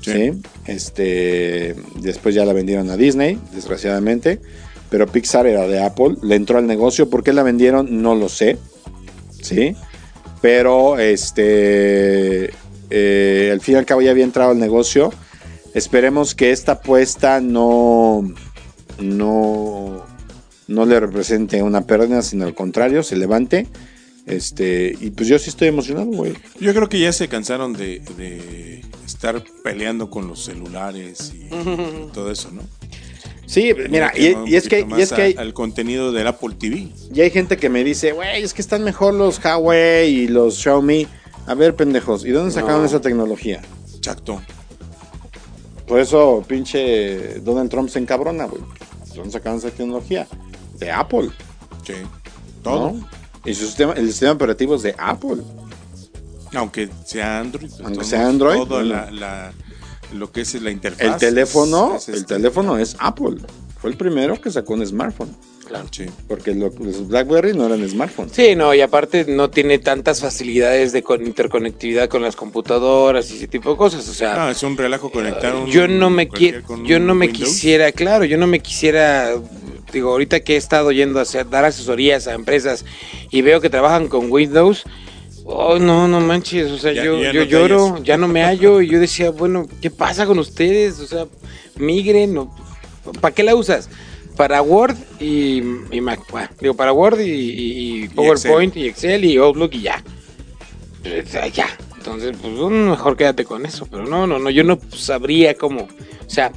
Sí. 0.00 0.32
Este, 0.66 1.74
después 2.00 2.34
ya 2.34 2.44
la 2.44 2.52
vendieron 2.52 2.90
a 2.90 2.96
Disney, 2.96 3.38
desgraciadamente, 3.54 4.40
pero 4.90 5.06
Pixar 5.06 5.46
era 5.46 5.66
de 5.66 5.82
Apple, 5.82 6.16
le 6.22 6.34
entró 6.34 6.58
al 6.58 6.66
negocio, 6.66 7.08
¿por 7.08 7.24
qué 7.24 7.32
la 7.32 7.42
vendieron? 7.42 8.02
No 8.02 8.14
lo 8.14 8.28
sé. 8.28 8.58
¿Sí? 9.42 9.74
Pero 10.40 10.98
este 10.98 12.50
eh, 12.90 13.50
al 13.52 13.60
fin 13.60 13.74
y 13.74 13.78
al 13.78 13.86
cabo 13.86 14.02
ya 14.02 14.10
había 14.10 14.24
entrado 14.24 14.50
al 14.50 14.58
negocio 14.58 15.10
Esperemos 15.74 16.36
que 16.36 16.52
esta 16.52 16.72
apuesta 16.72 17.40
no, 17.40 18.32
no, 19.00 20.04
no 20.68 20.86
le 20.86 21.00
represente 21.00 21.60
una 21.64 21.80
pérdida, 21.80 22.22
sino 22.22 22.44
al 22.44 22.54
contrario, 22.54 23.02
se 23.02 23.16
levante. 23.16 23.66
Este, 24.26 24.96
y 25.00 25.10
pues 25.10 25.28
yo 25.28 25.38
sí 25.38 25.50
estoy 25.50 25.68
emocionado, 25.68 26.06
güey. 26.06 26.34
Yo 26.58 26.72
creo 26.74 26.88
que 26.88 26.98
ya 26.98 27.12
se 27.12 27.28
cansaron 27.28 27.74
de, 27.74 28.82
estar 29.04 29.42
peleando 29.62 30.08
con 30.08 30.28
los 30.28 30.44
celulares 30.44 31.32
y 31.34 31.48
todo 32.12 32.30
eso, 32.30 32.50
¿no? 32.50 32.62
Sí, 33.46 33.72
mira, 33.90 34.12
y, 34.16 34.54
es 34.54 34.68
que, 34.68 34.86
y 34.88 35.00
es 35.00 35.12
que 35.12 35.22
hay, 35.22 35.34
al 35.36 35.52
contenido 35.52 36.12
del 36.12 36.26
Apple 36.26 36.54
TV. 36.58 36.88
Y 37.12 37.20
hay 37.20 37.30
gente 37.30 37.58
que 37.58 37.68
me 37.68 37.84
dice, 37.84 38.12
güey, 38.12 38.42
es 38.42 38.54
que 38.54 38.62
están 38.62 38.82
mejor 38.82 39.12
los 39.12 39.38
Huawei 39.44 40.08
y 40.08 40.28
los 40.28 40.56
Xiaomi. 40.56 41.06
A 41.46 41.54
ver, 41.54 41.76
pendejos, 41.76 42.24
¿y 42.24 42.30
dónde 42.30 42.52
sacaron 42.52 42.86
esa 42.86 43.02
tecnología? 43.02 43.60
Exacto. 43.94 44.40
Por 45.86 46.00
eso, 46.00 46.42
pinche 46.48 47.40
Donald 47.40 47.70
Trump 47.70 47.90
se 47.90 47.98
encabrona, 47.98 48.46
güey. 48.46 48.62
¿Dónde 49.14 49.30
sacaron 49.30 49.58
esa 49.58 49.70
tecnología? 49.70 50.26
De 50.78 50.90
Apple. 50.90 51.28
Sí. 51.86 51.92
Todo. 52.62 52.94
Su 53.52 53.66
sistema, 53.66 53.92
el 53.92 54.06
sistema 54.06 54.32
operativo 54.32 54.76
es 54.76 54.82
de 54.82 54.94
Apple. 54.96 55.42
Aunque 56.54 56.88
sea 57.04 57.40
Android. 57.40 57.70
Aunque 57.84 58.04
sea 58.04 58.26
Android. 58.26 58.58
Todo 58.60 58.82
la, 58.82 59.52
lo 60.12 60.32
que 60.32 60.42
es 60.42 60.54
la 60.62 60.70
interfaz. 60.70 61.02
El 61.02 61.16
teléfono, 61.16 61.98
el 62.06 62.14
este. 62.14 62.22
teléfono 62.22 62.78
es 62.78 62.96
Apple. 62.98 63.36
Fue 63.80 63.90
el 63.90 63.96
primero 63.96 64.40
que 64.40 64.50
sacó 64.50 64.74
un 64.74 64.86
smartphone. 64.86 65.34
Claro. 65.66 65.86
Sí. 65.90 66.06
Porque 66.28 66.54
los 66.54 67.08
BlackBerry 67.08 67.54
no 67.54 67.66
eran 67.66 67.88
smartphones. 67.88 68.32
Sí, 68.32 68.54
no, 68.54 68.74
y 68.74 68.80
aparte 68.80 69.24
no 69.26 69.50
tiene 69.50 69.78
tantas 69.78 70.20
facilidades 70.20 70.92
de 70.92 71.04
interconectividad 71.20 72.08
con 72.08 72.22
las 72.22 72.36
computadoras 72.36 73.30
y 73.30 73.36
ese 73.36 73.48
tipo 73.48 73.70
de 73.70 73.76
cosas. 73.76 74.08
O 74.08 74.14
sea, 74.14 74.34
no, 74.34 74.50
es 74.50 74.62
un 74.62 74.76
relajo 74.76 75.10
conectar 75.10 75.54
un, 75.54 75.66
Yo 75.66 75.88
no 75.88 76.10
me 76.10 76.28
quiero, 76.28 76.62
yo 76.84 76.98
no 77.00 77.14
me 77.14 77.30
quisiera, 77.30 77.92
claro, 77.92 78.24
yo 78.24 78.36
no 78.36 78.46
me 78.46 78.60
quisiera 78.60 79.34
digo, 79.94 80.10
ahorita 80.10 80.40
que 80.40 80.54
he 80.54 80.56
estado 80.56 80.92
yendo 80.92 81.20
a 81.20 81.24
dar 81.44 81.64
asesorías 81.64 82.26
a 82.26 82.34
empresas 82.34 82.84
y 83.30 83.42
veo 83.42 83.60
que 83.60 83.70
trabajan 83.70 84.08
con 84.08 84.30
Windows, 84.30 84.84
oh, 85.44 85.78
no, 85.78 86.06
no 86.08 86.20
manches, 86.20 86.70
o 86.70 86.78
sea, 86.78 86.92
yo, 86.92 87.20
yo 87.32 87.44
lloro, 87.44 88.02
ya 88.02 88.16
no 88.16 88.28
me 88.28 88.42
hallo 88.42 88.82
y 88.82 88.88
yo 88.88 88.98
decía, 89.00 89.30
bueno, 89.30 89.66
¿qué 89.80 89.90
pasa 89.90 90.26
con 90.26 90.38
ustedes? 90.38 91.00
O 91.00 91.06
sea, 91.06 91.26
migren, 91.76 92.48
¿para 93.20 93.34
qué 93.34 93.42
la 93.42 93.54
usas? 93.54 93.88
Para 94.36 94.62
Word 94.62 94.96
y, 95.20 95.62
Mac. 96.00 96.20
digo, 96.60 96.74
para 96.74 96.92
Word 96.92 97.20
y, 97.20 98.08
PowerPoint 98.08 98.76
y 98.76 98.88
Excel. 98.88 99.24
y 99.24 99.36
Outlook 99.36 99.74
y 99.74 99.82
ya. 99.82 100.02
Pues, 101.02 101.32
ya. 101.52 101.68
Entonces, 101.96 102.36
pues 102.40 102.52
mejor 102.70 103.16
quédate 103.16 103.44
con 103.44 103.64
eso. 103.64 103.86
Pero 103.90 104.04
no, 104.04 104.26
no, 104.26 104.38
no, 104.38 104.50
yo 104.50 104.64
no 104.64 104.78
sabría 104.94 105.54
cómo. 105.54 105.82
O 105.82 106.30
sea, 106.30 106.52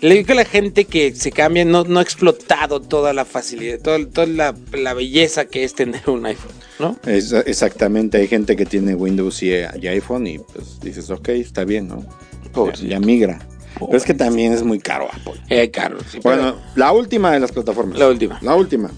le 0.00 0.14
digo 0.14 0.26
que 0.26 0.34
la 0.34 0.44
gente 0.44 0.84
que 0.84 1.14
se 1.14 1.32
cambia 1.32 1.64
no, 1.64 1.84
no 1.84 1.98
ha 1.98 2.02
explotado 2.02 2.80
toda 2.80 3.12
la 3.12 3.24
facilidad, 3.24 3.80
toda, 3.80 3.98
toda 4.06 4.26
la, 4.26 4.94
belleza 4.94 5.46
que 5.46 5.64
es 5.64 5.74
tener 5.74 6.08
un 6.08 6.24
iPhone, 6.26 6.52
¿no? 6.78 6.96
exactamente, 7.04 8.18
hay 8.18 8.28
gente 8.28 8.54
que 8.54 8.64
tiene 8.64 8.94
Windows 8.94 9.42
y, 9.42 9.52
iPhone 9.52 10.26
y 10.28 10.38
pues 10.38 10.78
dices, 10.80 11.10
ok, 11.10 11.30
está 11.30 11.64
bien, 11.64 11.88
¿no? 11.88 12.04
Pues, 12.52 12.80
ya 12.80 13.00
migra. 13.00 13.40
Pero 13.78 13.96
es 13.96 14.04
que 14.04 14.14
también 14.14 14.52
es 14.52 14.62
muy 14.62 14.78
caro 14.78 15.08
Apple. 15.12 15.40
Es 15.48 15.70
caro, 15.70 15.98
Bueno, 16.22 16.56
la 16.74 16.92
última 16.92 17.32
de 17.32 17.40
las 17.40 17.52
plataformas. 17.52 17.98
La 17.98 18.08
última. 18.08 18.38
La 18.42 18.54
última. 18.54 18.90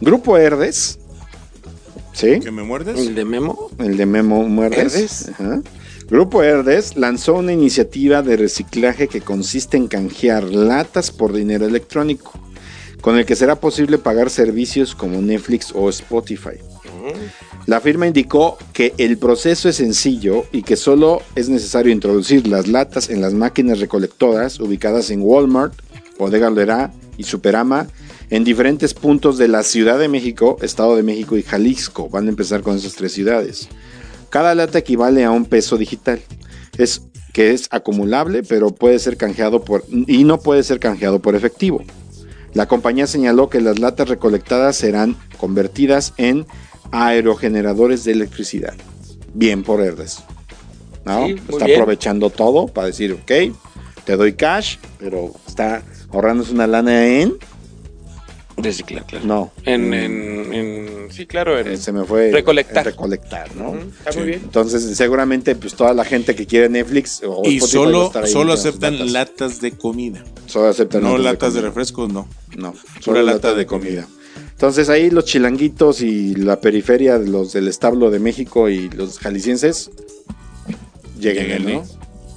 Grupo 0.00 0.36
Herdes. 0.36 0.98
¿Sí? 2.12 2.40
¿Que 2.40 2.50
me 2.50 2.62
muerdes? 2.62 2.98
El 2.98 3.14
de 3.14 3.24
Memo. 3.24 3.70
El 3.78 3.96
de 3.96 4.06
Memo 4.06 4.42
Muerdes. 4.48 5.30
Grupo 6.08 6.42
Herdes 6.42 6.96
lanzó 6.96 7.34
una 7.34 7.52
iniciativa 7.52 8.22
de 8.22 8.36
reciclaje 8.36 9.08
que 9.08 9.20
consiste 9.20 9.76
en 9.76 9.88
canjear 9.88 10.44
latas 10.44 11.10
por 11.10 11.34
dinero 11.34 11.66
electrónico, 11.66 12.32
con 13.02 13.18
el 13.18 13.26
que 13.26 13.36
será 13.36 13.56
posible 13.56 13.98
pagar 13.98 14.30
servicios 14.30 14.94
como 14.94 15.20
Netflix 15.20 15.70
o 15.74 15.88
Spotify. 15.90 16.58
La 17.68 17.82
firma 17.82 18.06
indicó 18.06 18.56
que 18.72 18.94
el 18.96 19.18
proceso 19.18 19.68
es 19.68 19.76
sencillo 19.76 20.46
y 20.52 20.62
que 20.62 20.74
solo 20.74 21.20
es 21.34 21.50
necesario 21.50 21.92
introducir 21.92 22.48
las 22.48 22.66
latas 22.66 23.10
en 23.10 23.20
las 23.20 23.34
máquinas 23.34 23.78
recolectoras 23.78 24.58
ubicadas 24.58 25.10
en 25.10 25.20
Walmart, 25.20 25.74
Bodega 26.18 26.48
Lorá 26.48 26.94
y 27.18 27.24
Superama 27.24 27.86
en 28.30 28.42
diferentes 28.42 28.94
puntos 28.94 29.36
de 29.36 29.48
la 29.48 29.62
Ciudad 29.64 29.98
de 29.98 30.08
México, 30.08 30.56
Estado 30.62 30.96
de 30.96 31.02
México 31.02 31.36
y 31.36 31.42
Jalisco. 31.42 32.08
Van 32.08 32.24
a 32.24 32.30
empezar 32.30 32.62
con 32.62 32.74
esas 32.74 32.94
tres 32.94 33.12
ciudades. 33.12 33.68
Cada 34.30 34.54
lata 34.54 34.78
equivale 34.78 35.26
a 35.26 35.30
un 35.30 35.44
peso 35.44 35.76
digital. 35.76 36.22
Es 36.78 37.02
que 37.34 37.50
es 37.50 37.68
acumulable, 37.70 38.44
pero 38.44 38.70
puede 38.70 38.98
ser 38.98 39.18
canjeado 39.18 39.62
por 39.62 39.84
y 39.90 40.24
no 40.24 40.40
puede 40.40 40.62
ser 40.62 40.80
canjeado 40.80 41.20
por 41.20 41.36
efectivo. 41.36 41.84
La 42.54 42.66
compañía 42.66 43.06
señaló 43.06 43.50
que 43.50 43.60
las 43.60 43.78
latas 43.78 44.08
recolectadas 44.08 44.74
serán 44.76 45.16
convertidas 45.36 46.14
en 46.16 46.46
aerogeneradores 46.92 48.04
de 48.04 48.12
electricidad. 48.12 48.74
Bien 49.34 49.62
por 49.62 49.80
Herdes. 49.80 50.18
¿no? 51.04 51.26
Sí, 51.26 51.36
está 51.48 51.64
bien. 51.64 51.78
aprovechando 51.80 52.28
todo 52.30 52.66
para 52.68 52.88
decir, 52.88 53.12
ok, 53.12 53.54
te 54.04 54.16
doy 54.16 54.34
cash, 54.34 54.76
pero 54.98 55.32
está 55.46 55.82
ahorrándose 56.12 56.52
una 56.52 56.66
lana 56.66 57.06
en... 57.06 57.34
Reciclar, 58.60 59.06
claro. 59.06 59.24
No. 59.24 59.52
En, 59.64 59.94
en, 59.94 60.52
en- 60.52 61.12
sí, 61.12 61.26
claro. 61.26 61.56
en- 61.60 61.68
Eh, 61.68 61.76
se 61.76 61.92
me 61.92 62.04
fue 62.04 62.32
Recolectar. 62.32 62.78
en 62.78 62.84
recolectar, 62.92 63.54
¿no? 63.54 63.74
Está 63.78 64.10
Sí. 64.12 64.18
muy 64.18 64.26
bien. 64.28 64.40
Entonces, 64.42 64.96
seguramente, 64.96 65.54
pues 65.54 65.74
toda 65.74 65.94
la 65.94 66.04
gente 66.04 66.34
que 66.34 66.44
quiere 66.44 66.68
Netflix 66.68 67.22
o 67.24 67.42
Y 67.44 67.58
Spotify 67.58 67.60
solo, 67.70 68.12
solo 68.26 68.52
aceptan 68.54 68.94
latas. 68.98 69.12
latas 69.12 69.60
de 69.60 69.70
comida. 69.72 70.24
Solo 70.46 70.66
aceptan 70.68 71.02
No 71.04 71.16
latas 71.18 71.54
de 71.54 71.60
refrescos, 71.60 72.12
no. 72.12 72.26
No, 72.56 72.72
Pura 72.72 72.82
solo 73.00 73.22
lata 73.22 73.34
lata 73.36 73.50
de 73.52 73.56
de 73.58 73.66
comida. 73.66 74.08
Entonces 74.58 74.88
ahí 74.88 75.08
los 75.10 75.24
chilanguitos 75.24 76.00
y 76.00 76.34
la 76.34 76.60
periferia 76.60 77.16
de 77.20 77.28
los 77.28 77.52
del 77.52 77.68
establo 77.68 78.10
de 78.10 78.18
México 78.18 78.68
y 78.68 78.88
los 78.90 79.20
jaliscienses 79.20 79.88
lleguen. 81.16 81.64
¿no? 81.64 81.84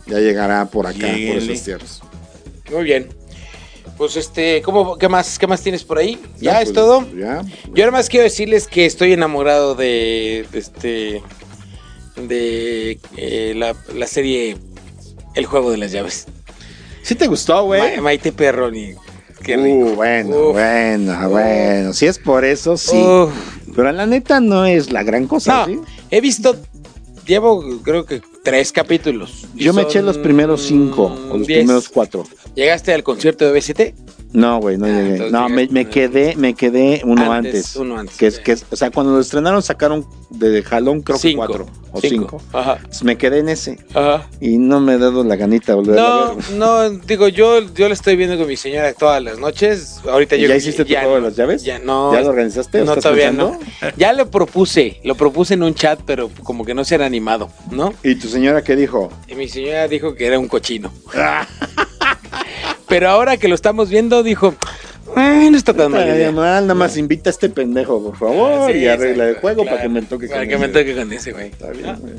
Ya 0.06 0.20
llegará 0.20 0.68
por 0.70 0.86
acá, 0.86 1.08
por 1.08 1.38
esas 1.38 1.64
tierras. 1.64 2.02
Muy 2.72 2.84
bien. 2.84 3.08
Pues 3.98 4.18
este, 4.18 4.62
¿cómo, 4.62 5.00
qué, 5.00 5.10
más, 5.10 5.40
¿qué 5.40 5.48
más 5.48 5.62
tienes 5.64 5.84
por 5.84 5.98
ahí? 5.98 6.20
¿Ya, 6.40 6.54
Ya, 6.54 6.62
es 6.62 6.66
pues, 6.66 6.76
todo? 6.76 7.08
Ya. 7.18 7.42
Yo 7.74 7.86
nada 7.86 7.92
más 7.92 8.08
quiero 8.08 8.24
decirles 8.24 8.68
que 8.68 8.86
estoy 8.86 9.14
enamorado 9.14 9.74
de, 9.74 10.46
de 10.52 10.60
este. 10.60 11.24
de 12.28 13.00
eh, 13.18 13.54
la, 13.56 13.76
la 13.96 14.06
serie 14.06 14.58
El 15.34 15.46
juego 15.48 15.72
de 15.72 15.78
las 15.78 15.92
llaves. 15.92 16.28
¿Sí 17.02 17.16
te 17.16 17.26
gustó, 17.26 17.64
güey? 17.66 17.96
Ma- 17.98 18.02
Maite 18.04 18.32
Perroni. 18.32 18.94
Qué 19.44 19.58
Uh, 19.58 19.96
bueno, 19.96 20.36
Uf. 20.50 20.54
bueno, 20.54 21.30
bueno. 21.30 21.94
Si 21.94 22.06
es 22.06 22.20
por 22.20 22.46
eso, 22.46 22.78
sí. 22.78 22.96
Uf. 22.98 23.32
Pero 23.76 23.92
la 23.92 24.06
neta 24.06 24.40
no 24.40 24.66
es 24.66 24.92
la 24.92 25.04
gran 25.04 25.28
cosa, 25.28 25.60
No, 25.60 25.66
¿sí? 25.66 25.80
he 26.10 26.22
visto. 26.22 26.56
Llevo, 27.26 27.64
creo 27.84 28.06
que 28.06 28.22
tres 28.44 28.72
capítulos. 28.72 29.48
Yo 29.56 29.74
me 29.74 29.84
eché 29.84 30.02
los 30.02 30.18
primeros 30.18 30.64
cinco 30.64 31.16
o 31.32 31.38
los 31.38 31.48
diez. 31.48 31.60
primeros 31.60 31.88
cuatro. 31.90 32.26
¿Llegaste 32.56 32.94
al 32.94 33.04
concierto 33.04 33.46
de 33.46 33.52
BCT? 33.60 33.96
No, 34.34 34.60
güey, 34.60 34.78
no 34.78 34.86
Ah, 34.86 34.90
llegué. 34.90 35.30
No, 35.32 35.50
me, 35.50 35.68
me 35.68 35.90
quedé, 35.90 36.36
me 36.38 36.54
quedé 36.54 37.02
uno 37.04 37.32
Antes, 37.34 37.56
antes. 37.56 37.76
uno 37.76 37.98
antes, 37.98 38.18
Que 38.18 38.28
es, 38.28 38.40
que 38.40 38.54
es- 38.54 38.66
o 38.72 38.76
sea, 38.76 38.90
cuando 38.92 39.12
lo 39.14 39.20
estrenaron 39.20 39.62
sacaron 39.62 40.06
de 40.30 40.64
jalón 40.64 41.02
creo 41.02 41.20
que 41.20 41.36
cuatro 41.36 41.66
o 41.92 42.00
cinco. 42.00 42.42
Ajá. 42.54 42.80
Me 43.04 43.18
quedé 43.18 43.40
en 43.40 43.50
ese 43.50 43.78
Ajá. 43.94 44.30
y 44.40 44.58
no 44.58 44.80
me 44.80 44.94
he 44.94 44.98
dado 44.98 45.26
la 45.26 45.36
ganita 45.36 45.76
volver 45.76 46.00
a 46.00 46.02
No, 46.02 46.36
ver. 46.36 46.50
no, 46.52 46.90
digo, 46.90 47.28
yo, 47.28 47.60
yo 47.74 47.88
la 47.90 47.94
estoy 47.94 48.16
viendo 48.16 48.38
con 48.38 48.48
mi 48.48 48.56
señora 48.56 48.94
todas 48.94 49.22
las 49.22 49.38
noches. 49.38 50.00
Ahorita 50.10 50.38
yo 50.38 50.48
¿Ya 50.48 50.56
hiciste 50.56 50.86
tu 50.86 50.94
juego 50.94 51.16
de 51.16 51.22
las 51.22 51.36
llaves? 51.36 51.64
Ya 51.64 51.80
no. 51.80 52.14
¿Ya 52.14 52.22
lo 52.22 52.30
organizaste? 52.30 52.82
¿O 52.82 52.86
No, 52.86 52.96
todavía 52.96 53.28
pensando? 53.32 53.58
no. 53.82 53.88
Ya 53.98 54.14
lo 54.14 54.32
propuse, 54.32 55.02
lo 55.04 55.16
propuse 55.16 55.56
en 55.56 55.64
un 55.64 55.74
chat, 55.76 56.00
pero 56.06 56.30
como 56.44 56.64
que 56.64 56.74
no 56.74 56.86
se 56.86 56.96
han 56.96 57.02
animado, 57.02 57.50
¿no? 57.70 57.94
¿Y 58.04 58.16
tu 58.16 58.30
señora 58.30 58.64
qué 58.64 58.78
dijo? 58.78 59.12
Y 59.28 59.36
mi 59.36 59.50
señora 59.50 59.90
dijo 59.90 60.16
que 60.16 60.26
era 60.28 60.40
un 60.40 60.48
cochino. 60.48 60.90
pero 62.92 63.10
ahora 63.10 63.38
que 63.38 63.48
lo 63.48 63.56
estamos 63.56 63.90
viendo, 63.90 64.22
dijo, 64.22 64.54
"Ay, 65.16 65.50
no 65.50 65.58
está 65.58 65.74
tan 65.74 65.92
mal. 65.92 66.04
Ay, 66.04 66.10
idea". 66.18 66.32
mal, 66.32 66.64
nada 66.68 66.76
más 66.76 66.98
invita 66.98 67.30
a 67.30 67.32
este 67.32 67.50
pendejo, 67.50 68.04
por 68.04 68.18
favor, 68.18 68.72
Sí, 68.72 68.80
y 68.80 68.88
arregla 68.88 69.30
el 69.30 69.36
juego 69.38 69.64
claro. 69.64 69.78
para 69.78 69.82
que 69.84 69.90
me 69.90 70.02
toque 70.04 70.28
Para 70.28 70.42
con 70.42 70.50
que 70.50 70.58
me 70.58 70.66
ese. 70.66 70.74
toque 70.74 70.96
con 70.96 71.14
ese, 71.14 71.32
güey. 71.32 71.48
Está 71.48 71.70
bien, 71.72 71.86
¿no? 71.88 71.98
güey. 71.98 72.14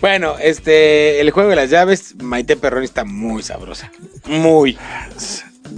Bueno, 0.00 0.34
este, 0.42 1.20
el 1.20 1.30
juego 1.30 1.50
de 1.50 1.56
las 1.56 1.70
llaves, 1.70 2.14
Maite 2.20 2.56
Perroni 2.56 2.84
está 2.84 3.04
muy 3.04 3.42
sabrosa. 3.42 3.90
Muy, 4.26 4.76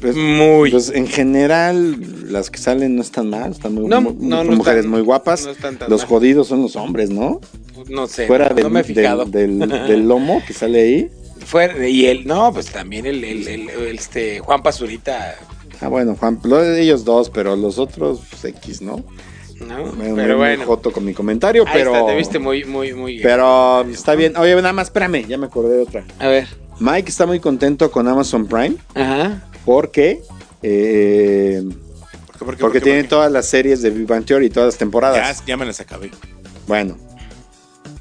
Pues, 0.01 0.17
muy. 0.17 0.71
pues, 0.71 0.91
en 0.91 1.07
general, 1.07 1.97
las 2.33 2.51
que 2.51 2.59
salen 2.59 2.97
no 2.97 3.03
están 3.03 3.31
mal, 3.31 3.53
están 3.53 3.75
muy, 3.75 3.87
No, 3.87 4.01
muy- 4.01 4.15
no, 4.19 4.39
son 4.39 4.47
no 4.49 4.57
mujeres 4.57 4.81
están- 4.81 4.91
muy 4.91 5.01
guapas. 5.03 5.47
están 5.47 5.79
los 5.89 6.01
mal. 6.03 6.09
jodidos 6.09 6.49
son 6.49 6.63
los 6.63 6.75
hombres, 6.77 7.11
¿no? 7.11 7.41
no 7.89 8.07
sé, 8.09 8.27
Fuera 8.27 8.49
no, 8.49 8.55
del, 8.57 8.65
no 8.65 8.71
me 8.71 8.81
he 8.81 8.85
fijado. 8.85 9.25
del, 9.27 9.59
del- 9.61 9.87
del 9.87 10.09
lomo 10.09 10.43
que 10.47 10.53
sale 10.55 10.81
ahí. 10.81 11.11
Fuera- 11.45 11.87
y 11.89 12.07
él, 12.07 12.26
no, 12.26 12.53
pues 12.53 12.66
también 12.66 13.07
el, 13.07 13.22
el- 13.24 13.47
el- 13.49 13.70
el, 13.70 13.99
este, 13.99 14.41
Juan 14.41 14.62
Pazurita, 14.62 15.37
Ah, 15.80 15.89
bueno, 15.89 16.16
Juan, 16.18 16.41
ellos 16.78 17.05
dos, 17.05 17.28
pero 17.28 17.55
los 17.55 17.78
otros 17.78 18.20
pues, 18.30 18.45
X, 18.47 18.80
¿no? 18.80 19.05
¿no? 19.66 19.93
Me- 19.93 20.05
pero 20.14 20.14
me 20.14 20.34
bueno, 20.34 20.64
joto 20.64 20.91
con 20.91 21.05
mi 21.05 21.12
comentario, 21.12 21.64
ahí 21.66 21.70
pero. 21.74 21.95
está, 21.95 22.07
te 22.07 22.16
viste 22.16 22.39
muy, 22.39 22.64
muy, 22.64 22.95
muy. 22.95 23.20
Pero 23.20 23.82
está 23.82 24.14
bien. 24.14 24.37
Oye, 24.39 24.55
nada 24.57 24.72
más, 24.72 24.87
espérame, 24.89 25.26
ya 25.26 25.37
me 25.37 25.47
acordé 25.47 25.76
de 25.76 25.82
otra. 25.82 26.05
A 26.18 26.28
ver, 26.28 26.49
Mike 26.80 27.11
está 27.11 27.26
muy 27.26 27.41
contento 27.41 27.91
con 27.91 28.09
Amazon 28.09 28.47
Prime 28.47 28.76
ajá. 28.95 29.45
porque. 29.66 30.20
eh, 30.62 31.62
¿Por 31.62 31.72
qué, 31.72 32.39
por 32.39 32.39
qué, 32.39 32.45
porque 32.45 32.61
por 32.62 32.72
qué, 32.72 32.80
tiene 32.80 32.99
por 33.01 33.05
qué? 33.05 33.09
todas 33.11 33.32
las 33.32 33.47
series 33.47 33.82
de 33.82 33.91
Big 33.91 34.07
Bang 34.07 34.24
Theory, 34.24 34.49
todas 34.51 34.68
las 34.68 34.78
temporadas. 34.78 35.39
Ya, 35.41 35.45
ya 35.47 35.57
me 35.57 35.64
las 35.66 35.78
acabé. 35.80 36.11
Bueno, 36.66 36.97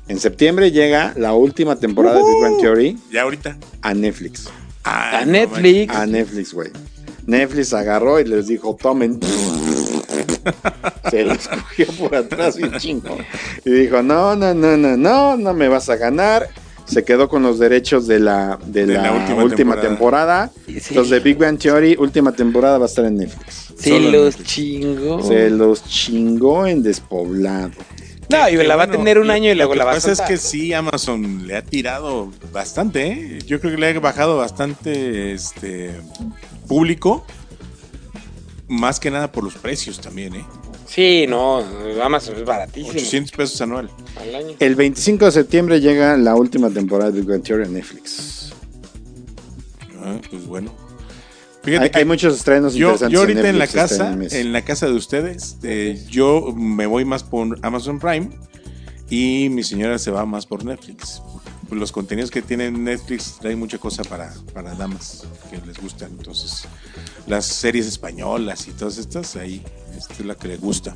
en 0.08 0.20
septiembre 0.20 0.72
llega 0.72 1.14
la 1.18 1.34
última 1.34 1.76
temporada 1.78 2.18
de 2.18 2.24
Big 2.24 2.42
Bang 2.42 2.58
Theory 2.62 2.98
Ya 3.12 3.24
ahorita. 3.24 3.58
a 3.82 3.94
Netflix. 3.94 4.50
A 4.84 5.22
no 5.26 5.32
Netflix. 5.32 5.94
A 5.96 6.06
Netflix, 6.06 6.54
güey. 6.54 6.70
Netflix 7.26 7.74
agarró 7.74 8.20
y 8.20 8.26
les 8.26 8.46
dijo, 8.48 8.78
tomen. 8.80 9.20
Se 11.10 11.24
los 11.24 11.48
cogió 11.48 11.88
por 12.00 12.16
atrás 12.16 12.58
y 12.60 12.70
chingo. 12.78 13.18
Y 13.64 13.72
dijo, 13.72 14.04
no, 14.04 14.36
no, 14.36 14.54
no, 14.54 14.78
no, 14.78 14.96
no, 14.96 15.38
no 15.38 15.54
me 15.54 15.68
vas 15.68 15.90
a 15.90 15.96
ganar. 15.96 16.48
Se 16.86 17.04
quedó 17.04 17.28
con 17.28 17.42
los 17.42 17.58
derechos 17.58 18.06
de 18.06 18.20
la, 18.20 18.60
de 18.64 18.86
De 18.86 18.94
la, 18.94 19.02
la 19.04 19.12
última, 19.14 19.44
última 19.44 19.82
temporada. 19.82 20.52
Sí. 20.80 20.94
Los 20.94 21.10
de 21.10 21.20
Big 21.20 21.38
Bang 21.38 21.58
Theory, 21.58 21.96
última 22.00 22.32
temporada 22.32 22.78
va 22.78 22.86
a 22.86 22.88
estar 22.88 23.06
en 23.06 23.18
Netflix. 23.18 23.74
Sí, 23.80 23.90
Solo 23.90 24.12
los 24.12 24.26
Netflix. 24.38 24.48
chingo. 24.52 25.24
Se 25.24 25.50
los 25.50 25.84
chingó 25.86 26.68
en 26.68 26.84
despoblado. 26.84 27.72
No, 28.30 28.50
y 28.50 28.58
Que 28.58 28.64
la 28.64 28.76
va 28.76 28.84
a 28.84 28.92
tener 28.92 29.20
un 29.20 29.28
lo- 29.28 29.34
año 29.34 29.52
y 29.52 29.56
luego 29.56 29.74
lo 29.76 29.80
la 29.80 29.84
que 29.84 29.86
va 29.86 29.92
a 29.92 29.96
pasa 29.96 30.12
es 30.12 30.22
que 30.22 30.38
sí, 30.38 30.74
Amazon 30.74 31.46
le 31.48 31.56
ha 31.58 31.62
tirado 31.64 32.32
bastante, 32.52 33.08
¿eh? 33.08 33.40
Yo 33.46 33.60
creo 33.60 33.74
que 33.76 33.78
le 33.80 33.90
ha 33.90 34.00
bajado 34.00 34.38
bastante 34.38 35.34
este 35.34 35.92
público. 36.68 37.26
Más 38.68 39.00
que 39.00 39.12
nada 39.12 39.32
por 39.32 39.44
los 39.44 39.54
precios 39.56 40.00
también, 40.02 40.36
¿eh? 40.36 40.46
Sí, 40.88 41.26
no, 41.28 41.64
Amazon 42.04 42.36
es 42.38 42.46
baratísimo. 42.46 42.92
800 42.92 43.32
pesos 43.32 43.62
anual. 43.62 43.90
al 44.20 44.34
año. 44.36 44.56
El 44.60 44.76
25 44.76 45.26
de 45.26 45.32
septiembre 45.32 45.80
llega 45.82 46.18
la 46.18 46.36
última 46.36 46.70
temporada 46.72 47.12
de 47.12 47.40
Theory 47.40 47.66
en 47.66 47.74
Netflix. 47.74 48.54
Ah, 50.04 50.18
pues 50.32 50.46
bueno. 50.48 50.72
Hay, 51.66 51.72
Fíjate 51.72 51.92
que 51.92 52.00
hay 52.00 52.06
muchos 52.06 52.36
estrenos 52.36 52.76
yo, 52.76 52.92
interesantes. 52.92 53.14
yo 53.14 53.20
ahorita 53.22 53.50
en 53.50 53.58
la 53.58 53.66
este 53.66 53.78
casa, 53.78 54.18
en 54.32 54.54
la 54.54 54.62
casa 54.64 54.86
de 54.86 54.94
ustedes, 54.94 55.58
eh, 55.64 56.00
yo 56.10 56.54
me 56.56 56.86
voy 56.86 57.06
más 57.06 57.24
por 57.24 57.58
Amazon 57.64 58.00
Prime 58.00 58.30
y 59.10 59.50
mi 59.50 59.64
señora 59.64 59.98
se 59.98 60.12
va 60.12 60.26
más 60.26 60.46
por 60.46 60.64
Netflix. 60.64 61.22
Pues 61.68 61.80
los 61.80 61.92
contenidos 61.92 62.30
que 62.30 62.44
tiene 62.44 62.70
Netflix 62.70 63.40
hay 63.44 63.56
mucha 63.56 63.80
cosa 63.80 64.04
para, 64.04 64.32
para 64.54 64.76
damas 64.76 65.26
que 65.50 65.58
les 65.66 65.82
gustan. 65.82 66.12
Entonces, 66.12 66.68
las 67.26 67.48
series 67.48 67.88
españolas 67.88 68.68
y 68.68 68.72
todas 68.72 69.00
estas, 69.00 69.36
ahí 69.36 69.64
esta 69.98 70.14
es 70.14 70.26
la 70.26 70.36
que 70.36 70.48
le 70.48 70.58
gusta. 70.58 70.94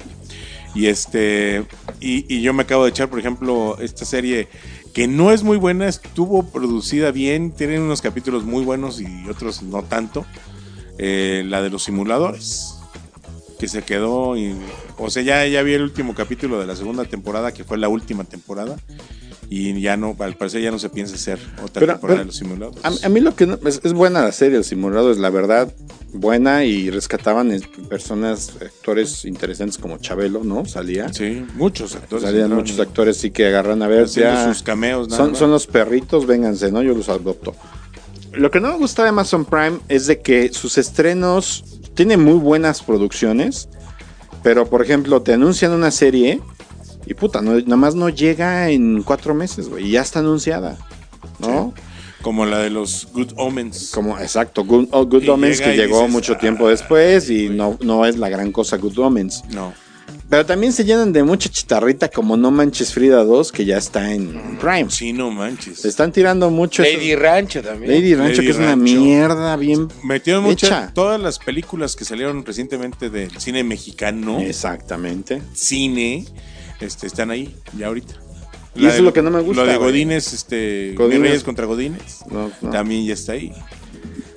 Y 0.75 0.85
este 0.85 1.65
y, 1.99 2.31
y 2.31 2.43
yo 2.43 2.53
me 2.53 2.61
acabo 2.61 2.83
de 2.83 2.91
echar, 2.91 3.09
por 3.09 3.17
ejemplo, 3.17 3.79
esta 3.79 4.05
serie 4.05 4.47
que 4.93 5.07
no 5.07 5.31
es 5.31 5.41
muy 5.41 5.57
buena, 5.57 5.87
estuvo 5.87 6.43
producida 6.43 7.11
bien, 7.11 7.51
tienen 7.51 7.81
unos 7.81 8.01
capítulos 8.01 8.43
muy 8.43 8.63
buenos 8.63 9.01
y 9.01 9.27
otros 9.27 9.63
no 9.63 9.81
tanto. 9.81 10.25
Eh, 11.01 11.43
la 11.47 11.61
de 11.61 11.69
los 11.69 11.83
simuladores 11.85 12.75
que 13.57 13.69
se 13.69 13.83
quedó 13.83 14.35
y, 14.37 14.53
o 14.97 15.09
sea 15.09 15.23
ya 15.23 15.45
ya 15.47 15.61
vi 15.63 15.73
el 15.73 15.81
último 15.83 16.13
capítulo 16.13 16.59
de 16.59 16.67
la 16.67 16.75
segunda 16.75 17.05
temporada 17.05 17.53
que 17.53 17.63
fue 17.63 17.77
la 17.77 17.87
última 17.87 18.25
temporada 18.25 18.75
y 19.49 19.79
ya 19.81 19.95
no 19.97 20.15
al 20.19 20.35
parecer 20.35 20.61
ya 20.61 20.71
no 20.71 20.77
se 20.79 20.89
piensa 20.89 21.15
hacer 21.15 21.39
otra 21.63 21.79
Pero- 21.79 21.93
temporada 21.93 21.99
pero- 22.01 22.17
de 22.19 22.25
los 22.25 22.35
simuladores 22.35 22.83
A, 22.83 23.05
a 23.05 23.09
mí 23.09 23.19
lo 23.21 23.33
que 23.35 23.47
no- 23.47 23.57
es, 23.65 23.79
es 23.83 23.93
buena 23.93 24.21
la 24.23 24.31
serie, 24.33 24.57
El 24.57 24.63
Simulado 24.65 25.09
es 25.11 25.17
la 25.19 25.29
verdad 25.29 25.73
buena 26.13 26.65
y 26.65 26.89
rescataban 26.89 27.51
es- 27.51 27.67
personas, 27.89 28.51
actores 28.61 29.23
interesantes 29.25 29.77
como 29.77 29.97
Chabelo, 29.99 30.43
¿no? 30.43 30.65
Salía. 30.65 31.11
sí 31.13 31.45
muchos 31.55 31.95
actores 31.95 32.23
Salían 32.25 32.53
muchos 32.53 32.77
actores 32.79 33.15
sí 33.17 33.31
que 33.31 33.47
agarran 33.47 33.81
a 33.83 33.87
ver. 33.87 34.07
ya- 34.07 34.53
sus 34.53 34.63
cameos 34.63 35.07
nada 35.07 35.17
son, 35.17 35.29
más. 35.31 35.39
son 35.39 35.51
los 35.51 35.65
perritos, 35.65 36.25
vénganse, 36.27 36.71
¿no? 36.73 36.81
Yo 36.83 36.93
los 36.93 37.07
adopto. 37.09 37.55
Lo 38.33 38.51
que 38.51 38.59
no 38.59 38.71
me 38.71 38.77
gusta 38.77 39.03
de 39.03 39.09
Amazon 39.09 39.45
Prime 39.45 39.79
es 39.89 40.07
de 40.07 40.21
que 40.21 40.51
sus 40.53 40.77
estrenos 40.77 41.63
tienen 41.95 42.23
muy 42.23 42.35
buenas 42.37 42.81
producciones, 42.83 43.67
pero 44.43 44.69
por 44.69 44.81
ejemplo 44.83 45.21
te 45.21 45.33
anuncian 45.33 45.71
una 45.71 45.91
serie 45.91 46.39
y 47.05 47.13
puta, 47.15 47.41
no, 47.41 47.53
nada 47.59 47.75
más 47.75 47.95
no 47.95 48.09
llega 48.09 48.69
en 48.69 49.01
cuatro 49.03 49.33
meses, 49.33 49.67
güey, 49.69 49.87
y 49.87 49.91
ya 49.91 50.01
está 50.01 50.19
anunciada, 50.19 50.77
¿no? 51.39 51.73
Como 52.21 52.45
la 52.45 52.59
de 52.59 52.69
los 52.69 53.07
Good 53.13 53.31
Omens. 53.37 53.91
Como, 53.93 54.19
exacto, 54.19 54.63
Good, 54.65 54.89
oh, 54.91 55.05
Good 55.05 55.27
Omens 55.29 55.61
que 55.61 55.75
llegó 55.75 56.07
mucho 56.07 56.37
tiempo 56.37 56.67
"Ah, 56.67 56.71
después 56.71 57.29
y 57.29 57.49
no, 57.49 57.77
no 57.81 58.05
es 58.05 58.17
la 58.17 58.29
gran 58.29 58.51
cosa 58.51 58.77
Good 58.77 58.99
Omens. 58.99 59.43
No. 59.49 59.73
Pero 60.29 60.45
también 60.45 60.71
se 60.73 60.85
llenan 60.85 61.11
de 61.11 61.23
mucha 61.23 61.49
chitarrita 61.49 62.07
como 62.07 62.37
No 62.37 62.51
Manches 62.51 62.93
Frida 62.93 63.23
2 63.23 63.51
que 63.51 63.65
ya 63.65 63.77
está 63.77 64.13
en 64.13 64.57
Prime. 64.59 64.85
Sí, 64.89 65.11
no 65.11 65.31
manches. 65.31 65.79
Se 65.79 65.87
están 65.89 66.11
tirando 66.11 66.51
mucho. 66.51 66.83
Lady 66.83 67.11
esos- 67.11 67.21
Rancho 67.23 67.63
también. 67.63 67.91
Lady 67.91 68.13
Rancho, 68.13 68.33
Lady 68.35 68.45
que 68.45 68.51
es 68.51 68.57
una 68.57 68.67
Rancho. 68.75 68.83
mierda 69.01 69.55
bien 69.55 69.87
Metieron 70.03 70.43
muchas. 70.43 70.93
Todas 70.93 71.19
las 71.19 71.39
películas 71.39 71.95
que 71.95 72.05
salieron 72.05 72.45
recientemente 72.45 73.09
del 73.09 73.35
cine 73.39 73.63
mexicano, 73.63 74.39
Exactamente. 74.39 75.41
cine, 75.53 76.25
este, 76.79 77.07
están 77.07 77.31
ahí, 77.31 77.55
ya 77.75 77.87
ahorita. 77.87 78.13
Y 78.75 78.85
eso 78.85 78.97
es 78.97 79.01
lo 79.01 79.11
que 79.11 79.23
no 79.23 79.31
me 79.31 79.41
gusta, 79.41 79.63
Lo 79.65 79.71
de. 79.71 79.77
Godines, 79.77 80.31
este. 80.31 80.93
Godínez. 80.95 81.21
Reyes 81.21 81.43
contra 81.43 81.65
Godines. 81.65 82.19
No, 82.29 82.51
no. 82.61 82.69
También 82.69 83.03
ya 83.03 83.13
está 83.15 83.31
ahí. 83.33 83.51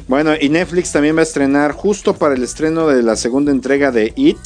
Bueno, 0.08 0.32
y 0.40 0.48
Netflix 0.48 0.90
también 0.90 1.14
va 1.16 1.20
a 1.20 1.24
estrenar 1.24 1.72
justo 1.72 2.14
para 2.16 2.34
el 2.34 2.42
estreno 2.42 2.88
de 2.88 3.02
la 3.02 3.14
segunda 3.14 3.52
entrega 3.52 3.90
de 3.92 4.12
It. 4.16 4.38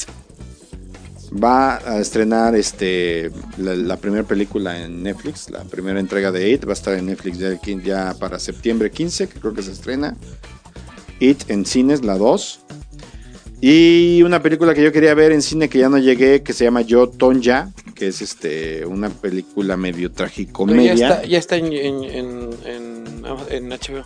Va 1.43 1.77
a 1.77 1.99
estrenar 1.99 2.55
este 2.55 3.31
la, 3.57 3.97
primera 3.97 4.23
película 4.23 4.81
en 4.83 5.03
Netflix, 5.03 5.49
la 5.49 5.63
primera 5.65 5.99
entrega 5.99 6.31
de 6.31 6.49
It 6.49 6.65
va 6.65 6.71
a 6.71 6.73
estar 6.73 6.93
en 6.95 7.05
Netflix 7.07 7.37
ya, 7.83 8.15
para 8.19 8.39
septiembre 8.39 8.89
15, 8.89 9.27
que 9.27 9.39
creo 9.39 9.53
que 9.53 9.61
se 9.61 9.71
estrena. 9.71 10.15
It 11.19 11.49
en 11.49 11.65
cines, 11.65 12.03
la 12.03 12.17
2. 12.17 12.61
Y 13.59 14.21
una 14.23 14.41
película 14.41 14.73
que 14.73 14.83
yo 14.83 14.91
quería 14.91 15.13
ver 15.15 15.31
en 15.31 15.41
cine 15.41 15.67
que 15.67 15.79
ya 15.79 15.89
no 15.89 15.97
llegué, 15.97 16.43
que 16.43 16.53
se 16.53 16.63
llama 16.63 16.81
Yo 16.81 17.09
Tonya, 17.09 17.71
que 17.95 18.07
es 18.07 18.21
este 18.21 18.85
una 18.85 19.09
película 19.09 19.75
medio 19.77 20.09
ya 20.09 20.15
tragicomedia. 20.15 20.93
está, 20.93 21.25
ya 21.25 21.37
está 21.39 21.55
en, 21.55 21.73
en, 21.73 22.03
en, 22.03 22.49
en- 22.65 23.25
en 23.49 23.69
HBO. 23.69 24.05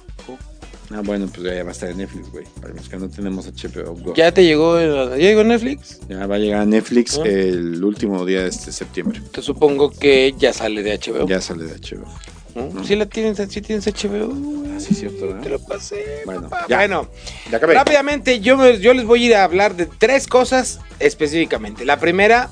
Ah, 0.93 1.01
bueno, 1.03 1.27
pues 1.33 1.43
ya 1.55 1.63
va 1.63 1.69
a 1.69 1.71
estar 1.71 1.89
en 1.89 1.97
Netflix, 1.97 2.31
güey. 2.31 2.45
Para 2.61 2.73
los 2.73 2.89
que 2.89 2.97
no 2.97 3.09
tenemos 3.09 3.45
HBO 3.47 3.95
Go. 3.95 4.13
¿Ya 4.15 4.31
te 4.33 4.43
llegó, 4.43 4.77
el- 4.77 5.09
ya 5.11 5.15
llegó 5.17 5.43
Netflix? 5.43 5.99
Ya 6.09 6.25
va 6.27 6.35
a 6.35 6.37
llegar 6.39 6.61
a 6.61 6.65
Netflix 6.65 7.17
Ah. 7.17 7.27
el 7.27 7.83
último 7.83 8.25
día 8.25 8.41
de 8.43 8.49
este 8.49 8.71
septiembre. 8.71 9.21
Te 9.31 9.41
supongo 9.41 9.89
que 9.91 10.33
ya 10.37 10.51
sale 10.53 10.83
de 10.83 10.93
HBO. 10.93 11.27
Ya 11.27 11.39
sale 11.41 11.63
de 11.65 11.73
HBO. 11.75 12.05
¿no? 12.53 12.83
¿Sí 12.83 12.97
la 12.97 13.05
tienes, 13.05 13.37
sí 13.49 13.61
tienes 13.61 13.87
HBO? 13.87 14.33
Ah, 14.75 14.79
sí, 14.79 14.93
cierto, 14.93 15.27
¿verdad? 15.27 15.41
Te 15.41 15.49
lo 15.49 15.59
pasé. 15.59 16.03
Bueno, 16.25 16.41
papá. 16.49 16.65
ya. 16.67 16.77
Bueno, 16.79 17.07
Ya 17.49 17.57
acabé. 17.57 17.75
rápidamente 17.75 18.41
yo, 18.41 18.57
me- 18.57 18.77
yo 18.79 18.93
les 18.93 19.05
voy 19.05 19.23
a 19.23 19.27
ir 19.27 19.35
a 19.35 19.45
hablar 19.45 19.75
de 19.77 19.85
tres 19.85 20.27
cosas 20.27 20.79
específicamente. 20.99 21.85
La 21.85 21.97
primera, 21.97 22.49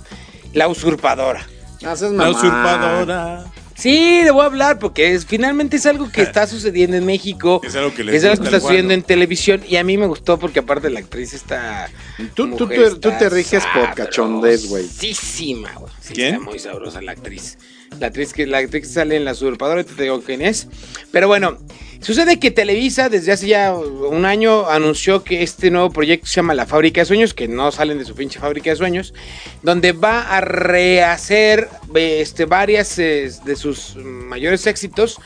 la 0.53 0.69
usurpadora. 0.69 1.45
Ah, 1.83 1.95
seas 1.97 2.13
La 2.13 2.29
usurpadora. 2.29 3.43
Sí, 3.79 4.21
le 4.23 4.31
voy 4.31 4.43
a 4.43 4.45
hablar 4.45 4.77
porque 4.77 5.13
es, 5.13 5.25
finalmente 5.25 5.77
es 5.77 5.85
algo 5.85 6.11
que 6.11 6.21
está 6.29 6.45
sucediendo 6.47 6.97
en 6.97 7.05
México. 7.05 7.61
Es 7.63 7.75
algo 7.75 7.93
que 7.93 8.03
les 8.03 8.15
Es 8.15 8.23
algo 8.25 8.41
que 8.41 8.47
está 8.47 8.59
sucediendo 8.59 8.93
en 8.93 9.03
televisión 9.03 9.61
y 9.67 9.77
a 9.77 9.83
mí 9.83 9.97
me 9.97 10.05
gustó 10.05 10.37
porque 10.37 10.59
aparte 10.59 10.89
la 10.89 10.99
actriz 10.99 11.33
está... 11.33 11.89
Tú, 12.33 12.55
tú, 12.55 12.67
tú, 12.67 12.99
tú 12.99 13.11
te 13.17 13.29
riges 13.29 13.63
por 13.73 13.93
cachondez, 13.93 14.67
güey. 14.67 14.83
güey. 15.77 15.91
Sí, 16.01 16.13
¿Quién? 16.13 16.35
Está 16.35 16.45
muy 16.45 16.59
sabrosa 16.59 17.01
la 17.01 17.13
actriz. 17.13 17.57
La 17.99 18.07
actriz 18.07 18.33
que, 18.33 18.45
la 18.45 18.59
actriz 18.59 18.91
sale 18.91 19.15
en 19.15 19.25
La 19.25 19.31
Usurpadora, 19.31 19.83
te 19.83 20.01
digo 20.01 20.21
quién 20.21 20.41
es. 20.41 20.67
Pero 21.11 21.27
bueno, 21.27 21.57
sucede 22.01 22.39
que 22.39 22.51
Televisa 22.51 23.09
desde 23.09 23.31
hace 23.31 23.47
ya 23.47 23.73
un 23.73 24.25
año 24.25 24.69
anunció 24.69 25.23
que 25.23 25.43
este 25.43 25.71
nuevo 25.71 25.89
proyecto 25.89 26.27
se 26.27 26.35
llama 26.35 26.53
La 26.53 26.65
Fábrica 26.65 27.01
de 27.01 27.05
Sueños, 27.05 27.33
que 27.33 27.47
no 27.47 27.71
salen 27.71 27.97
de 27.97 28.05
su 28.05 28.15
pinche 28.15 28.39
Fábrica 28.39 28.69
de 28.69 28.75
Sueños, 28.75 29.13
donde 29.63 29.91
va 29.91 30.21
a 30.29 30.41
rehacer 30.41 31.67
eh, 31.95 32.19
este, 32.21 32.45
varias 32.45 32.97
eh, 32.99 33.31
de 33.43 33.55
sus 33.55 33.95
mayores 33.95 34.67
éxitos 34.67 35.19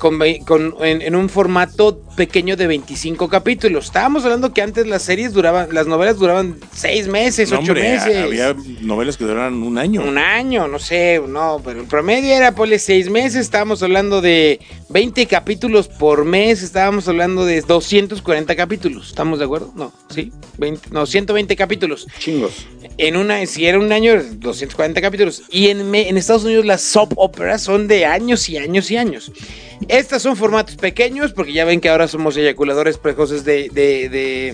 con, 0.00 0.18
con- 0.44 0.74
en, 0.80 1.00
en 1.02 1.14
un 1.14 1.28
formato 1.28 2.02
pequeño 2.16 2.56
de 2.56 2.66
25 2.66 3.28
capítulos. 3.28 3.84
Estábamos 3.84 4.24
hablando 4.24 4.52
que 4.52 4.62
antes 4.62 4.84
las 4.88 5.02
series 5.02 5.32
duraban, 5.32 5.68
las 5.72 5.86
novelas 5.86 6.18
duraban 6.18 6.56
6 6.74 7.06
meses, 7.06 7.52
No, 7.52 7.58
8 7.60 7.70
hombre, 7.70 7.92
meses. 7.92 8.16
había 8.16 8.56
novelas 8.80 9.16
que 9.16 9.24
duraron 9.24 9.62
un 9.62 9.78
año. 9.78 10.02
Un 10.02 10.18
año, 10.18 10.66
no 10.66 10.80
sé, 10.80 11.22
no, 11.28 11.60
pero 11.64 11.80
el 11.80 11.86
promedio 11.86 12.34
era, 12.34 12.52
ponle, 12.56 12.78
seis 12.80 13.08
meses, 13.08 13.42
estábamos 13.42 13.82
hablando 13.82 14.20
de 14.20 14.58
20 14.88 15.26
capítulos 15.26 15.86
por 15.86 16.24
mes, 16.24 16.62
estábamos 16.62 17.06
hablando 17.06 17.44
de 17.44 17.60
240 17.60 18.56
capítulos, 18.56 19.08
¿estamos 19.08 19.38
de 19.38 19.44
acuerdo? 19.44 19.70
No, 19.76 19.92
sí, 20.08 20.32
20, 20.58 20.88
no, 20.90 21.06
120 21.06 21.54
capítulos. 21.56 22.06
Chingos. 22.18 22.66
En 23.06 23.16
una, 23.16 23.44
si 23.46 23.66
era 23.66 23.78
un 23.78 23.90
año, 23.92 24.22
240 24.22 25.00
capítulos. 25.00 25.42
Y 25.50 25.68
en, 25.68 25.94
en 25.94 26.16
Estados 26.16 26.44
Unidos 26.44 26.66
las 26.66 26.82
soap 26.82 27.12
operas 27.16 27.62
son 27.62 27.88
de 27.88 28.04
años 28.04 28.48
y 28.48 28.58
años 28.58 28.90
y 28.90 28.96
años. 28.96 29.32
Estas 29.88 30.20
son 30.22 30.36
formatos 30.36 30.76
pequeños, 30.76 31.32
porque 31.32 31.52
ya 31.54 31.64
ven 31.64 31.80
que 31.80 31.88
ahora 31.88 32.08
somos 32.08 32.36
eyaculadores 32.36 32.98
precoces 32.98 33.44
de... 33.44 33.70
de, 33.70 34.08
de, 34.10 34.48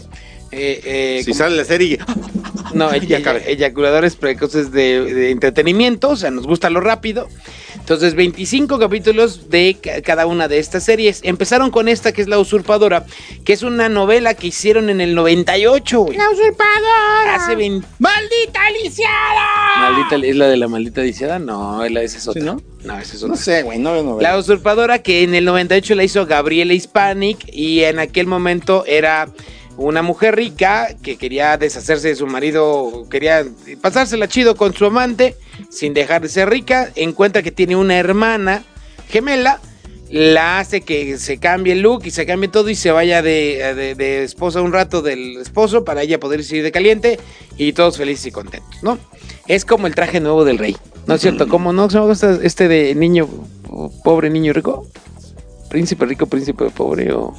eh, 0.53 0.81
eh, 0.85 1.23
Si 1.25 1.35
sale 1.35 1.57
la 1.57 1.65
serie. 1.65 1.99
No, 2.73 2.91
Ya 2.95 2.97
ella- 2.99 3.19
acabé. 3.19 3.51
eyaculadores 3.51 4.15
precoces 4.15 4.71
de, 4.71 5.03
de 5.03 5.31
entretenimiento, 5.33 6.11
o 6.11 6.17
sea, 6.17 6.31
nos 6.31 6.47
gusta 6.47 6.71
lo 6.71 6.81
rápido. 6.81 7.29
Entonces, 7.87 8.17
25 8.17 8.81
capítulos 8.81 9.49
de 9.49 9.77
ca- 9.81 10.03
cada 10.03 10.27
una 10.27 10.49
de 10.49 10.59
estas 10.59 10.83
series. 10.83 11.21
Empezaron 11.23 11.71
con 11.71 11.87
esta 11.87 12.11
que 12.11 12.21
es 12.21 12.27
La 12.27 12.37
Usurpadora, 12.41 13.07
que 13.45 13.53
es 13.53 13.63
una 13.63 13.89
novela 13.89 14.35
que 14.35 14.49
hicieron 14.49 14.91
en 14.91 15.01
el 15.01 15.15
98, 15.15 16.01
güey. 16.01 16.19
La 16.19 16.29
usurpadora. 16.31 17.37
Hace 17.37 17.55
20... 17.55 17.87
¡Maldita 18.01 18.61
lisiada! 18.83 19.47
Maldita, 19.79 20.27
¿Es 20.27 20.35
la 20.35 20.49
de 20.49 20.57
la 20.57 20.67
maldita 20.67 21.01
lisiada? 21.03 21.39
No, 21.39 21.85
es 21.85 21.93
la- 21.93 22.03
esa 22.03 22.19
es 22.19 22.27
otra. 22.27 22.41
¿Sí, 22.43 22.45
no? 22.45 22.61
no? 22.83 22.99
esa 22.99 23.15
es 23.15 23.23
No 23.23 23.29
otra. 23.35 23.41
sé, 23.45 23.63
güey, 23.63 23.79
no 23.79 23.93
veo 23.93 24.03
La 24.03 24.11
novela. 24.11 24.37
usurpadora 24.39 24.99
que 25.01 25.23
en 25.23 25.37
el 25.37 25.45
98 25.45 25.95
la 25.95 26.03
hizo 26.03 26.27
Gabriela 26.27 26.75
Hispanic 26.75 27.39
y 27.53 27.85
en 27.85 28.01
aquel 28.01 28.27
momento 28.27 28.85
era 28.87 29.29
una 29.77 30.03
mujer 30.03 30.37
rica 30.37 30.89
que 31.03 31.17
quería 31.17 31.57
deshacerse 31.57 32.09
de 32.09 32.15
su 32.17 32.27
marido, 32.27 33.07
quería 33.11 33.45
pasársela 33.81 34.27
chido 34.29 34.57
con 34.57 34.73
su 34.75 34.87
amante 34.87 35.37
sin 35.71 35.93
dejar 35.95 36.23
de 36.23 36.29
ser 36.29 36.49
rica, 36.49 36.91
encuentra 36.97 37.43
que 37.43 37.51
tiene 37.53 37.77
una 37.77 37.97
hermana 37.99 38.65
gemela, 39.09 39.61
la 40.09 40.61
hace 40.61 40.83
que 40.83 41.19
se 41.19 41.39
cambie 41.39 41.73
el 41.73 41.81
look 41.81 42.03
y 42.05 42.11
se 42.11 42.27
cambie 42.27 42.49
todo 42.49 42.71
y 42.71 42.75
se 42.77 42.91
vaya 42.93 43.23
de, 43.23 43.75
de- 43.75 43.95
de 43.97 44.23
esposa 44.25 44.63
un 44.63 44.73
rato 44.73 45.03
del 45.03 45.37
esposo 45.39 45.85
para 45.85 46.03
ella 46.03 46.21
poder 46.21 46.41
ir 46.41 46.63
de 46.63 46.71
caliente 46.73 47.19
y 47.59 47.73
todos 47.73 47.97
felices 47.97 48.27
y 48.27 48.31
contentos, 48.31 48.83
¿no? 48.83 48.99
Es 49.49 49.65
como 49.65 49.87
el 49.89 49.95
traje 49.95 50.21
nuevo 50.21 50.45
del 50.45 50.59
rey, 50.59 50.77
¿no 51.07 51.15
es 51.17 51.21
cierto? 51.23 51.49
¿Cómo 51.49 51.73
no? 51.73 51.91
¿Se 51.91 51.99
me 51.99 52.07
gusta 52.07 52.39
este 52.43 52.69
de 52.69 52.95
niño, 52.95 53.29
pobre 54.05 54.31
niño 54.31 54.53
rico? 54.53 54.87
Príncipe 55.71 56.07
rico, 56.07 56.27
príncipe 56.27 56.71
pobre 56.71 57.13
o... 57.13 57.35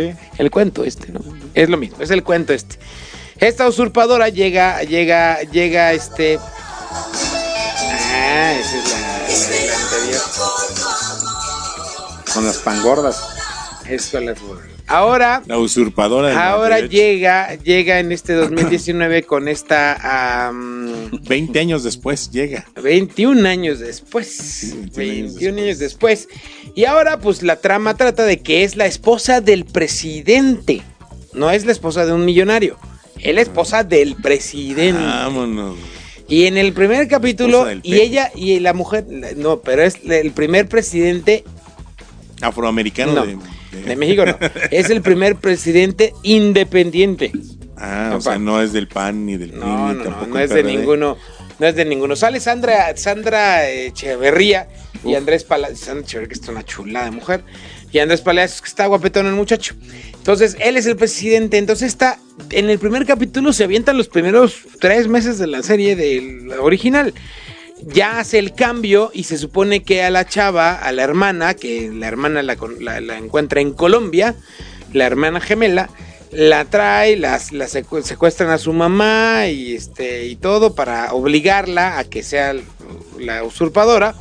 Sí. 0.00 0.12
El 0.38 0.50
cuento 0.50 0.84
este, 0.84 1.12
¿no? 1.12 1.20
Es 1.54 1.68
lo 1.68 1.76
mismo, 1.76 1.98
es 2.00 2.10
el 2.10 2.24
cuento 2.24 2.52
este. 2.52 2.76
Esta 3.38 3.68
usurpadora 3.68 4.28
llega, 4.28 4.82
llega, 4.82 5.40
llega, 5.42 5.92
este... 5.92 6.38
Ah, 6.38 6.42
esa 8.58 8.78
es 8.78 8.90
la, 8.90 8.98
la- 8.98 9.66
la 9.66 9.76
anterior. 9.76 10.20
Con 12.34 12.46
las 12.46 12.58
pangordas. 12.58 13.20
Es 13.88 14.08
con 14.08 14.26
la- 14.26 14.34
Ahora, 14.90 15.42
La 15.46 15.56
usurpadora. 15.56 16.50
ahora 16.50 16.80
98. 16.80 16.90
llega, 16.90 17.54
llega 17.54 18.00
en 18.00 18.10
este 18.10 18.32
2019 18.32 19.22
con 19.26 19.46
esta... 19.46 20.48
am, 20.48 21.10
20 21.28 21.60
años 21.60 21.84
después 21.84 22.30
llega. 22.32 22.66
21 22.82 23.48
años 23.48 23.78
después. 23.78 24.74
21 24.96 25.62
años, 25.62 25.78
después. 25.78 26.28
Y 26.74 26.86
ahora, 26.86 27.20
pues 27.20 27.42
la 27.44 27.56
trama 27.56 27.96
trata 27.96 28.24
de 28.24 28.40
que 28.40 28.64
es 28.64 28.74
la 28.76 28.86
esposa 28.86 29.40
del 29.40 29.64
presidente. 29.64 30.82
No 31.34 31.50
es 31.52 31.64
la 31.64 31.72
esposa 31.72 32.04
de 32.04 32.12
un 32.12 32.24
millonario. 32.24 32.76
Es 33.20 33.32
la 33.34 33.42
esposa 33.42 33.84
del 33.84 34.16
presidente. 34.16 35.00
Vámonos. 35.00 35.76
Y 36.28 36.46
en 36.46 36.56
el 36.58 36.72
primer 36.72 37.06
capítulo, 37.06 37.66
y 37.82 37.94
ella 37.96 38.30
y 38.34 38.58
la 38.60 38.72
mujer, 38.72 39.04
no, 39.36 39.60
pero 39.60 39.82
es 39.82 39.96
el 40.08 40.30
primer 40.32 40.68
presidente 40.68 41.44
Afroamericano 42.40 43.12
No, 43.14 43.26
de, 43.26 43.36
de 43.72 43.96
México, 43.96 44.24
no. 44.26 44.36
Es 44.70 44.90
el 44.90 45.02
primer 45.02 45.36
presidente 45.36 46.12
independiente. 46.22 47.32
Ah, 47.76 48.08
No, 48.10 48.16
o 48.16 48.20
sea, 48.20 48.38
no 48.38 48.60
es 48.60 48.72
del 48.72 48.88
PAN 48.88 49.26
ni 49.26 49.36
del 49.36 49.50
PRI, 49.50 49.60
No, 49.60 49.88
ni 49.88 49.94
no, 49.94 49.94
no, 49.94 50.04
tampoco 50.04 50.26
no 50.26 50.38
el 50.38 50.44
es 50.44 50.50
de 50.50 50.62
ninguno. 50.62 51.16
No 51.58 51.66
es 51.66 51.74
de 51.76 51.84
ninguno. 51.84 52.16
Sale 52.16 52.40
Sandra, 52.40 52.96
Sandra 52.96 53.68
Echeverría 53.68 54.68
y 55.04 55.14
Andrés 55.14 55.44
Palacios. 55.44 55.80
Sandra 55.80 56.04
Echeverría, 56.04 56.28
que 56.28 56.40
es 56.40 56.48
una 56.48 56.64
chulada 56.64 57.06
de 57.06 57.10
mujer. 57.12 57.44
Y 57.92 57.98
Andrés 57.98 58.20
Palacios, 58.20 58.62
que 58.62 58.68
está 58.68 58.86
guapetón 58.86 59.26
el 59.26 59.34
muchacho. 59.34 59.74
Entonces, 60.14 60.56
él 60.60 60.76
es 60.76 60.86
el 60.86 60.96
presidente. 60.96 61.58
Entonces, 61.58 61.88
está. 61.88 62.18
En 62.50 62.70
el 62.70 62.78
primer 62.78 63.04
capítulo 63.04 63.52
se 63.52 63.64
avientan 63.64 63.96
los 63.98 64.08
primeros 64.08 64.56
tres 64.80 65.08
meses 65.08 65.38
de 65.38 65.46
la 65.46 65.62
serie 65.62 65.96
del 65.96 66.50
original. 66.60 67.12
Ya 67.86 68.18
hace 68.18 68.38
el 68.38 68.52
cambio 68.54 69.10
y 69.14 69.24
se 69.24 69.38
supone 69.38 69.82
que 69.82 70.02
a 70.02 70.10
la 70.10 70.26
chava, 70.26 70.74
a 70.74 70.92
la 70.92 71.02
hermana, 71.02 71.54
que 71.54 71.90
la 71.92 72.06
hermana 72.08 72.42
la, 72.42 72.56
con- 72.56 72.84
la- 72.84 73.00
la 73.00 73.16
encuentra 73.18 73.60
en 73.60 73.72
Colombia, 73.72 74.34
la 74.92 75.06
hermana 75.06 75.40
gemela, 75.40 75.88
la 76.32 76.64
trae, 76.64 77.16
las, 77.16 77.52
la 77.52 77.66
secu- 77.66 78.02
secuestran 78.02 78.50
a 78.50 78.58
su 78.58 78.72
mamá 78.72 79.46
y, 79.48 79.74
este, 79.74 80.26
y 80.26 80.36
todo 80.36 80.74
para 80.74 81.12
obligarla 81.12 81.98
a 81.98 82.04
que 82.04 82.22
sea 82.22 82.54
la 83.18 83.42
usurpadora. 83.44 84.14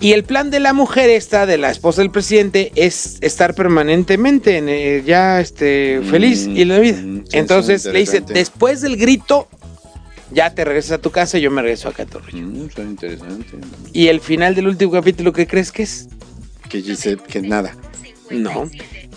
Y 0.00 0.12
el 0.12 0.24
plan 0.24 0.50
de 0.50 0.60
la 0.60 0.72
mujer 0.72 1.08
esta, 1.08 1.46
de 1.46 1.56
la 1.56 1.70
esposa 1.70 2.02
del 2.02 2.10
presidente, 2.10 2.72
es 2.74 3.16
estar 3.22 3.54
permanentemente 3.54 4.58
en, 4.58 4.68
eh, 4.68 5.02
ya 5.06 5.40
este, 5.40 6.00
feliz 6.10 6.46
y 6.46 6.62
en 6.62 6.68
la 6.68 6.78
vida. 6.78 6.98
Mm, 7.00 7.24
sí, 7.28 7.38
Entonces 7.38 7.84
le 7.86 8.00
dice, 8.00 8.20
después 8.34 8.80
del 8.82 8.96
grito, 8.96 9.48
ya 10.30 10.54
te 10.54 10.64
regresas 10.64 10.92
a 10.92 10.98
tu 10.98 11.10
casa 11.10 11.38
y 11.38 11.42
yo 11.42 11.50
me 11.50 11.62
regreso 11.62 11.88
a 11.88 11.92
tu 11.92 12.18
rollo. 12.18 12.36
Mm, 12.46 12.70
suena 12.70 12.90
interesante. 12.90 13.56
Y 13.92 14.08
el 14.08 14.20
final 14.20 14.54
del 14.54 14.68
último 14.68 14.90
capítulo, 14.92 15.32
¿qué 15.32 15.46
crees 15.46 15.70
que 15.72 15.82
es? 15.84 16.08
Que 16.68 16.82
dice 16.82 17.16
que 17.16 17.40
nada. 17.42 17.76
No. 18.30 18.68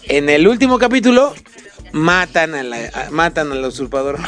En 0.04 0.30
el 0.30 0.48
último 0.48 0.78
capítulo, 0.80 1.34
matan 1.94 2.54
a 2.56 2.64
la, 2.64 2.78
a- 2.94 3.10
matan 3.12 3.52
al 3.52 3.64
usurpador. 3.66 4.20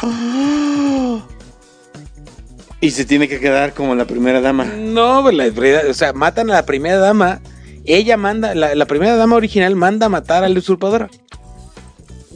Y 2.82 2.92
se 2.92 3.04
tiene 3.04 3.28
que 3.28 3.40
quedar 3.40 3.74
como 3.74 3.94
la 3.94 4.06
primera 4.06 4.40
dama. 4.40 4.64
No, 4.64 5.20
pues, 5.22 5.34
la 5.34 5.50
o 5.90 5.92
sea, 5.94 6.14
matan 6.14 6.50
a 6.50 6.54
la 6.54 6.64
primera 6.66 6.96
dama. 6.96 7.40
Ella 7.84 8.16
manda, 8.16 8.54
la, 8.54 8.74
la 8.74 8.86
primera 8.86 9.16
dama 9.16 9.36
original 9.36 9.76
manda 9.76 10.06
a 10.06 10.08
matar 10.08 10.44
al 10.44 10.56
usurpador. 10.56 11.10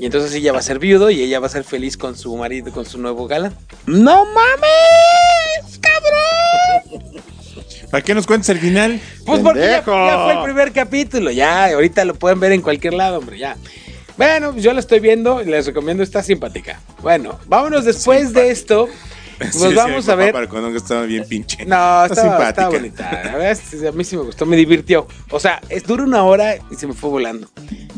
Y 0.04 0.06
entonces 0.06 0.34
ella 0.34 0.52
va 0.52 0.58
a 0.58 0.62
ser 0.62 0.78
viudo 0.78 1.08
y 1.08 1.22
ella 1.22 1.40
va 1.40 1.46
a 1.46 1.48
ser 1.48 1.64
feliz 1.64 1.96
con 1.96 2.14
su 2.14 2.36
marido, 2.36 2.70
con 2.72 2.84
su 2.84 2.98
nuevo 2.98 3.26
galán. 3.26 3.54
¡No 3.86 4.26
mames! 4.26 5.80
¿Para 7.90 8.04
qué 8.04 8.14
nos 8.14 8.26
cuentes 8.26 8.50
el 8.50 8.58
final? 8.58 9.00
Pues 9.24 9.40
porque 9.40 9.60
ya, 9.60 9.82
fue 9.82 10.32
el 10.34 10.42
primer 10.42 10.72
capítulo, 10.72 11.30
ya, 11.30 11.72
ahorita 11.72 12.04
lo 12.04 12.16
pueden 12.16 12.38
ver 12.38 12.52
en 12.52 12.60
cualquier 12.60 12.92
lado, 12.92 13.16
hombre, 13.16 13.38
ya. 13.38 13.56
Bueno, 14.18 14.52
pues 14.52 14.62
yo 14.62 14.74
la 14.74 14.80
estoy 14.80 15.00
viendo 15.00 15.40
y 15.40 15.46
les 15.46 15.64
recomiendo, 15.64 16.02
está 16.02 16.22
simpática. 16.22 16.82
Bueno, 17.00 17.38
vámonos 17.46 17.86
después 17.86 18.34
de 18.34 18.50
esto. 18.50 18.86
Pues 19.38 19.52
Sí, 19.54 19.58
sí, 19.58 19.74
vamos 19.74 20.06
a 20.10 20.16
ver. 20.16 20.34
Para 20.34 20.50
cuando 20.50 20.76
estaba 20.76 21.04
bien 21.04 21.24
pinche. 21.26 21.64
No, 21.64 22.04
Está 22.04 22.14
estaba, 22.14 22.28
simpática. 22.28 22.48
estaba 22.50 22.68
bonita. 22.68 23.22
La 23.24 23.36
verdad, 23.38 23.88
a 23.88 23.92
mí 23.92 24.04
sí 24.04 24.16
me 24.18 24.22
gustó, 24.24 24.44
me 24.44 24.56
divirtió. 24.56 25.08
O 25.30 25.40
sea, 25.40 25.62
es 25.70 25.82
dura 25.84 26.04
una 26.04 26.24
hora 26.24 26.56
y 26.70 26.74
se 26.74 26.86
me 26.86 26.92
fue 26.92 27.08
volando. 27.08 27.48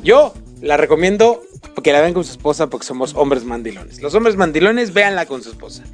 Yo 0.04 0.34
la 0.62 0.76
recomiendo 0.76 1.42
porque 1.74 1.92
la 1.92 2.00
vean 2.00 2.14
con 2.14 2.24
su 2.24 2.32
esposa 2.32 2.68
porque 2.68 2.86
somos 2.86 3.14
hombres 3.14 3.44
mandilones. 3.44 4.00
Los 4.00 4.14
hombres 4.14 4.36
mandilones, 4.36 4.92
véanla 4.92 5.26
con 5.26 5.42
su 5.42 5.50
esposa. 5.50 5.84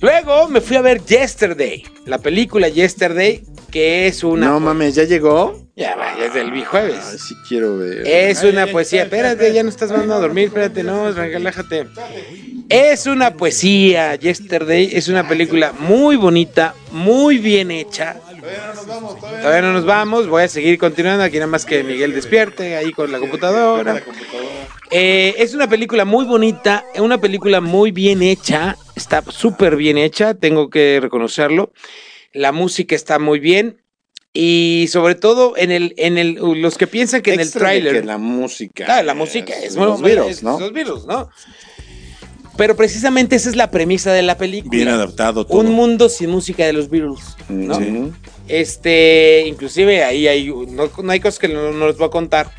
Luego 0.00 0.48
me 0.48 0.60
fui 0.60 0.76
a 0.76 0.82
ver 0.82 1.02
Yesterday, 1.04 1.84
la 2.04 2.18
película 2.18 2.68
Yesterday, 2.68 3.42
que 3.70 4.06
es 4.06 4.22
una... 4.22 4.46
No 4.46 4.60
mames, 4.60 4.94
¿ya 4.94 5.04
llegó? 5.04 5.66
Ya 5.76 5.94
va, 5.94 6.16
ya 6.18 6.26
es 6.26 6.34
del 6.34 6.64
jueves. 6.64 7.04
Ay, 7.10 7.18
sí 7.18 7.34
quiero 7.46 7.76
ver. 7.76 8.06
Es 8.06 8.42
una 8.42 8.66
poesía. 8.66 9.02
Espérate, 9.02 9.52
ya 9.52 9.62
no 9.62 9.68
estás 9.68 9.90
mandando 9.90 10.14
a 10.14 10.20
dormir. 10.20 10.46
Espérate, 10.46 10.82
no, 10.82 11.12
relájate. 11.12 11.86
Es 12.70 13.06
una 13.06 13.34
poesía. 13.34 14.14
Yesterday 14.14 14.88
es 14.92 15.08
una 15.08 15.28
película 15.28 15.72
muy 15.78 16.16
bonita, 16.16 16.74
muy 16.92 17.36
bien 17.36 17.70
hecha. 17.70 18.16
Todavía 19.42 19.60
no 19.60 19.74
nos 19.74 19.84
vamos. 19.84 20.28
Voy 20.28 20.44
a 20.44 20.48
seguir 20.48 20.78
continuando 20.78 21.24
aquí, 21.24 21.36
nada 21.36 21.46
más 21.46 21.66
que 21.66 21.84
Miguel 21.84 22.14
despierte 22.14 22.76
ahí 22.76 22.92
con 22.92 23.12
la 23.12 23.18
computadora. 23.18 24.02
Eh, 24.90 25.34
es 25.38 25.54
una 25.54 25.68
película 25.68 26.04
muy 26.04 26.24
bonita, 26.24 26.84
una 26.98 27.18
película 27.18 27.60
muy 27.60 27.90
bien 27.90 28.22
hecha. 28.22 28.76
Está 28.94 29.22
súper 29.28 29.76
bien 29.76 29.98
hecha, 29.98 30.34
tengo 30.34 30.70
que 30.70 30.98
reconocerlo. 31.00 31.72
La 32.32 32.52
música 32.52 32.94
está 32.94 33.18
muy 33.18 33.40
bien. 33.40 33.82
Y 34.32 34.86
sobre 34.90 35.14
todo 35.14 35.54
en 35.56 35.70
el, 35.70 35.94
en 35.96 36.18
el, 36.18 36.34
los 36.34 36.76
que 36.76 36.86
piensan 36.86 37.22
que 37.22 37.32
en 37.32 37.40
el 37.40 37.46
Extra 37.46 37.60
tráiler. 37.60 38.04
la 38.04 38.18
música. 38.18 38.84
Claro, 38.84 39.06
la 39.06 39.14
música 39.14 39.54
es, 39.58 39.74
los 39.76 40.00
muy 40.00 40.10
Beatles, 40.10 40.36
es- 40.38 40.42
¿no? 40.42 40.60
Los 40.60 40.72
Beatles, 40.72 41.06
¿no? 41.06 41.30
Pero 42.58 42.76
precisamente 42.76 43.36
esa 43.36 43.48
es 43.50 43.56
la 43.56 43.70
premisa 43.70 44.12
de 44.12 44.22
la 44.22 44.36
película. 44.38 44.70
Bien 44.70 44.88
adaptado 44.88 45.46
todo. 45.46 45.58
Un 45.58 45.72
mundo 45.72 46.08
sin 46.10 46.30
música 46.30 46.64
de 46.66 46.72
los 46.74 46.88
Beatles, 46.90 47.20
¿no? 47.48 47.74
Sí. 47.78 48.12
Este, 48.48 49.44
inclusive 49.46 50.04
ahí 50.04 50.26
hay, 50.28 50.48
no, 50.48 50.90
no 51.02 51.12
hay 51.12 51.20
cosas 51.20 51.38
que 51.38 51.48
no, 51.48 51.72
no 51.72 51.86
les 51.86 51.96
voy 51.96 52.06
a 52.06 52.10
contar. 52.10 52.50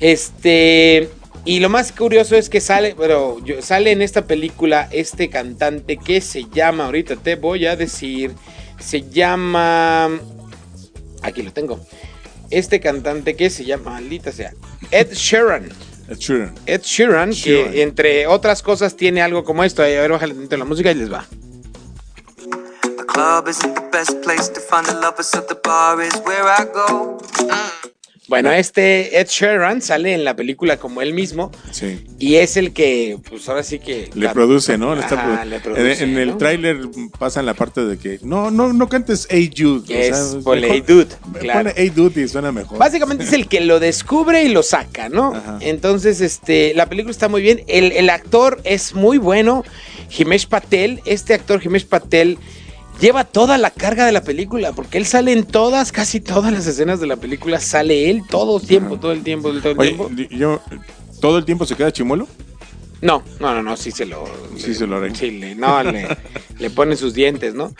Este, 0.00 1.08
y 1.48 1.60
lo 1.60 1.68
más 1.68 1.92
curioso 1.92 2.36
es 2.36 2.48
que 2.50 2.60
sale, 2.60 2.94
pero 2.96 3.42
yo- 3.44 3.62
sale 3.62 3.90
en 3.92 4.02
esta 4.02 4.26
película 4.26 4.88
este 4.92 5.30
cantante 5.30 5.96
que 5.96 6.20
se 6.20 6.44
llama, 6.52 6.84
ahorita 6.86 7.16
te 7.16 7.36
voy 7.36 7.64
a 7.66 7.74
decir, 7.76 8.32
se 8.78 9.02
llama, 9.08 10.10
aquí 11.22 11.42
lo 11.42 11.52
tengo. 11.52 11.80
Este 12.50 12.80
cantante 12.80 13.34
que 13.36 13.50
se 13.50 13.64
llama, 13.64 13.92
maldita 13.92 14.30
sea, 14.32 14.52
Ed 14.90 15.12
Sheeran. 15.12 15.68
Ed 16.08 16.18
Sheeran. 16.18 16.54
Ed 16.66 16.80
Sheeran, 16.82 17.30
Sheeran. 17.30 17.72
que 17.72 17.82
entre 17.82 18.26
otras 18.26 18.62
cosas 18.62 18.96
tiene 18.96 19.20
algo 19.20 19.44
como 19.44 19.64
esto. 19.64 19.82
A 19.82 19.86
ver, 19.86 20.10
bájale 20.10 20.34
tantito 20.34 20.56
la 20.56 20.64
música 20.64 20.90
y 20.90 20.94
les 20.94 21.12
va. 21.12 21.26
The 22.82 23.04
club 23.06 23.48
isn't 23.48 23.74
the 23.74 23.88
best 23.92 24.12
place 24.22 24.48
to 24.52 24.60
find 24.60 24.86
the 24.86 24.94
lovers, 24.94 25.26
so 25.28 25.42
the 25.42 25.56
bar 25.64 26.00
is 26.02 26.14
where 26.24 26.44
I 26.48 26.64
go. 26.72 27.18
Bueno, 28.28 28.52
este 28.52 29.18
Ed 29.20 29.26
Sheeran 29.28 29.80
sale 29.80 30.12
en 30.12 30.22
la 30.24 30.36
película 30.36 30.76
como 30.76 31.00
él 31.02 31.14
mismo 31.14 31.50
Sí. 31.70 32.04
y 32.18 32.36
es 32.36 32.56
el 32.58 32.72
que, 32.72 33.16
pues 33.28 33.48
ahora 33.48 33.62
sí 33.62 33.78
que... 33.78 34.10
Le 34.14 34.28
produce, 34.30 34.76
¿no? 34.76 34.94
Le 34.94 35.00
está 35.00 35.14
Ajá, 35.14 35.42
produ- 35.44 35.48
le 35.48 35.60
produce, 35.60 36.04
en, 36.04 36.10
en 36.10 36.18
el 36.18 36.36
tráiler 36.36 36.76
pasan 37.18 37.46
la 37.46 37.54
parte 37.54 37.84
de 37.86 37.96
que 37.98 38.18
no, 38.22 38.50
no, 38.50 38.72
no 38.72 38.88
cantes 38.88 39.26
Hey 39.30 39.50
Jude. 39.56 39.94
o 39.94 39.98
Es 39.98 40.16
sea, 40.32 40.40
ponle 40.40 40.68
Hey 40.70 40.84
Dude, 40.86 41.08
claro. 41.40 41.58
Ponle 41.70 41.74
Hey 41.76 41.90
Dude 41.90 42.20
y 42.22 42.28
suena 42.28 42.52
mejor. 42.52 42.78
Básicamente 42.78 43.24
es 43.24 43.32
el 43.32 43.48
que 43.48 43.60
lo 43.60 43.80
descubre 43.80 44.42
y 44.44 44.48
lo 44.48 44.62
saca, 44.62 45.08
¿no? 45.08 45.34
Ajá. 45.34 45.58
Entonces, 45.62 46.20
este, 46.20 46.74
la 46.74 46.86
película 46.86 47.10
está 47.10 47.28
muy 47.28 47.40
bien. 47.40 47.62
El, 47.66 47.92
el 47.92 48.10
actor 48.10 48.60
es 48.64 48.94
muy 48.94 49.16
bueno. 49.18 49.64
Himesh 50.16 50.46
Patel, 50.48 51.00
este 51.06 51.34
actor 51.34 51.60
Himesh 51.64 51.86
Patel, 51.86 52.38
lleva 53.00 53.24
toda 53.24 53.58
la 53.58 53.70
carga 53.70 54.06
de 54.06 54.12
la 54.12 54.22
película, 54.22 54.72
porque 54.72 54.98
él 54.98 55.06
sale 55.06 55.32
en 55.32 55.44
todas, 55.44 55.92
casi 55.92 56.20
todas 56.20 56.52
las 56.52 56.66
escenas 56.66 57.00
de 57.00 57.06
la 57.06 57.16
película, 57.16 57.60
sale 57.60 58.10
él 58.10 58.22
todo 58.28 58.58
el 58.58 58.66
tiempo, 58.66 58.98
todo 58.98 59.12
el 59.12 59.22
tiempo, 59.22 59.52
todo 59.60 59.72
el 59.72 59.78
Oye, 59.78 59.94
tiempo. 59.94 60.10
yo, 60.30 60.60
¿todo 61.20 61.38
el 61.38 61.44
tiempo 61.44 61.64
se 61.66 61.74
queda 61.76 61.92
chimuelo? 61.92 62.26
No, 63.00 63.22
no, 63.38 63.54
no, 63.54 63.62
no, 63.62 63.76
sí 63.76 63.92
se 63.92 64.06
lo. 64.06 64.24
Sí 64.56 64.74
se 64.74 64.86
lo 64.86 64.96
arregla. 64.96 65.16
Sí, 65.16 65.30
le, 65.30 65.54
no, 65.54 65.84
le, 65.84 66.08
le 66.58 66.70
pone 66.70 66.96
sus 66.96 67.14
dientes, 67.14 67.54
¿no? 67.54 67.72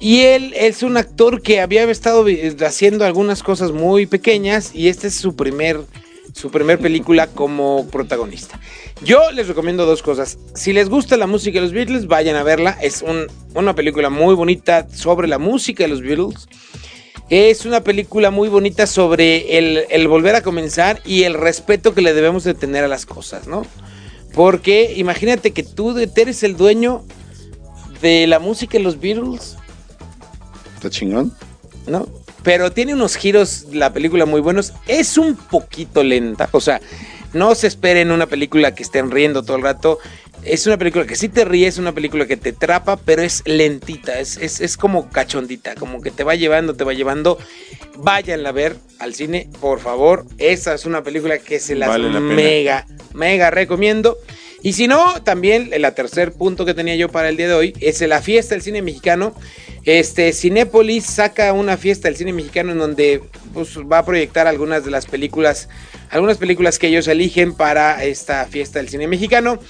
Y 0.00 0.22
él 0.22 0.52
es 0.56 0.82
un 0.82 0.96
actor 0.96 1.40
que 1.40 1.60
había 1.60 1.84
estado 1.84 2.24
vi- 2.24 2.40
haciendo 2.66 3.04
algunas 3.04 3.44
cosas 3.44 3.70
muy 3.70 4.06
pequeñas 4.06 4.74
y 4.74 4.88
esta 4.88 5.06
es 5.06 5.14
su 5.14 5.36
primer, 5.36 5.80
su 6.36 6.50
primer 6.50 6.78
película 6.78 7.28
como 7.28 7.86
protagonista. 7.88 8.60
Yo 9.02 9.30
les 9.32 9.48
recomiendo 9.48 9.86
dos 9.86 10.02
cosas. 10.02 10.36
Si 10.54 10.74
les 10.74 10.90
gusta 10.90 11.16
la 11.16 11.26
música 11.26 11.58
de 11.58 11.62
los 11.62 11.72
Beatles, 11.72 12.08
vayan 12.08 12.36
a 12.36 12.42
verla. 12.42 12.76
Es 12.82 13.00
un- 13.00 13.26
una 13.54 13.74
película 13.74 14.10
muy 14.10 14.34
bonita 14.34 14.86
sobre 14.92 15.28
la 15.28 15.38
música 15.38 15.84
de 15.84 15.88
los 15.88 16.02
Beatles. 16.02 16.46
Es 17.30 17.64
una 17.64 17.80
película 17.80 18.30
muy 18.30 18.50
bonita 18.50 18.86
sobre 18.86 19.56
el, 19.56 19.84
el 19.88 20.08
volver 20.08 20.34
a 20.34 20.42
comenzar 20.42 21.00
y 21.06 21.22
el 21.22 21.32
respeto 21.32 21.94
que 21.94 22.02
le 22.02 22.12
debemos 22.12 22.44
de 22.44 22.52
tener 22.52 22.84
a 22.84 22.88
las 22.88 23.06
cosas, 23.06 23.46
¿no? 23.46 23.64
Porque 24.34 24.92
imagínate 24.94 25.52
que 25.52 25.62
tú 25.62 25.96
eres 25.98 26.42
el 26.42 26.58
dueño 26.58 27.02
de 28.02 28.26
la 28.26 28.40
música 28.40 28.76
de 28.76 28.84
los 28.84 29.00
Beatles, 29.00 29.56
¿Está 30.76 30.90
chingón? 30.90 31.32
¿no? 31.86 32.06
Pero 32.46 32.70
tiene 32.70 32.94
unos 32.94 33.16
giros 33.16 33.66
la 33.72 33.92
película 33.92 34.24
muy 34.24 34.40
buenos. 34.40 34.72
Es 34.86 35.18
un 35.18 35.34
poquito 35.34 36.04
lenta, 36.04 36.48
o 36.52 36.60
sea, 36.60 36.80
no 37.32 37.56
se 37.56 37.66
esperen 37.66 38.12
una 38.12 38.26
película 38.26 38.72
que 38.72 38.84
estén 38.84 39.10
riendo 39.10 39.42
todo 39.42 39.56
el 39.56 39.64
rato. 39.64 39.98
Es 40.44 40.64
una 40.68 40.78
película 40.78 41.04
que 41.06 41.16
sí 41.16 41.28
te 41.28 41.44
ríes, 41.44 41.76
una 41.78 41.90
película 41.90 42.24
que 42.24 42.36
te 42.36 42.50
atrapa, 42.50 42.98
pero 42.98 43.22
es 43.22 43.42
lentita, 43.46 44.20
es, 44.20 44.36
es, 44.36 44.60
es 44.60 44.76
como 44.76 45.10
cachondita, 45.10 45.74
como 45.74 46.00
que 46.00 46.12
te 46.12 46.22
va 46.22 46.36
llevando, 46.36 46.76
te 46.76 46.84
va 46.84 46.92
llevando. 46.92 47.36
Váyanla 47.96 48.50
a 48.50 48.52
ver 48.52 48.76
al 49.00 49.12
cine, 49.12 49.50
por 49.60 49.80
favor. 49.80 50.24
Esa 50.38 50.72
es 50.74 50.86
una 50.86 51.02
película 51.02 51.38
que 51.38 51.58
se 51.58 51.74
las 51.74 51.88
Vale 51.88 52.12
la 52.12 52.20
mega, 52.20 52.86
mega 53.12 53.50
recomiendo. 53.50 54.18
Y 54.66 54.72
si 54.72 54.88
no, 54.88 55.22
también 55.22 55.70
el 55.70 55.94
tercer 55.94 56.32
punto 56.32 56.64
que 56.64 56.74
tenía 56.74 56.96
yo 56.96 57.08
para 57.08 57.28
el 57.28 57.36
día 57.36 57.46
de 57.46 57.54
hoy 57.54 57.72
es 57.78 58.00
la 58.00 58.20
fiesta 58.20 58.56
del 58.56 58.62
cine 58.62 58.82
mexicano. 58.82 59.32
Este, 59.84 60.32
Cinépolis 60.32 61.04
saca 61.04 61.52
una 61.52 61.76
fiesta 61.76 62.08
del 62.08 62.16
cine 62.16 62.32
mexicano 62.32 62.72
en 62.72 62.78
donde 62.78 63.22
pues, 63.54 63.78
va 63.78 63.98
a 63.98 64.04
proyectar 64.04 64.48
algunas 64.48 64.84
de 64.84 64.90
las 64.90 65.06
películas, 65.06 65.68
algunas 66.10 66.38
películas 66.38 66.80
que 66.80 66.88
ellos 66.88 67.06
eligen 67.06 67.54
para 67.54 68.02
esta 68.02 68.44
fiesta 68.46 68.80
del 68.80 68.88
cine 68.88 69.06
mexicano. 69.06 69.60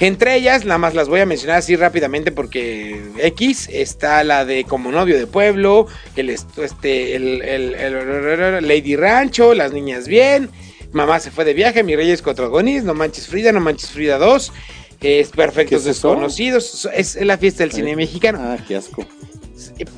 Entre 0.00 0.34
ellas, 0.34 0.64
nada 0.64 0.78
más 0.78 0.94
las 0.96 1.08
voy 1.08 1.20
a 1.20 1.26
mencionar 1.26 1.58
así 1.58 1.76
rápidamente 1.76 2.32
porque 2.32 3.00
X 3.18 3.68
está 3.72 4.24
la 4.24 4.44
de 4.44 4.64
Como 4.64 4.90
novio 4.90 5.16
de 5.16 5.28
pueblo, 5.28 5.86
el, 6.16 6.30
est- 6.30 6.58
este, 6.58 7.14
el- 7.14 8.66
Lady 8.66 8.96
Rancho, 8.96 9.54
Las 9.54 9.72
niñas 9.72 10.08
bien, 10.08 10.50
Mamá 10.92 11.18
se 11.20 11.30
fue 11.30 11.44
de 11.44 11.54
viaje, 11.54 11.82
Mi 11.82 11.96
Reyes 11.96 12.22
contra 12.22 12.46
Gonis, 12.46 12.84
No 12.84 12.94
manches 12.94 13.26
Frida, 13.26 13.52
No 13.52 13.60
manches 13.60 13.90
Frida 13.90 14.18
2, 14.18 14.52
es 15.00 15.28
¿Qué 15.30 15.36
Perfectos 15.36 15.80
es? 15.80 15.84
Desconocidos, 15.86 16.88
es 16.94 17.16
la 17.16 17.38
fiesta 17.38 17.62
del 17.64 17.72
cine 17.72 17.96
mexicano 17.96 18.38
Ah, 18.40 18.56
qué 18.66 18.76
asco. 18.76 19.06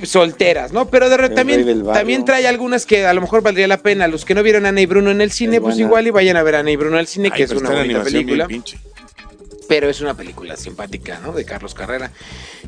solteras, 0.03 0.71
¿no? 0.71 0.89
Pero 0.89 1.09
de 1.09 1.29
también, 1.29 1.83
también 1.85 2.23
trae 2.25 2.47
algunas 2.47 2.85
que 2.85 3.05
a 3.05 3.13
lo 3.13 3.21
mejor 3.21 3.41
valdría 3.41 3.67
la 3.67 3.77
pena. 3.77 4.07
Los 4.07 4.23
que 4.25 4.35
no 4.35 4.43
vieron 4.43 4.65
a 4.65 4.69
Ana 4.69 4.81
y 4.81 4.85
Bruno 4.85 5.11
en 5.11 5.21
el 5.21 5.31
cine, 5.31 5.57
Es 5.57 5.61
pues 5.61 5.75
buena. 5.75 5.87
igual 5.87 6.07
y 6.07 6.11
vayan 6.11 6.37
a 6.37 6.43
ver 6.43 6.55
a 6.55 6.59
Ana 6.59 6.71
y 6.71 6.75
Bruno 6.75 6.95
en 6.95 7.01
el 7.01 7.07
cine, 7.07 7.29
Ay, 7.31 7.37
que 7.37 7.43
es 7.43 7.51
una 7.51 7.69
bonita 7.71 8.03
película. 8.03 8.47
pero 9.67 9.89
es 9.89 9.99
una 10.01 10.13
película 10.15 10.55
simpática, 10.55 11.19
¿no? 11.23 11.31
De 11.33 11.43
Carlos 11.45 11.73
Carrera. 11.73 12.11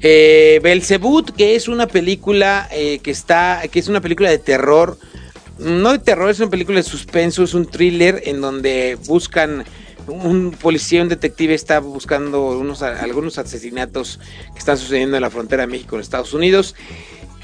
Eh, 0.01 0.59
Belzebut, 0.63 1.31
que 1.35 1.55
es 1.55 1.67
una 1.67 1.87
película 1.87 2.67
eh, 2.71 2.99
que 2.99 3.11
está, 3.11 3.61
que 3.71 3.79
es 3.79 3.87
una 3.87 4.01
película 4.01 4.29
de 4.31 4.39
terror, 4.39 4.97
no 5.59 5.91
de 5.91 5.99
terror, 5.99 6.29
es 6.29 6.39
una 6.39 6.49
película 6.49 6.77
de 6.77 6.83
suspenso, 6.83 7.43
es 7.43 7.53
un 7.53 7.65
thriller 7.65 8.21
en 8.25 8.41
donde 8.41 8.97
buscan 9.05 9.65
un 10.07 10.51
policía, 10.51 11.01
un 11.01 11.09
detective 11.09 11.53
está 11.53 11.79
buscando 11.79 12.57
unos, 12.57 12.81
algunos 12.81 13.37
asesinatos 13.37 14.19
que 14.53 14.59
están 14.59 14.77
sucediendo 14.77 15.17
en 15.17 15.21
la 15.21 15.29
frontera 15.29 15.63
de 15.63 15.67
México 15.67 15.91
con 15.91 15.99
Estados 15.99 16.33
Unidos. 16.33 16.75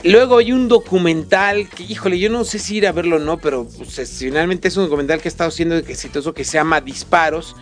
Luego 0.04 0.38
hay 0.38 0.52
un 0.52 0.68
documental 0.68 1.70
que, 1.70 1.84
híjole, 1.84 2.20
yo 2.20 2.30
no 2.30 2.44
sé 2.44 2.60
si 2.60 2.78
ir 2.78 2.88
a 2.88 2.92
verlo 2.92 3.18
o 3.18 3.20
no, 3.20 3.38
pero 3.38 3.68
pues, 3.78 4.18
finalmente 4.18 4.68
es 4.68 4.76
un 4.76 4.84
documental 4.84 5.22
que 5.22 5.30
ha 5.30 5.32
estado 5.32 5.52
siendo 5.52 5.78
exitoso 5.78 6.34
que 6.34 6.44
se 6.44 6.54
llama 6.54 6.82
Disparos, 6.82 7.56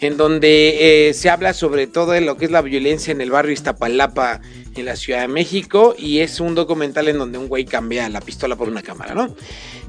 en 0.00 0.16
donde 0.16 1.08
eh, 1.08 1.14
se 1.14 1.30
habla 1.30 1.54
sobre 1.54 1.86
todo 1.86 2.12
de 2.12 2.20
lo 2.20 2.36
que 2.36 2.46
es 2.46 2.50
la 2.50 2.62
violencia 2.62 3.12
en 3.12 3.20
el 3.20 3.30
barrio 3.30 3.52
Iztapalapa 3.52 4.40
en 4.76 4.84
la 4.84 4.96
Ciudad 4.96 5.20
de 5.20 5.28
México 5.28 5.94
y 5.96 6.18
es 6.18 6.40
un 6.40 6.54
documental 6.54 7.08
en 7.08 7.18
donde 7.18 7.38
un 7.38 7.48
güey 7.48 7.64
cambia 7.64 8.08
la 8.08 8.20
pistola 8.20 8.56
por 8.56 8.68
una 8.68 8.82
cámara, 8.82 9.14
¿no? 9.14 9.34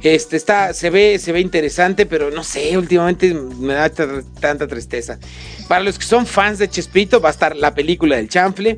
Este 0.01 0.38
está, 0.38 0.74
se 0.74 0.91
ve, 0.91 1.18
se 1.18 1.32
ve 1.32 1.39
interesante, 1.39 2.06
pero 2.06 2.30
no 2.30 2.43
sé, 2.43 2.78
últimamente 2.78 3.34
me 3.34 3.74
da 3.74 3.89
tanta 3.89 4.68
tristeza. 4.68 5.18
Para 5.68 5.84
los 5.84 5.97
que 5.97 6.06
son 6.06 6.28
fans 6.28 6.60
de 6.60 6.70
Chespirito, 6.70 7.20
va 7.20 7.30
a 7.30 7.32
estar 7.32 7.56
la 7.56 7.74
película 7.74 8.18
del 8.18 8.30
chanfle. 8.30 8.78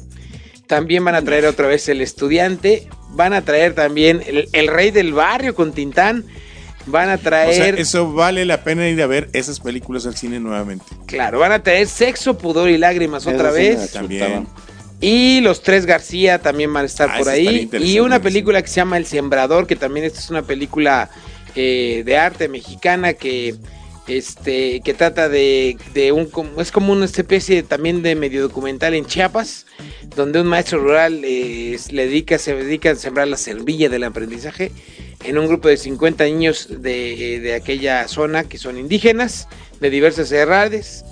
También 0.68 1.04
van 1.04 1.16
a 1.16 1.22
traer 1.22 1.46
otra 1.46 1.68
vez 1.68 1.90
El 1.90 2.02
Estudiante. 2.02 2.88
Van 3.10 3.34
a 3.34 3.42
traer 3.42 3.74
también 3.74 4.22
El, 4.54 4.68
Rey 4.68 4.92
del 4.92 5.14
Barrio 5.14 5.56
con 5.56 5.74
Tintán. 5.74 6.26
Van 6.88 7.10
a 7.10 7.18
traer. 7.18 7.80
eso 7.80 8.12
vale 8.12 8.46
la 8.46 8.64
pena 8.64 8.88
ir 8.88 9.02
a 9.02 9.08
ver 9.08 9.30
esas 9.34 9.60
películas 9.60 10.06
al 10.06 10.16
cine 10.16 10.40
nuevamente. 10.40 10.86
Claro, 11.06 11.40
van 11.40 11.52
a 11.52 11.62
traer 11.62 11.88
Sexo, 11.88 12.38
Pudor 12.38 12.70
y 12.70 12.78
Lágrimas 12.78 13.28
otra 13.28 13.52
vez. 13.52 13.92
también. 13.92 14.48
Y 15.00 15.42
los 15.42 15.62
tres 15.62 15.86
García 15.86 16.40
también 16.40 16.74
van 16.74 16.84
a 16.84 16.88
estar 16.88 17.10
ah, 17.12 17.18
por 17.20 17.30
ahí. 17.30 17.70
Y 17.80 18.00
una 18.00 18.20
película 18.20 18.62
que 18.62 18.68
se 18.68 18.76
llama 18.76 18.98
El 18.98 19.06
Sembrador, 19.06 19.68
que 19.68 19.76
también 19.76 20.06
esta 20.06 20.20
es 20.20 20.30
una 20.32 20.42
película 20.42 21.10
eh, 21.56 22.04
de 22.06 22.18
arte 22.18 22.48
mexicana 22.48 23.14
que 23.14 23.56
este 24.08 24.80
que 24.82 24.94
trata 24.94 25.28
de, 25.28 25.78
de, 25.94 26.12
un 26.12 26.30
es 26.60 26.72
como 26.72 26.94
una 26.94 27.06
especie 27.06 27.62
también 27.64 28.02
de 28.02 28.16
medio 28.16 28.42
documental 28.42 28.94
en 28.94 29.06
Chiapas 29.06 29.66
donde 30.16 30.40
un 30.40 30.48
maestro 30.48 30.80
rural 30.80 31.22
eh, 31.26 31.78
le 31.92 32.06
dedica 32.06 32.38
se 32.38 32.56
dedica 32.56 32.92
a 32.92 32.96
sembrar 32.96 33.28
la 33.28 33.38
semilla 33.38 33.90
del 33.90 34.06
aprendizaje 34.06 34.72
en 35.24 35.38
un 35.38 35.48
grupo 35.48 35.68
de 35.68 35.78
50 35.78 36.24
niños 36.26 36.68
de, 36.70 37.40
de 37.42 37.54
aquella 37.54 38.08
zona 38.08 38.44
que 38.44 38.58
son 38.58 38.78
indígenas 38.78 39.48
de 39.80 39.90
diversas 39.90 40.32
edades 40.32 41.04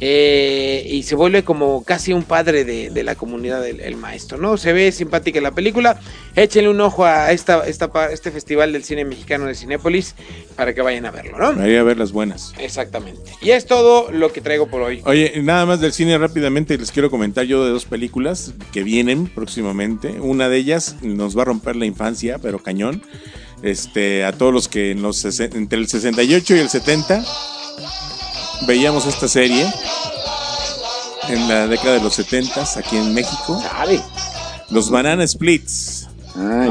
eh, 0.00 0.86
y 0.90 1.04
se 1.04 1.14
vuelve 1.14 1.44
como 1.44 1.84
casi 1.84 2.12
un 2.12 2.24
padre 2.24 2.64
de, 2.64 3.04
la 3.04 3.14
comunidad 3.14 3.62
del 3.62 3.96
maestro, 3.96 4.38
¿no? 4.38 4.56
Se 4.56 4.72
ve 4.72 4.90
simpática 4.92 5.40
la 5.40 5.52
película. 5.52 6.00
Échenle 6.34 6.68
un 6.68 6.80
ojo 6.80 7.04
a 7.04 7.32
esta, 7.32 7.66
esta, 7.66 7.90
este 8.10 8.30
festival 8.30 8.72
del 8.72 8.82
cine 8.82 9.04
mexicano 9.04 9.46
de 9.46 9.54
Cinépolis 9.54 10.14
para 10.56 10.74
que 10.74 10.82
vayan 10.82 11.06
a 11.06 11.10
verlo, 11.10 11.38
¿no? 11.38 11.54
Vayan 11.54 11.78
a 11.78 11.82
ver 11.84 11.98
las 11.98 12.12
buenas. 12.12 12.52
Exactamente. 12.58 13.32
Y 13.40 13.50
es 13.50 13.66
todo 13.66 14.10
lo 14.10 14.32
que 14.32 14.40
traigo 14.40 14.66
por 14.66 14.82
hoy. 14.82 15.00
Oye, 15.04 15.40
nada 15.42 15.64
más 15.64 15.80
del 15.80 15.92
cine 15.92 16.18
rápidamente 16.18 16.76
les 16.76 16.90
quiero 16.90 17.10
comentar 17.10 17.44
yo 17.44 17.64
de 17.64 17.70
dos 17.70 17.84
películas 17.84 18.52
que 18.72 18.82
vienen 18.82 19.26
próximamente. 19.26 20.20
Una 20.20 20.48
de 20.48 20.56
ellas 20.56 20.96
nos 21.02 21.36
va 21.38 21.42
a 21.42 21.46
romper 21.46 21.76
la 21.76 21.86
infancia, 21.86 22.38
pero 22.38 22.58
cañón. 22.58 23.02
Este, 23.64 24.26
a 24.26 24.32
todos 24.32 24.52
los 24.52 24.68
que 24.68 24.90
en 24.90 25.00
los, 25.00 25.24
entre 25.24 25.78
el 25.78 25.88
68 25.88 26.54
y 26.54 26.58
el 26.58 26.68
70 26.68 27.24
veíamos 28.66 29.06
esta 29.06 29.26
serie 29.26 29.66
en 31.30 31.48
la 31.48 31.66
década 31.66 31.94
de 31.94 32.02
los 32.02 32.12
70 32.12 32.62
aquí 32.76 32.98
en 32.98 33.14
México. 33.14 33.62
Los 34.68 34.90
Banana 34.90 35.26
Splits. 35.26 36.08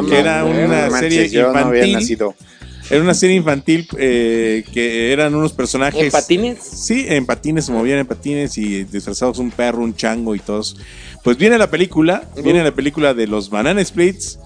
que 0.08 0.20
era 0.20 0.46
una 0.46 0.92
serie 1.00 1.26
infantil. 1.26 2.20
era 2.92 3.02
una 3.02 3.14
serie 3.16 3.36
infantil 3.38 3.88
eh, 3.98 4.64
que 4.72 5.12
eran 5.12 5.34
unos 5.34 5.52
personajes. 5.52 6.00
¿En 6.00 6.12
patines? 6.12 6.60
Sí, 6.60 7.08
en 7.10 7.26
patines, 7.26 7.66
se 7.66 7.72
movían 7.72 7.98
en 7.98 8.06
patines 8.06 8.56
y 8.60 8.84
disfrazados 8.84 9.40
un 9.40 9.50
perro, 9.50 9.82
un 9.82 9.96
chango 9.96 10.36
y 10.36 10.40
todos. 10.40 10.78
Pues 11.24 11.38
viene 11.38 11.58
la 11.58 11.72
película, 11.72 12.24
viene 12.44 12.64
la 12.64 12.76
película 12.76 13.16
de 13.16 13.26
los 13.26 13.50
Banana 13.50 13.84
Splits, 13.84 14.38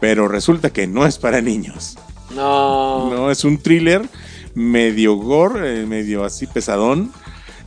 pero 0.00 0.28
resulta 0.28 0.70
que 0.70 0.86
no 0.86 1.06
es 1.06 1.18
para 1.18 1.40
niños. 1.40 1.96
No. 2.34 3.10
No, 3.10 3.30
es 3.30 3.44
un 3.44 3.58
thriller 3.58 4.02
medio 4.54 5.16
gore, 5.16 5.82
eh, 5.82 5.86
medio 5.86 6.24
así 6.24 6.46
pesadón 6.46 7.12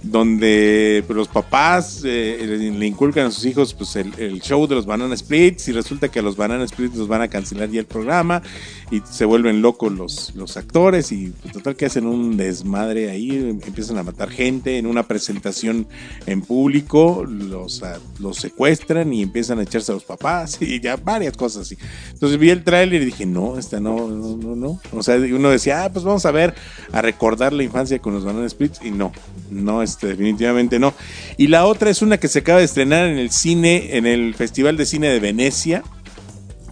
donde 0.04 1.04
pues, 1.08 1.18
los 1.18 1.28
papás 1.28 2.02
eh, 2.06 2.72
le 2.76 2.86
inculcan 2.86 3.28
a 3.28 3.32
sus 3.32 3.46
hijos 3.46 3.74
pues, 3.74 3.96
el, 3.96 4.42
show 4.42 4.68
de 4.68 4.76
los 4.76 4.86
Banana 4.86 5.16
Splits 5.16 5.68
y 5.68 5.72
resulta 5.72 6.10
que 6.10 6.20
a 6.20 6.22
los 6.22 6.36
Banana 6.36 6.68
Splits 6.68 6.96
los 6.96 7.08
van 7.08 7.22
a 7.22 7.28
cancelar 7.28 7.70
ya 7.70 7.80
el 7.80 7.86
programa 7.86 8.42
y 8.90 9.02
se 9.10 9.26
vuelven 9.26 9.62
locos 9.62 9.92
los, 9.92 10.34
los 10.36 10.56
actores 10.56 11.12
y 11.12 11.34
pues, 11.42 11.54
total 11.54 11.76
que 11.76 11.86
hacen 11.86 12.06
un 12.06 12.38
desmadre 12.38 13.10
ahí, 13.10 13.36
empiezan 13.66 13.98
a 13.98 14.04
matar 14.04 14.30
gente 14.30 14.78
en 14.78 14.86
una 14.86 15.04
presentación 15.04 15.88
en 16.26 16.42
público, 16.42 17.26
los, 17.28 17.84
los 18.20 18.38
secuestran 18.38 19.12
y 19.14 19.24
empiezan 19.24 19.60
a 19.60 19.64
echarse 19.64 19.92
a 19.92 19.96
los 19.96 20.06
papás 20.06 20.58
y 20.62 20.80
ya 20.80 20.96
varias 20.96 21.36
cosas 21.36 21.64
así. 21.64 21.78
Entonces 22.14 22.40
vi 22.40 22.50
el 22.50 22.64
tráiler 22.64 23.02
y 23.02 23.06
dije, 23.06 23.26
no, 23.26 23.58
esta 23.58 23.80
no, 23.80 24.08
no, 24.08 24.38
no, 24.38 24.56
no. 24.56 24.80
O 24.94 25.04
sea, 25.04 25.18
uno 25.18 25.50
decía, 25.50 25.84
ah, 25.84 25.92
pues 25.92 26.06
vamos 26.06 26.26
a 26.26 26.32
ver, 26.32 26.56
a 26.94 27.02
recordar 27.02 27.52
la 27.52 27.64
infancia 27.64 28.00
con 28.00 28.14
los 28.14 28.24
Banana 28.24 28.48
Splits 28.48 28.80
y 28.84 28.92
no, 28.92 29.12
no, 29.52 29.84
este, 29.84 30.08
definitivamente 30.08 30.80
no. 30.80 30.94
Y 31.36 31.48
la 31.48 31.66
otra 31.66 31.90
es 31.90 32.02
una 32.02 32.18
que 32.18 32.30
se 32.30 32.40
acaba 32.40 32.60
de 32.60 32.66
estrenar 32.66 33.08
en 33.08 33.18
el 33.18 33.32
cine, 33.32 33.98
en 33.98 34.06
el 34.06 34.34
Festival 34.34 34.78
de 34.78 34.86
Cine 34.86 35.10
de 35.10 35.20
Venecia, 35.20 35.84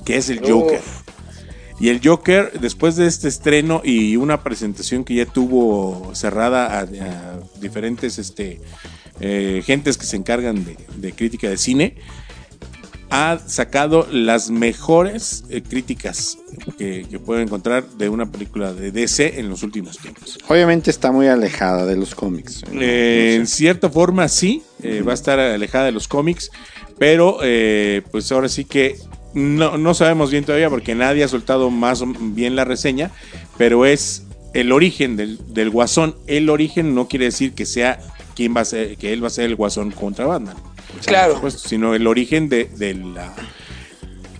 que 0.05 0.17
es 0.17 0.29
el 0.29 0.39
Joker. 0.39 0.81
Y 1.79 1.89
el 1.89 1.99
Joker, 2.03 2.53
después 2.59 2.95
de 2.95 3.05
este 3.05 3.27
estreno 3.27 3.81
y 3.83 4.15
una 4.15 4.43
presentación 4.43 5.03
que 5.03 5.15
ya 5.15 5.25
tuvo 5.25 6.11
cerrada 6.15 6.79
a, 6.79 6.85
diferentes 7.59 8.17
este, 8.17 8.61
eh, 9.19 9.61
gentes 9.65 9.97
que 9.97 10.05
se 10.05 10.15
encargan 10.15 10.63
de, 10.63 10.77
de 10.95 11.11
crítica 11.11 11.49
de 11.49 11.57
cine, 11.57 11.95
ha 13.09 13.39
sacado 13.45 14.07
las 14.09 14.49
mejores 14.49 15.43
eh, 15.49 15.61
críticas 15.61 16.37
que, 16.77 17.05
que 17.09 17.19
pueden 17.19 17.43
encontrar 17.43 17.85
de 17.85 18.07
una 18.07 18.31
película 18.31 18.73
de 18.73 18.91
DC 18.91 19.39
en 19.39 19.49
los 19.49 19.61
últimos 19.61 19.97
tiempos. 19.97 20.39
Obviamente 20.47 20.89
está 20.89 21.11
muy 21.11 21.27
alejada 21.27 21.85
de 21.85 21.97
los 21.97 22.15
cómics. 22.15 22.63
Eh, 22.71 23.35
en 23.37 23.47
cierta 23.47 23.89
forma 23.89 24.29
sí, 24.29 24.63
va 25.05 25.11
a 25.11 25.15
estar 25.15 25.39
alejada 25.39 25.85
de 25.85 25.91
los 25.91 26.07
cómics, 26.07 26.51
pero 26.97 27.39
pues 28.11 28.31
ahora 28.31 28.47
sí 28.47 28.63
que 28.63 28.95
no, 29.35 29.77
no 29.77 29.93
sabemos 29.93 30.31
bien 30.31 30.43
todavía 30.43 30.69
porque 30.69 30.95
nadie 30.95 31.23
ha 31.23 31.27
soltado 31.27 31.69
más 31.69 32.03
bien 32.33 32.55
la 32.55 32.65
reseña, 32.65 33.11
pero 33.57 33.85
es 33.85 34.23
el 34.55 34.71
origen 34.71 35.15
del, 35.15 35.37
del 35.53 35.69
guasón. 35.69 36.15
El 36.25 36.49
origen 36.49 36.95
no 36.95 37.07
quiere 37.07 37.25
decir 37.25 37.53
que 37.53 37.67
sea 37.67 37.99
quien 38.35 38.55
va 38.55 38.61
a 38.61 38.65
ser, 38.65 38.97
que 38.97 39.13
él 39.13 39.23
va 39.23 39.27
a 39.27 39.31
ser 39.31 39.45
el 39.45 39.55
guasón 39.55 39.91
contra 39.91 40.25
Batman 40.25 40.55
claro. 41.03 41.49
sino 41.49 41.95
el 41.95 42.07
origen 42.07 42.49
de, 42.49 42.69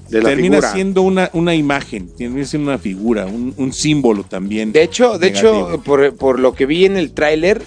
la 0.10 0.22
termina 0.22 0.62
siendo 0.62 1.02
una, 1.02 1.30
una 1.34 1.56
imagen, 1.56 2.10
termina 2.16 2.46
siendo 2.46 2.72
una 2.72 2.80
figura, 2.80 3.26
un, 3.26 3.74
símbolo 3.74 4.24
también. 4.24 4.72
De 4.72 4.84
hecho, 4.84 5.18
de 5.18 5.28
hecho, 5.28 5.82
por, 5.84 6.40
lo 6.40 6.54
que 6.54 6.66
vi 6.66 6.86
en 6.86 6.98
el 6.98 7.12
tráiler, 7.12 7.62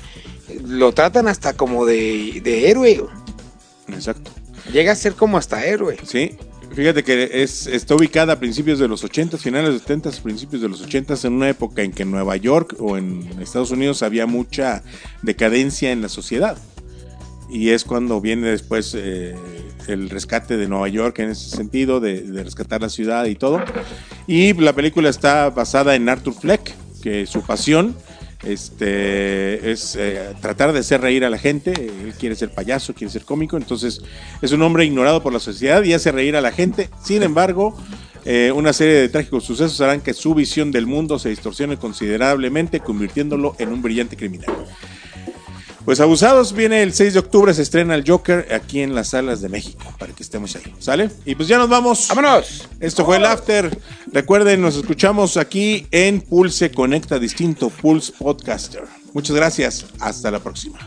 lo 0.65 0.93
tratan 0.93 1.29
hasta 1.29 1.55
como 1.55 1.85
de, 1.85 2.71
héroe. 2.71 3.05
Exacto. 3.89 4.31
Llega 4.73 4.93
a 4.93 4.97
ser 4.97 5.15
como 5.15 5.39
hasta 5.39 5.65
héroe. 5.65 5.97
Sí. 6.05 6.37
Fíjate 6.79 7.03
que 7.03 7.43
es, 7.43 7.67
está 7.67 7.97
ubicada 7.97 8.35
a 8.35 8.39
principios 8.39 8.79
de 8.79 8.87
los 8.87 9.03
80, 9.03 9.37
finales 9.37 9.67
de 9.67 9.73
los 9.73 9.83
70, 9.83 10.13
principios 10.23 10.63
de 10.63 10.69
los 10.69 10.81
80, 10.81 11.15
en 11.25 11.33
una 11.33 11.49
época 11.49 11.83
en 11.83 11.91
que 11.91 12.05
en 12.05 12.13
Nueva 12.13 12.37
York 12.37 12.77
o 12.79 12.97
en 12.97 13.29
Estados 13.43 13.73
Unidos 13.73 14.05
había 14.05 14.27
mucha 14.27 14.85
decadencia 15.23 15.91
en 15.91 16.03
la 16.03 16.09
sociedad 16.09 16.57
y 17.51 17.71
es 17.71 17.83
cuando 17.83 18.21
viene 18.21 18.51
después 18.51 18.95
eh, 18.97 19.35
el 19.89 20.09
rescate 20.09 20.57
de 20.57 20.69
Nueva 20.69 20.87
York 20.87 21.19
en 21.19 21.31
ese 21.31 21.51
sentido, 21.51 21.99
de, 21.99 22.23
rescatar 22.45 22.81
la 22.81 22.91
ciudad 22.91 23.25
y 23.25 23.35
todo. 23.35 23.61
Y 24.29 24.53
la 24.53 24.73
película 24.73 25.09
está 25.09 25.51
basada 25.51 25.97
en 25.97 26.09
Arthur 26.09 26.35
Fleck, 26.35 26.77
que 27.03 27.27
su 27.27 27.43
pasión 27.43 27.97
este, 28.45 29.71
es 29.71 29.97
eh, 29.97 30.35
tratar 30.41 30.73
de 30.73 30.81
hacer 30.81 31.01
reír 31.01 31.25
a 31.25 31.31
la 31.31 31.39
gente. 31.39 31.73
Él 31.73 32.15
quiere 32.19 32.35
ser 32.35 32.51
payaso, 32.51 32.95
quiere 32.95 33.13
ser 33.13 33.25
cómico, 33.25 33.57
entonces 33.57 34.01
es 34.41 34.53
un 34.53 34.63
hombre 34.63 34.85
ignorado 34.85 35.23
por 35.23 35.33
la 35.33 35.41
sociedad 35.41 35.83
y 35.83 35.93
hace 35.93 36.13
reír 36.13 36.37
a 36.37 36.41
la 36.41 36.53
gente. 36.53 36.89
Sin 37.03 37.23
embargo, 37.23 37.77
eh, 38.25 38.53
una 38.55 38.73
serie 38.73 38.95
de 38.95 39.09
trágicos 39.09 39.45
sucesos 39.45 39.81
harán 39.81 40.01
que 40.01 40.15
su 40.15 40.35
visión 40.35 40.71
del 40.71 40.87
mundo 40.87 41.19
se 41.19 41.31
distorsione 41.31 41.77
considerablemente, 41.77 42.81
convirtiéndolo 42.81 43.55
en 43.59 43.73
un 43.73 43.83
brillante 43.83 44.17
criminal. 44.17 44.55
Pues 45.89 46.01
abusados, 46.01 46.53
viene 46.53 46.83
el 46.83 46.93
6 46.93 47.15
de 47.15 47.19
octubre, 47.19 47.55
se 47.55 47.63
estrena 47.63 47.95
el 47.95 48.05
Joker 48.07 48.49
aquí 48.53 48.83
en 48.83 48.95
las 48.95 49.09
salas 49.09 49.41
de 49.41 49.49
México, 49.49 49.91
para 49.99 50.13
que 50.13 50.23
estemos 50.23 50.55
ahí, 50.55 50.75
¿sale? 50.79 51.09
Y 51.25 51.35
pues 51.35 51.49
ya 51.49 51.57
nos 51.57 51.71
vamos. 51.71 52.09
¡Vámonos! 52.11 52.69
Esto 52.79 53.07
fue 53.07 53.17
el 53.17 53.25
After. 53.25 53.75
Recuerden, 54.13 54.61
nos 54.61 54.77
escuchamos 54.77 55.39
aquí 55.39 55.87
en 55.91 56.21
Pulse 56.21 56.71
Conecta 56.73 57.19
Distinto, 57.19 57.71
Pulse 57.71 58.13
Podcaster. 58.19 58.83
Muchas 59.15 59.35
gracias, 59.35 59.87
hasta 59.99 60.31
la 60.31 60.41
próxima. 60.41 60.79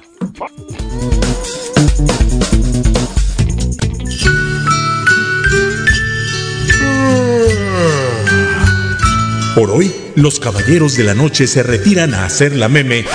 Por 9.55 9.71
hoy, 9.71 9.91
los 10.13 10.39
caballeros 10.39 10.95
de 10.95 11.05
la 11.05 11.15
noche 11.15 11.47
se 11.47 11.63
retiran 11.63 12.13
a 12.13 12.25
hacer 12.25 12.55
la 12.55 12.69
meme. 12.69 13.05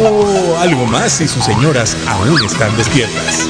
O 0.00 0.56
algo 0.58 0.86
más 0.86 1.12
si 1.12 1.26
sus 1.26 1.44
señoras 1.44 1.96
aún 2.06 2.38
están 2.44 2.76
despiertas. 2.76 3.48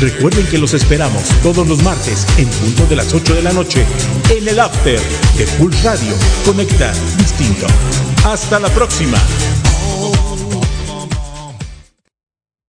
Recuerden 0.00 0.46
que 0.46 0.58
los 0.58 0.74
esperamos 0.74 1.22
todos 1.42 1.66
los 1.66 1.82
martes 1.82 2.26
en 2.38 2.48
punto 2.48 2.86
de 2.86 2.96
las 2.96 3.14
8 3.14 3.34
de 3.34 3.42
la 3.42 3.52
noche 3.52 3.84
en 4.30 4.48
el 4.48 4.58
After 4.58 5.00
de 5.36 5.46
Full 5.46 5.72
Radio. 5.84 6.14
Conecta 6.44 6.92
distinto. 7.18 7.66
Hasta 8.24 8.58
la 8.58 8.68
próxima. 8.68 9.18